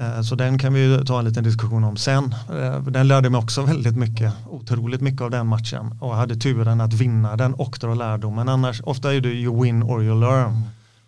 [0.00, 2.34] Eh, Så den kan vi ju ta en liten diskussion om sen.
[2.52, 5.98] Eh, Den lärde mig också väldigt mycket, otroligt mycket av den matchen.
[6.00, 8.48] Och hade turen att vinna den och dra lärdomen.
[8.48, 10.62] Annars, ofta är det you win or you learn.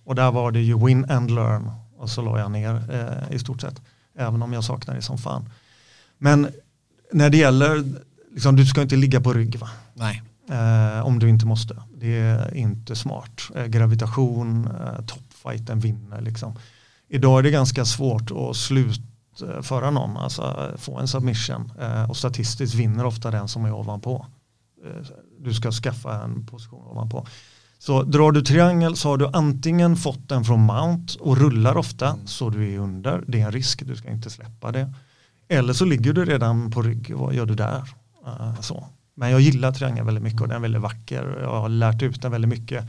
[0.04, 1.70] Och där var det you win and learn.
[1.96, 3.80] Och så la jag ner eh, i stort sett.
[4.18, 5.48] Även om jag saknar det som fan.
[6.18, 6.48] Men
[7.12, 7.84] när det gäller,
[8.32, 9.68] liksom, du ska inte ligga på rygg va?
[9.94, 10.22] Nej.
[10.50, 11.76] Eh, om du inte måste.
[11.96, 13.40] Det är inte smart.
[13.56, 16.54] Eh, gravitation, eh, toppfighten vinner liksom.
[17.14, 21.72] Idag är det ganska svårt att slutföra någon, alltså eh, få en submission.
[21.80, 24.26] Eh, och statistiskt vinner ofta den som är ovanpå.
[24.84, 25.06] Eh,
[25.40, 27.26] du ska skaffa en position ovanpå.
[27.78, 32.16] Så drar du triangel så har du antingen fått den från mount och rullar ofta
[32.24, 33.24] så du är under.
[33.26, 34.94] Det är en risk, du ska inte släppa det.
[35.48, 37.82] Eller så ligger du redan på rygg, vad gör du där?
[38.60, 38.86] Så.
[39.14, 41.38] Men jag gillar triangel väldigt mycket och den är väldigt vacker.
[41.42, 42.84] Jag har lärt ut den väldigt mycket.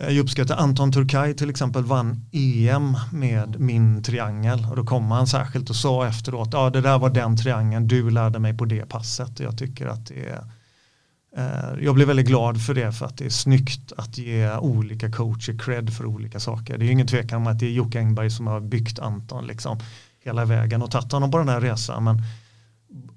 [0.00, 5.10] Eh, jag uppskattar Anton Turkay till exempel vann EM med min triangel och då kom
[5.10, 8.64] han särskilt och sa efteråt ja det där var den triangeln du lärde mig på
[8.64, 9.40] det passet.
[9.40, 10.44] Jag tycker att det är
[11.36, 15.10] eh, jag blir väldigt glad för det för att det är snyggt att ge olika
[15.10, 16.78] coacher cred för olika saker.
[16.78, 19.46] Det är ju ingen tvekan om att det är Jocke Engberg som har byggt Anton
[19.46, 19.78] liksom
[20.24, 22.22] hela vägen och tagit honom på den här resan men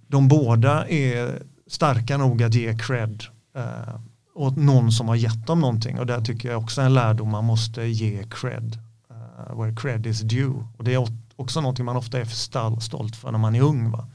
[0.07, 3.23] de båda är starka nog att ge cred
[3.55, 3.95] eh,
[4.39, 5.99] åt någon som har gett dem någonting.
[5.99, 8.77] Och där tycker jag också en lärdom man måste ge cred
[9.11, 10.65] uh, where cred is due.
[10.77, 13.91] Och det är också någonting man ofta är för stolt för när man är ung
[13.91, 14.07] va?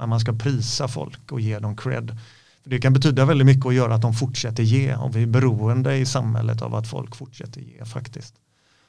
[0.00, 2.16] när man ska prisa folk och ge dem cred.
[2.62, 4.94] För det kan betyda väldigt mycket att göra att de fortsätter ge.
[4.94, 8.34] Och vi är beroende i samhället av att folk fortsätter ge faktiskt.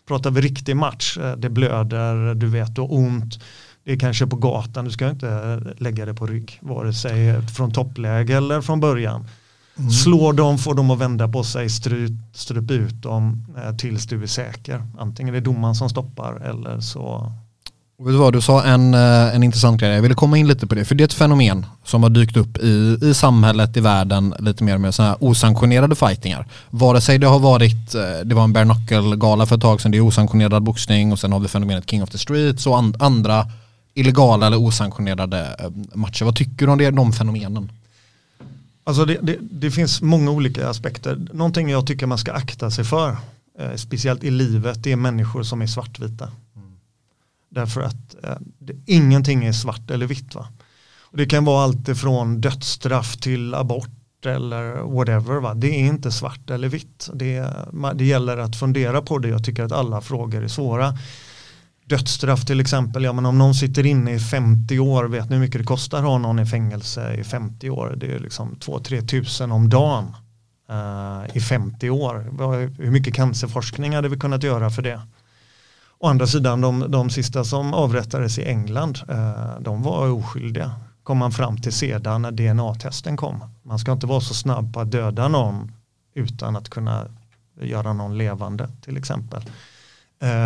[0.07, 3.39] Pratar vi riktig match eh, det blöder, du vet du har ont.
[3.83, 7.47] Det är kanske på gatan, du ska inte eh, lägga det på rygg vare sig
[7.47, 9.27] från toppläge eller från början.
[9.89, 14.23] Slå dem, får dem att vända på sig, stryp, stryp ut dem eh, tills du
[14.23, 14.83] är säker.
[14.99, 17.31] Antingen är det domaren som stoppar eller så.
[18.01, 20.47] Och vet du vad, du sa en, eh, en intressant grej, jag ville komma in
[20.47, 23.77] lite på det, för det är ett fenomen som har dykt upp i, i samhället,
[23.77, 26.47] i världen, lite mer med sådana här osanktionerade fightingar.
[26.69, 29.91] Vare sig det har varit, eh, det var en bare knuckle-gala för ett tag sedan,
[29.91, 33.01] det är osanktionerad boxning och sen har vi fenomenet King of the Streets och and,
[33.01, 33.45] andra
[33.93, 36.25] illegala eller osanktionerade eh, matcher.
[36.25, 37.69] Vad tycker du om det, de fenomenen?
[38.83, 41.27] Alltså det, det, det finns många olika aspekter.
[41.33, 43.17] Någonting jag tycker man ska akta sig för
[43.59, 46.31] eh, speciellt i livet, det är människor som är svartvita.
[47.49, 50.35] Därför att eh, det, ingenting är svart eller vitt.
[50.35, 50.47] Va?
[50.99, 55.39] Och det kan vara allt ifrån dödsstraff till abort eller whatever.
[55.39, 55.53] Va?
[55.53, 57.09] Det är inte svart eller vitt.
[57.13, 57.53] Det,
[57.95, 59.27] det gäller att fundera på det.
[59.27, 60.97] Jag tycker att alla frågor är svåra.
[61.91, 65.41] Dödsstraff till exempel, ja men om någon sitter inne i 50 år, vet ni hur
[65.41, 67.93] mycket det kostar att ha någon i fängelse i 50 år?
[67.97, 70.15] Det är liksom 2-3 tusen om dagen
[70.71, 72.25] uh, i 50 år.
[72.77, 75.01] Hur mycket cancerforskning hade vi kunnat göra för det?
[75.99, 80.71] Å andra sidan, de, de sista som avrättades i England, uh, de var oskyldiga.
[81.03, 83.43] Kom man fram till sedan när DNA-testen kom.
[83.63, 85.71] Man ska inte vara så snabb på att döda någon
[86.13, 87.05] utan att kunna
[87.61, 89.41] göra någon levande till exempel.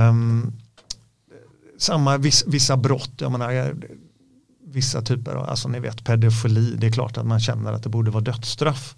[0.09, 0.53] Um,
[1.77, 3.67] samma viss, vissa brott, jag menar, eh,
[4.67, 7.89] vissa typer av, alltså ni vet pedofili, det är klart att man känner att det
[7.89, 8.95] borde vara dödsstraff.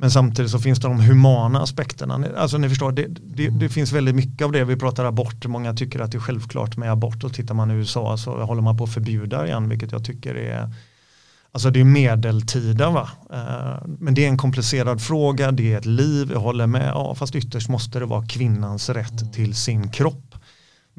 [0.00, 2.18] Men samtidigt så finns det de humana aspekterna.
[2.18, 4.64] Ni- Alltså ni förstår, det, det, det finns väldigt mycket av det.
[4.64, 7.74] Vi pratar abort, många tycker att det är självklart med abort och tittar man i
[7.74, 10.72] USA så håller man på att förbjuda igen, vilket jag tycker är
[11.52, 13.08] Alltså det är medeltida va.
[13.32, 16.88] Eh, men det är en komplicerad fråga, det är ett liv, jag håller med.
[16.88, 20.27] Ja, fast ytterst måste det vara kvinnans rätt till sin kropp.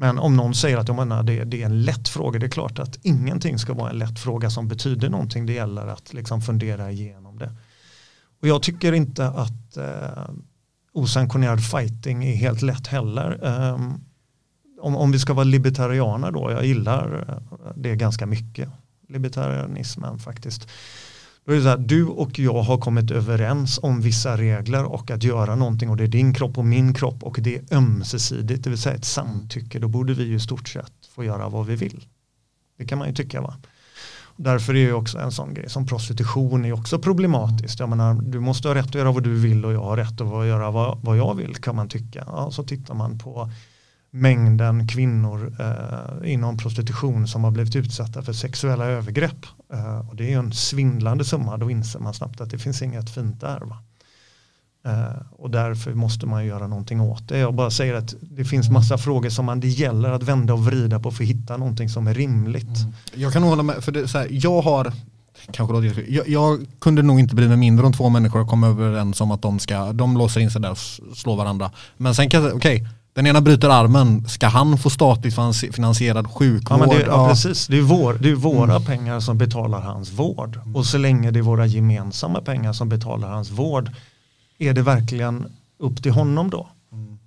[0.00, 2.50] Men om någon säger att jag menar, det, det är en lätt fråga, det är
[2.50, 5.46] klart att ingenting ska vara en lätt fråga som betyder någonting.
[5.46, 7.52] Det gäller att liksom fundera igenom det.
[8.42, 10.30] Och jag tycker inte att eh,
[10.92, 13.44] osanktionerad fighting är helt lätt heller.
[13.44, 13.94] Ehm,
[14.80, 18.68] om, om vi ska vara libertarianer då, jag gillar eh, det ganska mycket,
[19.08, 20.68] libertarianismen faktiskt.
[21.50, 25.10] Då är det så här, du och jag har kommit överens om vissa regler och
[25.10, 28.64] att göra någonting och det är din kropp och min kropp och det är ömsesidigt,
[28.64, 31.66] det vill säga ett samtycke, då borde vi ju i stort sett få göra vad
[31.66, 32.04] vi vill.
[32.78, 33.54] Det kan man ju tycka va.
[34.36, 37.80] Därför är ju också en sån grej som prostitution är också problematiskt.
[37.80, 40.20] Jag menar, du måste ha rätt att göra vad du vill och jag har rätt
[40.20, 42.24] att göra vad, vad jag vill kan man tycka.
[42.26, 43.50] Ja, så tittar man på
[44.10, 49.46] mängden kvinnor eh, inom prostitution som har blivit utsatta för sexuella övergrepp.
[49.72, 52.82] Eh, och det är ju en svindlande summa, då inser man snabbt att det finns
[52.82, 53.60] inget fint där.
[53.60, 53.76] Va?
[54.86, 57.38] Eh, och därför måste man göra någonting åt det.
[57.38, 60.64] Jag bara säger att det finns massa frågor som man, det gäller att vända och
[60.64, 62.78] vrida på för att hitta någonting som är rimligt.
[63.14, 64.92] Jag kan hålla med, för det, så här, jag har,
[65.50, 69.30] kanske jag, jag kunde nog inte bli med mindre om två människor kommer överens om
[69.30, 70.78] att de ska, de låser in sig där och
[71.16, 71.70] slår varandra.
[71.96, 75.72] Men sen kan jag säga, okej, den ena bryter armen, ska han få statligt finans-
[75.72, 76.78] finansierad Ja, sjukvård?
[76.78, 77.28] men det, ja, Ja.
[77.28, 77.66] precis.
[77.66, 80.60] Det är, vår, det är våra pengar som betalar hans vård.
[80.74, 83.90] Och så länge det är våra gemensamma pengar som betalar hans vård,
[84.58, 85.46] är det verkligen
[85.78, 86.68] upp till honom då?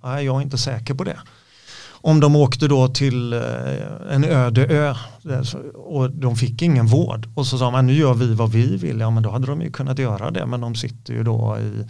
[0.04, 1.18] Nej, jag är inte säker på det.
[1.90, 3.40] Om de åkte då till eh,
[4.10, 4.94] en öde ö
[5.44, 8.76] så- och de fick ingen vård och så sa man nu gör vi vad vi
[8.76, 11.58] vill, ja men då hade de ju kunnat göra det men de sitter ju då
[11.60, 11.84] i,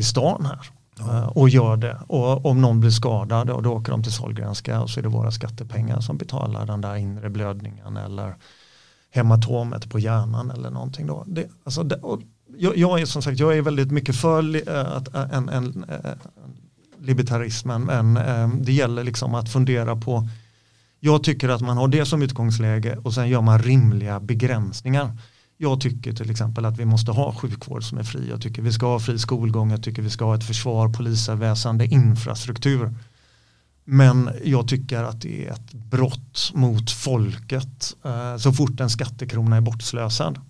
[0.00, 0.58] i stan här
[0.98, 1.18] Ja.
[1.18, 1.98] Eh, och gör det.
[2.06, 5.08] Och om någon blir skadad och då åker de till Sahlgrenska och så är det
[5.08, 8.34] våra skattepengar som betalar den där inre blödningen eller
[9.10, 11.24] hematomet på hjärnan eller någonting då.
[11.26, 12.20] Det, alltså det, och
[12.58, 15.48] jag, jag är som sagt, jag är väldigt mycket för li, eh, att, eh, en,
[15.48, 16.18] en, en,
[16.98, 18.14] libertarismen men
[18.62, 20.28] det gäller liksom att fundera på
[21.04, 25.16] jag tycker att man har det som utgångsläge och sen gör man rimliga begränsningar.
[25.56, 28.28] Jag tycker till exempel att vi måste ha sjukvård som är fri.
[28.30, 29.70] Jag tycker vi ska ha fri skolgång.
[29.70, 32.94] Jag tycker vi ska ha ett försvar, polisväsende, infrastruktur.
[33.84, 39.56] Men jag tycker att det är ett brott mot folket eh, så fort en skattekrona
[39.56, 40.40] är bortslösad.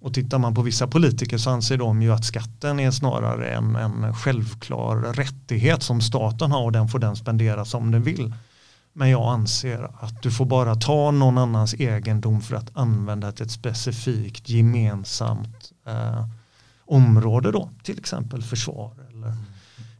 [0.00, 3.76] Och tittar man på vissa politiker så anser de ju att skatten är snarare en,
[3.76, 8.34] en självklar rättighet som staten har och den får den spendera som den vill.
[8.92, 13.44] Men jag anser att du får bara ta någon annans egendom för att använda till
[13.44, 16.26] ett specifikt gemensamt eh,
[16.86, 19.34] område då, till exempel försvar eller,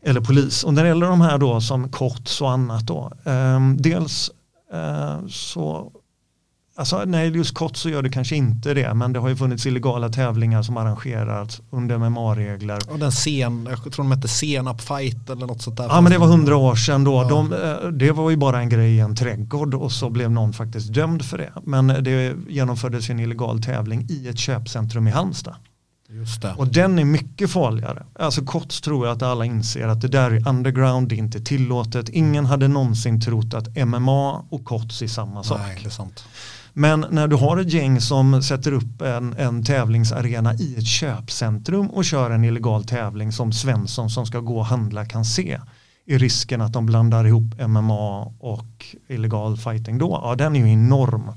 [0.02, 0.64] eller polis.
[0.64, 4.30] Och när det gäller de här då som korts och annat då, eh, dels
[4.72, 5.92] eh, så
[6.74, 9.66] Alltså, nej, just KOTS så gör det kanske inte det, men det har ju funnits
[9.66, 12.78] illegala tävlingar som arrangerats under MMA-regler.
[12.90, 15.84] Och den sen, jag tror de hette senap fight eller något sånt där.
[15.84, 17.22] Ja men det var hundra år sedan då.
[17.22, 17.28] Ja.
[17.28, 20.52] De, eh, det var ju bara en grej i en trädgård och så blev någon
[20.52, 21.52] faktiskt dömd för det.
[21.64, 25.54] Men det genomfördes en illegal tävling i ett köpcentrum i Halmstad.
[26.08, 26.54] Just det.
[26.58, 28.02] Och den är mycket farligare.
[28.18, 31.40] Alltså KOTS tror jag att alla inser att det där är underground, det är inte
[31.40, 32.08] tillåtet.
[32.08, 35.58] Ingen hade någonsin trott att MMA och KOTS är samma sak.
[35.58, 36.24] Nej, det är sant.
[36.74, 41.86] Men när du har ett gäng som sätter upp en, en tävlingsarena i ett köpcentrum
[41.86, 45.60] och kör en illegal tävling som Svensson som ska gå och handla kan se
[46.06, 50.72] är risken att de blandar ihop MMA och illegal fighting då, ja den är ju
[50.72, 51.32] enorm.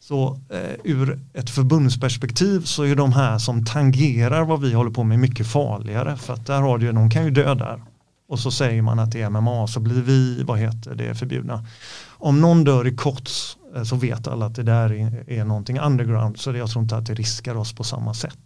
[0.00, 5.04] Så eh, ur ett förbundsperspektiv så är de här som tangerar vad vi håller på
[5.04, 7.82] med mycket farligare för att där har du ju, de kan ju dö där.
[8.28, 11.66] och så säger man att det är MMA så blir vi, vad heter det, förbjudna.
[12.08, 15.78] Om någon dör i kots Eh, så vet alla att det där är, är någonting
[15.78, 18.38] underground så jag tror inte att det riskar oss på samma sätt.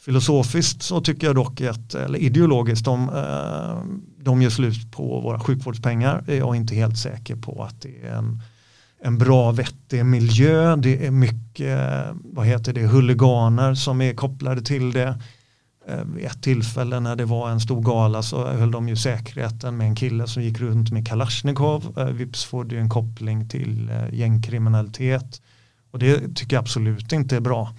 [0.00, 3.82] Filosofiskt så tycker jag dock att, eller ideologiskt, de, eh,
[4.24, 6.24] de gör slut på våra sjukvårdspengar.
[6.26, 8.42] Jag är inte helt säker på att det är en,
[9.02, 10.76] en bra vettig miljö.
[10.76, 15.20] Det är mycket, eh, vad heter det, huliganer som är kopplade till det.
[15.88, 19.76] Ehm, vid ett tillfälle när det var en stor gala så höll de ju säkerheten
[19.76, 21.98] med en kille som gick runt med Kalashnikov.
[21.98, 25.42] Ehm, vips får det ju en koppling till eh, gängkriminalitet.
[25.90, 27.74] Och det tycker jag absolut inte är bra.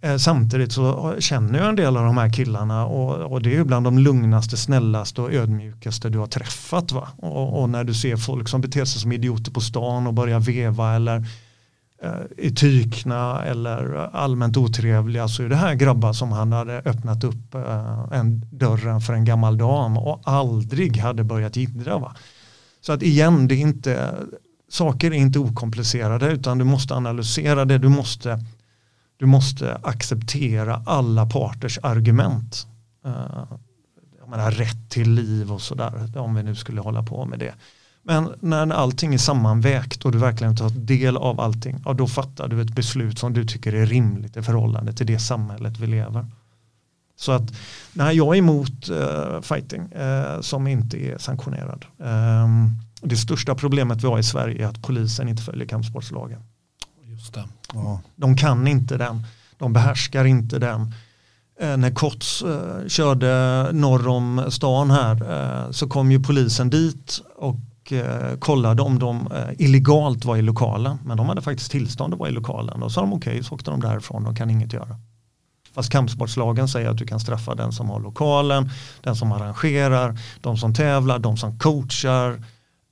[0.00, 3.54] Ehm, samtidigt så känner jag en del av de här killarna och, och det är
[3.54, 6.92] ju bland de lugnaste, snällaste och ödmjukaste du har träffat.
[6.92, 7.08] Va?
[7.16, 10.40] Och, och när du ser folk som beter sig som idioter på stan och börjar
[10.40, 11.26] veva eller
[12.36, 17.54] eh, tykna eller allmänt otrevliga så är det här grabbar som han hade öppnat upp
[17.54, 21.98] eh, en dörren för en gammal dam och aldrig hade börjat jiddra.
[21.98, 22.16] Va?
[22.80, 24.14] Så att igen, det är inte,
[24.68, 28.40] saker är inte okomplicerade utan du måste analysera det, du måste
[29.18, 32.66] du måste acceptera alla parters argument.
[33.04, 33.44] Eh,
[34.18, 37.54] jag menar, rätt till liv och sådär, om vi nu skulle hålla på med det.
[38.08, 42.48] Men när allting är sammanvägt och du verkligen tar del av allting, ja, då fattar
[42.48, 46.26] du ett beslut som du tycker är rimligt i förhållande till det samhället vi lever.
[47.16, 47.52] Så att
[47.92, 51.84] nej, jag är emot uh, fighting uh, som inte är sanktionerad.
[51.98, 52.70] Um,
[53.00, 56.40] det största problemet vi har i Sverige är att polisen inte följer kampsportslagen.
[57.02, 57.44] Just det.
[57.72, 58.00] Ja.
[58.16, 59.22] De kan inte den.
[59.58, 60.94] De behärskar inte den.
[61.60, 67.56] Eh, när Kots eh, körde norr om stan här så kom ju polisen dit och
[67.92, 70.98] eh, kollade om de eh, illegalt var i lokalen.
[71.04, 72.82] Men de hade faktiskt tillstånd att vara i lokalen.
[72.82, 74.24] och sa de okej, så åkte de därifrån.
[74.24, 74.96] De kan inget göra.
[75.74, 78.70] Fast kampsportslagen säger att du kan straffa den som har lokalen,
[79.02, 82.44] den som arrangerar, de som tävlar, de som coachar,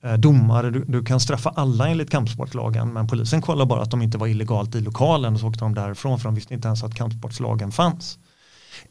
[0.04, 0.70] eh, domare.
[0.70, 4.26] Du, du kan straffa alla enligt kampsportslagen men polisen kollar bara att de inte var
[4.26, 7.72] illegalt i lokalen och så åkte de därifrån för de visste inte ens att kampsportslagen
[7.72, 8.18] fanns.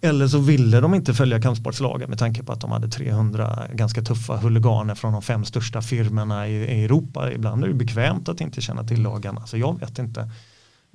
[0.01, 4.01] Eller så ville de inte följa kampsportslagen med tanke på att de hade 300 ganska
[4.01, 7.31] tuffa huliganer från de fem största firmorna i, i Europa.
[7.31, 10.30] Ibland är det bekvämt att inte känna till lagarna så jag vet inte.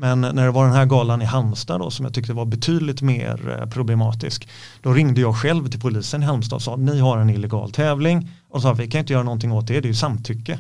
[0.01, 3.03] Men när det var den här galan i Halmstad då, som jag tyckte var betydligt
[3.03, 4.49] mer eh, problematisk.
[4.83, 8.31] Då ringde jag själv till polisen i Halmstad och sa ni har en illegal tävling.
[8.49, 10.59] Och sa vi kan inte göra någonting åt det, det är ju samtycke.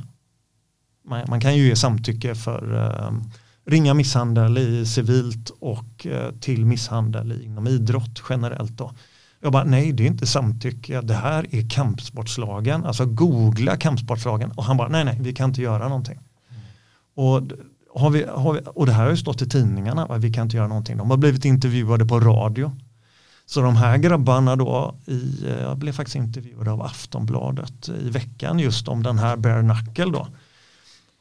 [1.09, 3.13] Man, man kan ju ge samtycke för eh,
[3.69, 8.73] ringa misshandel i civilt och eh, till misshandel inom idrott generellt.
[8.73, 8.93] Då.
[9.41, 14.65] Jag bara, nej det är inte samtycke, det här är kampsportslagen, alltså googla kampsportslagen och
[14.65, 16.19] han bara, nej nej vi kan inte göra någonting.
[17.15, 17.43] Och,
[17.95, 20.17] har vi, har vi, och det här har ju stått i tidningarna, va?
[20.17, 20.97] vi kan inte göra någonting.
[20.97, 22.73] De har blivit intervjuade på radio.
[23.47, 28.59] Så de här grabbarna då, i, eh, jag blev faktiskt intervjuad av Aftonbladet i veckan
[28.59, 30.29] just om den här bare knuckle då.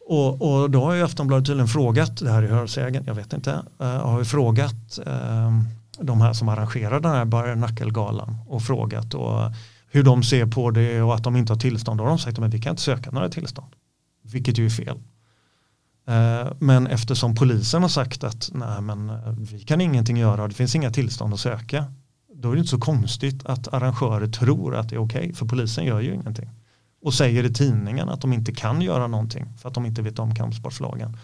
[0.09, 3.51] Och, och då har ju Aftonbladet tydligen frågat, det här är hörsägen, jag vet inte,
[3.81, 5.61] uh, har ju frågat uh,
[5.99, 9.51] de här som arrangerar den här bare knuckle-galan och frågat och,
[9.91, 11.99] hur de ser på det och att de inte har tillstånd.
[11.99, 13.73] Då har de sagt att vi kan inte söka några tillstånd.
[14.23, 14.97] Vilket ju är fel.
[16.07, 20.53] Eh, men eftersom polisen har sagt att nej men eh, vi kan ingenting göra, det
[20.53, 21.85] finns inga tillstånd att söka.
[22.33, 25.85] Då är det inte så konstigt att arrangörer tror att det är okej, för polisen
[25.85, 26.49] gör ju ingenting.
[27.01, 30.19] Och säger i tidningen att de inte kan göra någonting för att de inte vet
[30.19, 31.17] om kampsportslagen.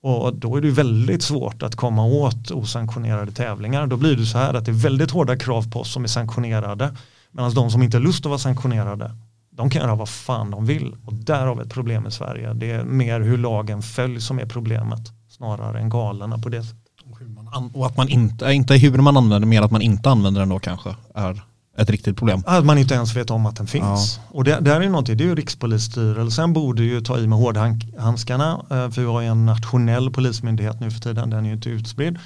[0.00, 3.86] Och då är det ju väldigt svårt att komma åt osanktionerade tävlingar.
[3.86, 6.08] Då blir det så här att det är väldigt hårda krav på oss som är
[6.08, 6.96] sanktionerade.
[7.30, 9.14] Medan de som inte har lust att vara sanktionerade,
[9.50, 10.96] de kan göra vad fan de vill.
[11.04, 12.54] Och där har vi ett problem i Sverige.
[12.54, 15.00] Det är mer hur lagen följs som är problemet.
[15.28, 16.82] Snarare än galerna på det sättet.
[17.74, 20.58] Och att man inte, inte hur man använder, mer att man inte använder den då
[20.58, 21.42] kanske är
[21.78, 22.42] ett riktigt problem.
[22.46, 24.20] Att man inte ens vet om att den finns.
[24.30, 28.52] Och det, där är någonting, det är ju Rikspolisstyrelsen borde ju ta i med hårdhandskarna.
[28.70, 31.68] eh, För vi har ju en nationell polismyndighet nu för tiden, den är ju inte
[31.70, 32.18] utspridd.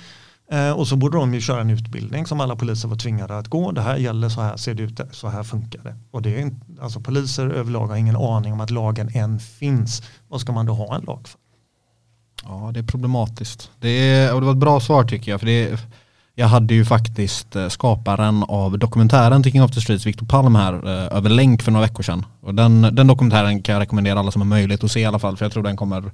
[0.53, 3.49] Eh, Och så borde de ju köra en utbildning som alla poliser var tvingade att
[3.49, 3.73] gå.
[3.73, 5.95] Det här gäller, så här ser det ut, så här funkar det.
[6.11, 10.03] Och det är inte, alltså poliser överlag har ingen aning om att lagen än finns.
[10.29, 11.39] Vad ska man då ha en lag för?
[12.45, 13.71] Ja, det är problematiskt.
[13.81, 15.41] Det, är, och det var ett bra svar tycker jag.
[15.41, 15.79] För det,
[16.35, 20.73] jag hade ju faktiskt eh, skaparen av dokumentären King of the Streets, Viktor Palm här,
[20.73, 22.27] eh, över länk för några veckor sedan.
[22.41, 25.19] Och den, den dokumentären kan jag rekommendera alla som har möjlighet att se i alla
[25.19, 26.13] fall, för jag tror den kommer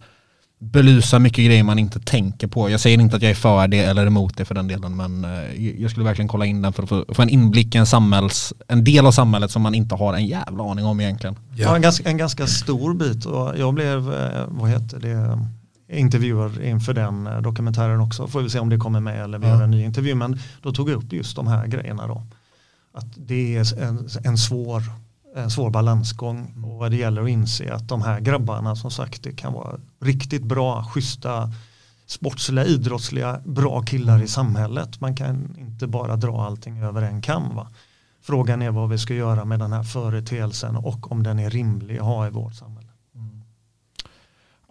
[0.61, 2.71] belysa mycket grejer man inte tänker på.
[2.71, 5.25] Jag säger inte att jag är för det eller emot det för den delen, men
[5.25, 8.53] eh, jag skulle verkligen kolla in den för att få, en inblick i en, samhälls,
[8.69, 11.37] en del av samhället som man inte har en jävla aning om egentligen.
[11.57, 11.77] Ja.
[11.77, 14.01] En, ganska, en ganska stor bit och jag blev,
[14.49, 15.39] vad heter det,
[15.89, 18.27] intervjuad inför den eh, dokumentären också.
[18.27, 19.55] Får vi se om det kommer med eller vi Ja.
[19.55, 20.15] gör en ny intervju.
[20.15, 22.23] Men då tog jag upp just de här grejerna då.
[22.93, 24.83] Att det är en, en svår
[25.37, 29.33] en svår balansgång och det gäller att inse att de här grabbarna som sagt det
[29.33, 31.53] kan vara riktigt bra, schyssta,
[32.07, 35.01] sportsliga, idrottsliga, bra killar i samhället.
[35.01, 37.57] Man kan inte bara dra allting över en kam.
[37.57, 37.69] Va?
[38.23, 41.99] Frågan är vad vi ska göra med den här företeelsen och om den är rimlig
[41.99, 42.78] att ha i vårt samhälle.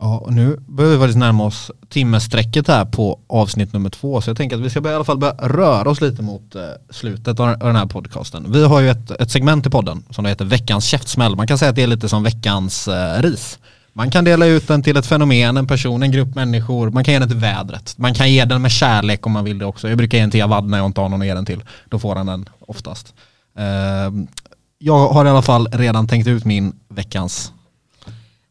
[0.01, 4.21] Ja, och nu börjar vi faktiskt närma oss timmesträcket här på avsnitt nummer två.
[4.21, 6.55] Så jag tänker att vi ska börja, i alla fall börja röra oss lite mot
[6.55, 8.51] eh, slutet av, den här podcasten.
[8.51, 11.35] Vi har ju ett, ett segment i podden som heter veckans käftsmäll.
[11.35, 13.59] Man kan säga att det är lite som veckans eh, ris.
[13.93, 16.89] Man kan dela ut den till ett fenomen, en person, en grupp människor.
[16.89, 17.97] Man kan ge den till vädret.
[17.97, 19.89] Man kan ge den med kärlek om man vill det också.
[19.89, 21.63] Jag brukar ge den till Javad när jag inte har någon att ge den till.
[21.89, 23.13] Då får han den oftast.
[23.57, 24.11] Eh,
[24.79, 27.51] jag har i alla fall redan tänkt ut min veckans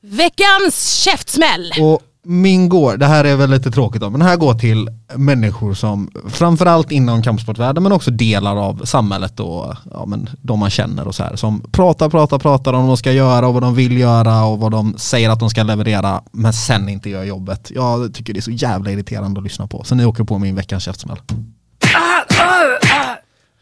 [0.08, 1.72] Veckans käftsmäll!
[1.80, 4.88] Och min går, det här är väl lite tråkigt då, men det här går till
[5.14, 10.70] människor som framförallt inom kampsportvärlden men också delar av samhället och ja, men de man
[10.70, 13.62] känner och så här som pratar, pratar, pratar om vad de ska göra och vad
[13.62, 17.24] de vill göra och vad de säger att de ska leverera men sen inte gör
[17.24, 17.70] jobbet.
[17.74, 19.84] Jag tycker det är så jävla irriterande att lyssna på.
[19.84, 21.18] Så ni åker på min veckans käftsmäll.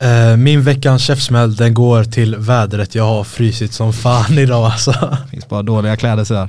[0.03, 2.95] Eh, min veckans käftsmäll den går till vädret.
[2.95, 5.19] Jag har frysit som fan idag alltså.
[5.31, 6.49] Finns bara dåliga kläder så här.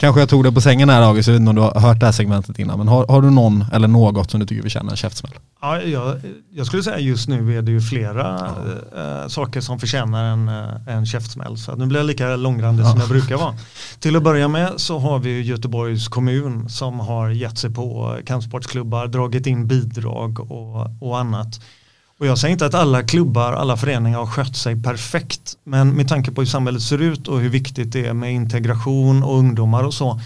[0.00, 2.00] Kanske jag tog det på sängen här August, jag vet inte om du har hört
[2.00, 2.78] det här segmentet innan.
[2.78, 5.32] Men har, har du någon eller något som du tycker förtjänar en käftsmäll?
[5.60, 6.20] Ja, jag,
[6.50, 8.50] jag skulle säga just nu är det ju flera
[8.96, 11.58] äh, saker som förtjänar en, äh, en käftsmäll.
[11.58, 13.54] Så nu blir jag lika långrandig som jag brukar vara.
[14.00, 19.06] Till att börja med så har vi Göteborgs kommun som har gett sig på kampsportsklubbar,
[19.06, 21.60] dragit in bidrag och, och annat.
[22.18, 25.56] Och jag säger inte att alla klubbar, alla föreningar har skött sig perfekt.
[25.64, 29.22] Men med tanke på hur samhället ser ut och hur viktigt det är med integration
[29.22, 30.20] och ungdomar och så.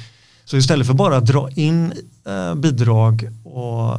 [0.44, 1.92] Så istället för bara att dra in
[2.26, 3.92] eh, bidrag och,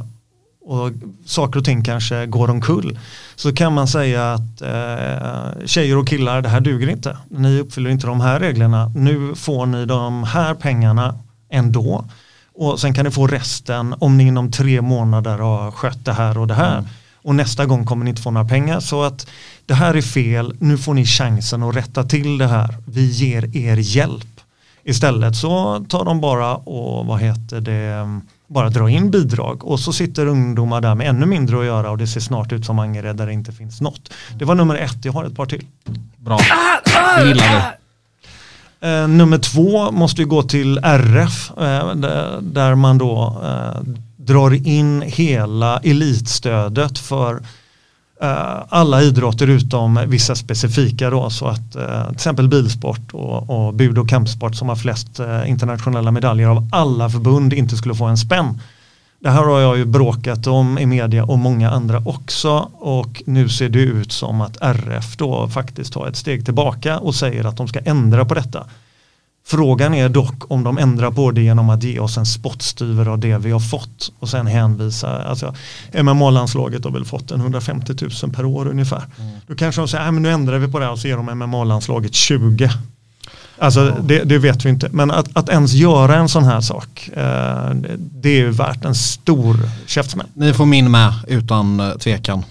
[0.65, 0.91] och
[1.25, 2.99] saker och ting kanske går omkull.
[3.35, 7.17] Så kan man säga att eh, tjejer och killar, det här duger inte.
[7.29, 8.91] Ni uppfyller inte de här reglerna.
[8.95, 12.05] Nu får ni de här pengarna ändå.
[12.55, 16.37] Och sen kan ni få resten om ni inom tre månader har skött det här
[16.37, 16.77] och det här.
[16.77, 16.89] Mm.
[17.23, 18.79] Och nästa gång kommer ni inte få några pengar.
[18.79, 19.27] Så att
[19.65, 22.77] det här är fel, nu får ni chansen att rätta till det här.
[22.85, 24.27] Vi ger er hjälp.
[24.83, 29.93] Istället så tar de bara och vad heter det, bara dra in bidrag och så
[29.93, 33.15] sitter ungdomar där med ännu mindre att göra och det ser snart ut som Angered
[33.15, 34.13] där det inte finns något.
[34.35, 35.65] Det var nummer ett, jag har ett par till.
[36.17, 36.39] Bra,
[37.17, 37.83] det gillar vi.
[38.87, 43.81] Eh, nummer två måste ju gå till RF eh, där, där man då eh,
[44.25, 47.35] drar in hela elitstödet för
[48.21, 53.73] eh, alla idrotter utom vissa specifika då så att eh, till exempel bilsport och, och
[53.73, 58.05] bud och kampsport som har flest eh, internationella medaljer av alla förbund inte skulle få
[58.05, 58.59] en spänn.
[59.19, 63.49] Det här har jag ju bråkat om i media och många andra också och nu
[63.49, 67.57] ser det ut som att RF då faktiskt tar ett steg tillbaka och säger att
[67.57, 68.67] de ska ändra på detta.
[69.45, 73.19] Frågan är dock om de ändrar på det genom att ge oss en spottstyver av
[73.19, 75.55] det vi har fått och sen hänvisa, alltså
[75.93, 79.03] MMA-landslaget har väl fått en 150 000 per år ungefär.
[79.47, 81.29] Då kanske de säger, "Nej, men nu ändrar vi på det och så ger de
[81.39, 82.69] MMA-landslaget 20.
[83.57, 87.09] Alltså det, det vet vi inte, men att, att ens göra en sån här sak,
[87.13, 89.57] eh, det- det är ju värt en stor
[89.87, 90.27] käftsmäll.
[90.33, 92.43] Ni får min med utan eh, tvekan.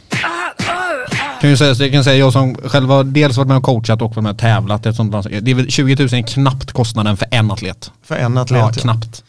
[1.42, 4.02] Kan ju säga, jag kan säga jag som själv har dels varit med och coachat
[4.02, 4.86] och varit med och tävlat.
[4.86, 7.90] Ett sånt det är väl 20 000 är knappt kostnaden för en atlet.
[8.02, 8.60] För en atlet.
[8.60, 8.80] Ja, ja.
[8.82, 9.24] knappt.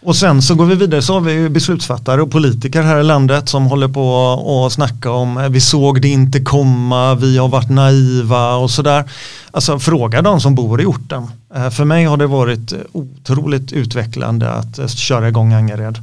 [0.00, 3.02] Och sen så går vi vidare så har vi ju beslutsfattare och politiker här i
[3.02, 7.48] landet som håller på och snacka om eh, vi såg det inte komma, vi har
[7.48, 9.04] varit naiva och sådär.
[9.50, 11.26] Alltså fråga de som bor i orten.
[11.54, 15.98] Eh, För mig har det varit otroligt utvecklande att eh, köra igång Angered.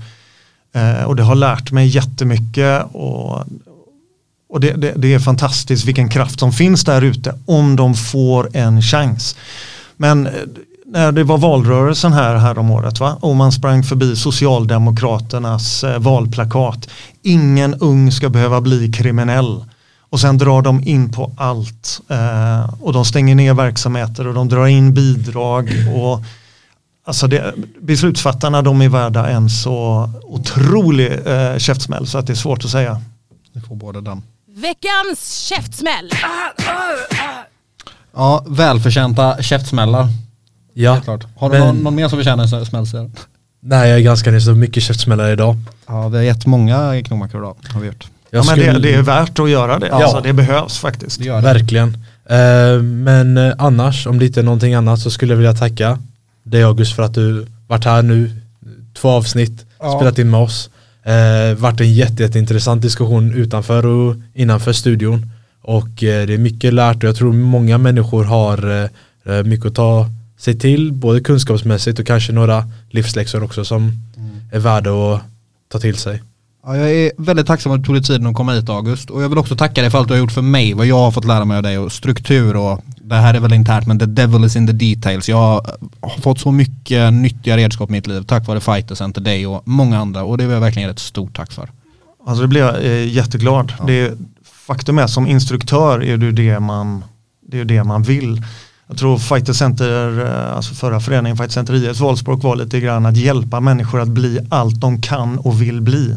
[1.05, 3.43] Och det har lärt mig jättemycket och,
[4.49, 8.49] och det, det, det är fantastiskt vilken kraft som finns där ute om de får
[8.53, 9.35] en chans.
[9.97, 10.33] Men eh,
[10.85, 13.17] när det var valrörelsen här, här om året va?
[13.21, 16.89] och man sprang förbi Socialdemokraternas eh, valplakat.
[17.21, 19.65] Ingen ung ska behöva bli kriminell.
[20.09, 22.01] Och sen drar de in på allt.
[22.07, 25.69] Eh, och de stänger ner verksamheter och de drar in bidrag.
[25.95, 26.23] Och,
[27.05, 32.35] alltså det, beslutsfattarna de är värda en så otrolig eh, käftsmäll så att det är
[32.35, 33.01] svårt att säga.
[33.53, 34.21] Ni får båda den.
[34.55, 36.09] Veckans käftsmäll!
[38.15, 40.07] Ja, välförtjänta käftsmällar.
[40.73, 41.01] Ja.
[41.01, 41.25] Klart.
[41.37, 42.43] Har du Men- någon, någon mer som förtjänar
[42.77, 43.09] en smäll?
[43.61, 45.55] Nej jag är ganska nyss, så mycket käftsmällar idag.
[45.87, 47.55] Ja, vi har gett många knomakor idag.
[47.73, 48.07] Har vi gjort.
[48.29, 49.87] Jag Ja, men det, skulle- det är värt att göra det.
[49.87, 50.03] Ja.
[50.03, 51.19] Alltså, det behövs faktiskt.
[51.19, 51.41] Det gör det.
[51.41, 51.87] Verkligen.
[52.29, 55.99] Eh, men eh, annars, om det inte är någonting annat så skulle jag vilja tacka
[56.43, 58.41] dig August för att du varit här nu,
[58.93, 59.95] två avsnitt, Ja.
[59.97, 60.69] spelat in med oss.
[61.03, 65.31] Eh, varit en jätte, jätteintressant diskussion utanför och innanför studion.
[65.61, 69.65] Och eh, det är mycket lärt och jag tror många människor har eh, eh, mycket
[69.65, 73.91] att ta sig till, både kunskapsmässigt och kanske några livsläxor också som
[74.51, 75.21] är värda att
[75.71, 76.21] ta till sig.
[76.65, 79.23] Ja, jag är väldigt tacksam att du tog dig tiden att komma hit August och
[79.23, 81.11] jag vill också tacka dig för allt du har gjort för mig, vad jag har
[81.11, 84.05] fått lära mig av dig och struktur och det här är väl internt men the
[84.05, 85.29] devil is in the details.
[85.29, 85.37] Jag
[86.01, 89.61] har fått så mycket nyttiga redskap i mitt liv tack vare Fighter Center, dig och
[89.67, 91.69] många andra och det vill jag verkligen ge ett stort tack för.
[92.25, 93.73] Alltså det blir jag eh, jätteglad.
[93.87, 94.13] Det är,
[94.67, 97.03] faktum är som instruktör är det det man,
[97.47, 98.41] det är det man vill.
[98.87, 103.05] Jag tror Fighter Center, eh, alltså förra föreningen Fighter Center IS Valspråk var lite grann
[103.05, 106.15] att hjälpa människor att bli allt de kan och vill bli.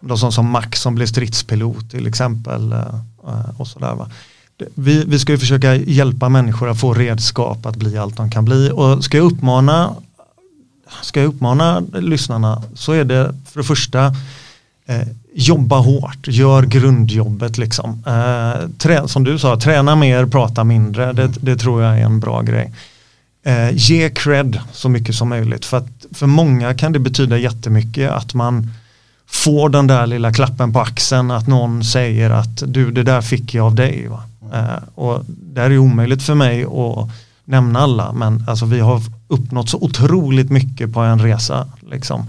[0.00, 2.72] De som, som Max som blev stridspilot till exempel.
[2.72, 2.78] eh,
[3.28, 4.10] eh, Och sådär, va.
[4.74, 8.44] Vi, vi ska ju försöka hjälpa människor att få redskap att bli allt de kan
[8.44, 8.70] bli.
[8.74, 9.94] Och ska jag uppmana,
[11.02, 14.06] ska jag uppmana lyssnarna så är det för det första
[14.86, 18.02] eh, jobba hårt, gör grundjobbet liksom.
[18.06, 21.12] Eh, trä, som du sa, träna mer, prata mindre.
[21.12, 22.72] Det, det tror jag är en bra grej.
[23.42, 25.64] Eh, ge cred så mycket som möjligt.
[25.64, 28.70] För, att, för många kan det betyda jättemycket att man
[29.26, 33.54] får den där lilla klappen på axeln att någon säger att du det där fick
[33.54, 34.06] jag av dig.
[34.08, 34.22] Va?
[34.52, 37.10] Eh, och det här är omöjligt för mig att
[37.44, 41.66] nämna alla men alltså vi har uppnått så otroligt mycket på en resa.
[41.90, 42.26] Liksom.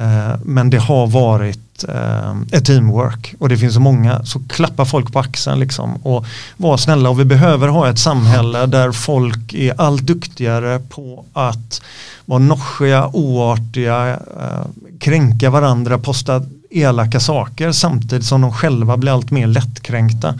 [0.00, 4.84] Eh, men det har varit eh, ett teamwork och det finns så många, så klappa
[4.84, 6.26] folk på axeln liksom och
[6.56, 11.82] var snälla och vi behöver ha ett samhälle där folk är allt duktigare på att
[12.24, 14.66] vara noschiga, oartiga, eh,
[15.00, 20.34] kränka varandra, posta elaka saker samtidigt som de själva blir allt mer lättkränkta.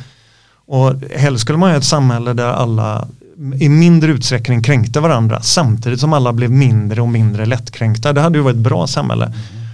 [0.71, 3.09] Och helst skulle man ha ett samhälle där alla
[3.59, 8.13] i mindre utsträckning kränkte varandra samtidigt som alla blev mindre och mindre lättkränkta.
[8.13, 9.33] Det hade ju varit ett bra samhälle.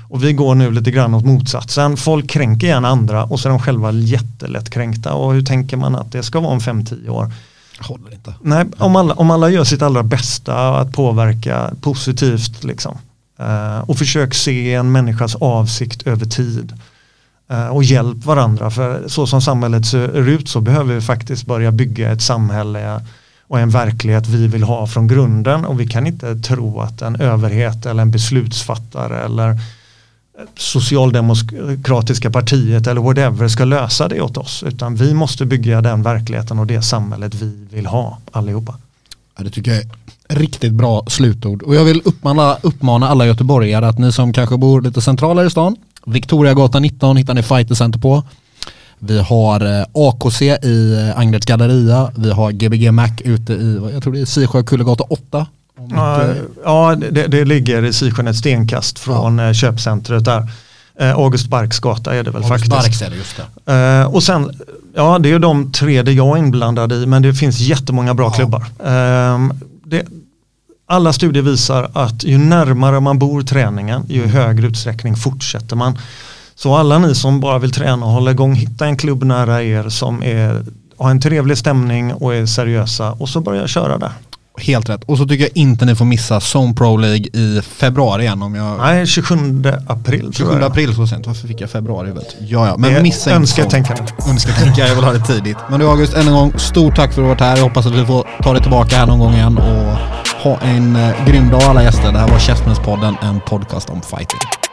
[0.09, 1.97] Och vi går nu lite grann åt motsatsen.
[1.97, 5.15] Folk kränker gärna andra och så är de själva jättelättkränkta.
[5.15, 7.33] Och hur tänker man att det ska vara om 5-10 år?
[7.81, 8.35] Håller inte.
[8.43, 12.99] Nej, om alla, om alla gör sitt allra bästa att påverka positivt liksom.
[13.39, 16.73] Eh, och försök se en människas avsikt över tid.
[17.49, 21.73] Eh, och hjälp varandra för så som samhället ser ut så behöver vi faktiskt börja
[21.73, 23.01] bygga ett samhälle
[23.49, 27.17] och en verklighet vi vill ha från grunden och vi kan inte tro att en
[27.17, 29.61] överhet eller en beslutsfattare eller
[30.57, 36.59] socialdemokratiska partiet eller whatever ska lösa det åt oss utan vi måste bygga den verkligheten
[36.59, 38.75] och det samhället vi vill ha allihopa.
[39.37, 41.63] Ja, det tycker jag är riktigt bra slutord.
[41.63, 45.51] Och jag vill uppmana, uppmana alla göteborgare att ni som kanske bor lite centralare i
[45.51, 45.77] stan,
[46.07, 48.23] Victoriagatan 19 hittar ni Fighter Center på.
[48.99, 52.11] Vi har eh, AKC i eh, Angereds galleria.
[52.17, 55.47] Vi har Gbg Mac ute i, jag tror det är Sisjö Kullegata 8.
[55.79, 56.25] Om Ja,
[56.65, 59.55] ja det, det ligger i Sisjön ett stenkast från ja.
[59.55, 60.51] köpcentret där.
[60.99, 62.71] Eh, August Barks gata är det väl August faktiskt.
[62.71, 63.73] Barks är det, just det.
[63.73, 64.51] Eh, och sen,
[64.95, 68.31] ja det är de tre där jag är inblandad i men det finns jättemånga bra
[68.31, 68.65] klubbar.
[68.85, 69.53] Ehm,
[69.85, 70.07] det,
[70.87, 75.99] alla studier visar att ju närmare man bor träningen ju i högre utsträckning fortsätter man.
[76.55, 79.89] Så alla ni som bara vill träna och hålla igång, hitta en klubb nära er
[79.89, 80.65] som är,
[80.97, 84.13] har en trevlig stämning och är seriösa och så börja köra där.
[84.59, 85.05] Helt rätt.
[85.05, 88.55] Och så tycker jag inte ni får missa Zone Pro League i februari igen om
[88.55, 88.79] jag...
[88.79, 89.37] Nej, 27
[89.87, 90.63] april tror 27 jag.
[90.63, 92.11] april så sent, varför fick jag februari?
[92.11, 92.37] Vet?
[92.41, 94.03] Ja, ja, men Det missa inte önsketänkande.
[94.29, 95.57] Önsketänkande, jag vill ha det tidigt.
[95.71, 97.57] Men du August, än en gång, stort tack för att du varit här.
[97.57, 99.97] Jag hoppas att vi får ta dig tillbaka här någon gång igen och
[100.47, 102.13] ha en eh, grym dag alla gäster.
[102.13, 104.66] Det här var Käftsmällspodden, en podcast om fighting.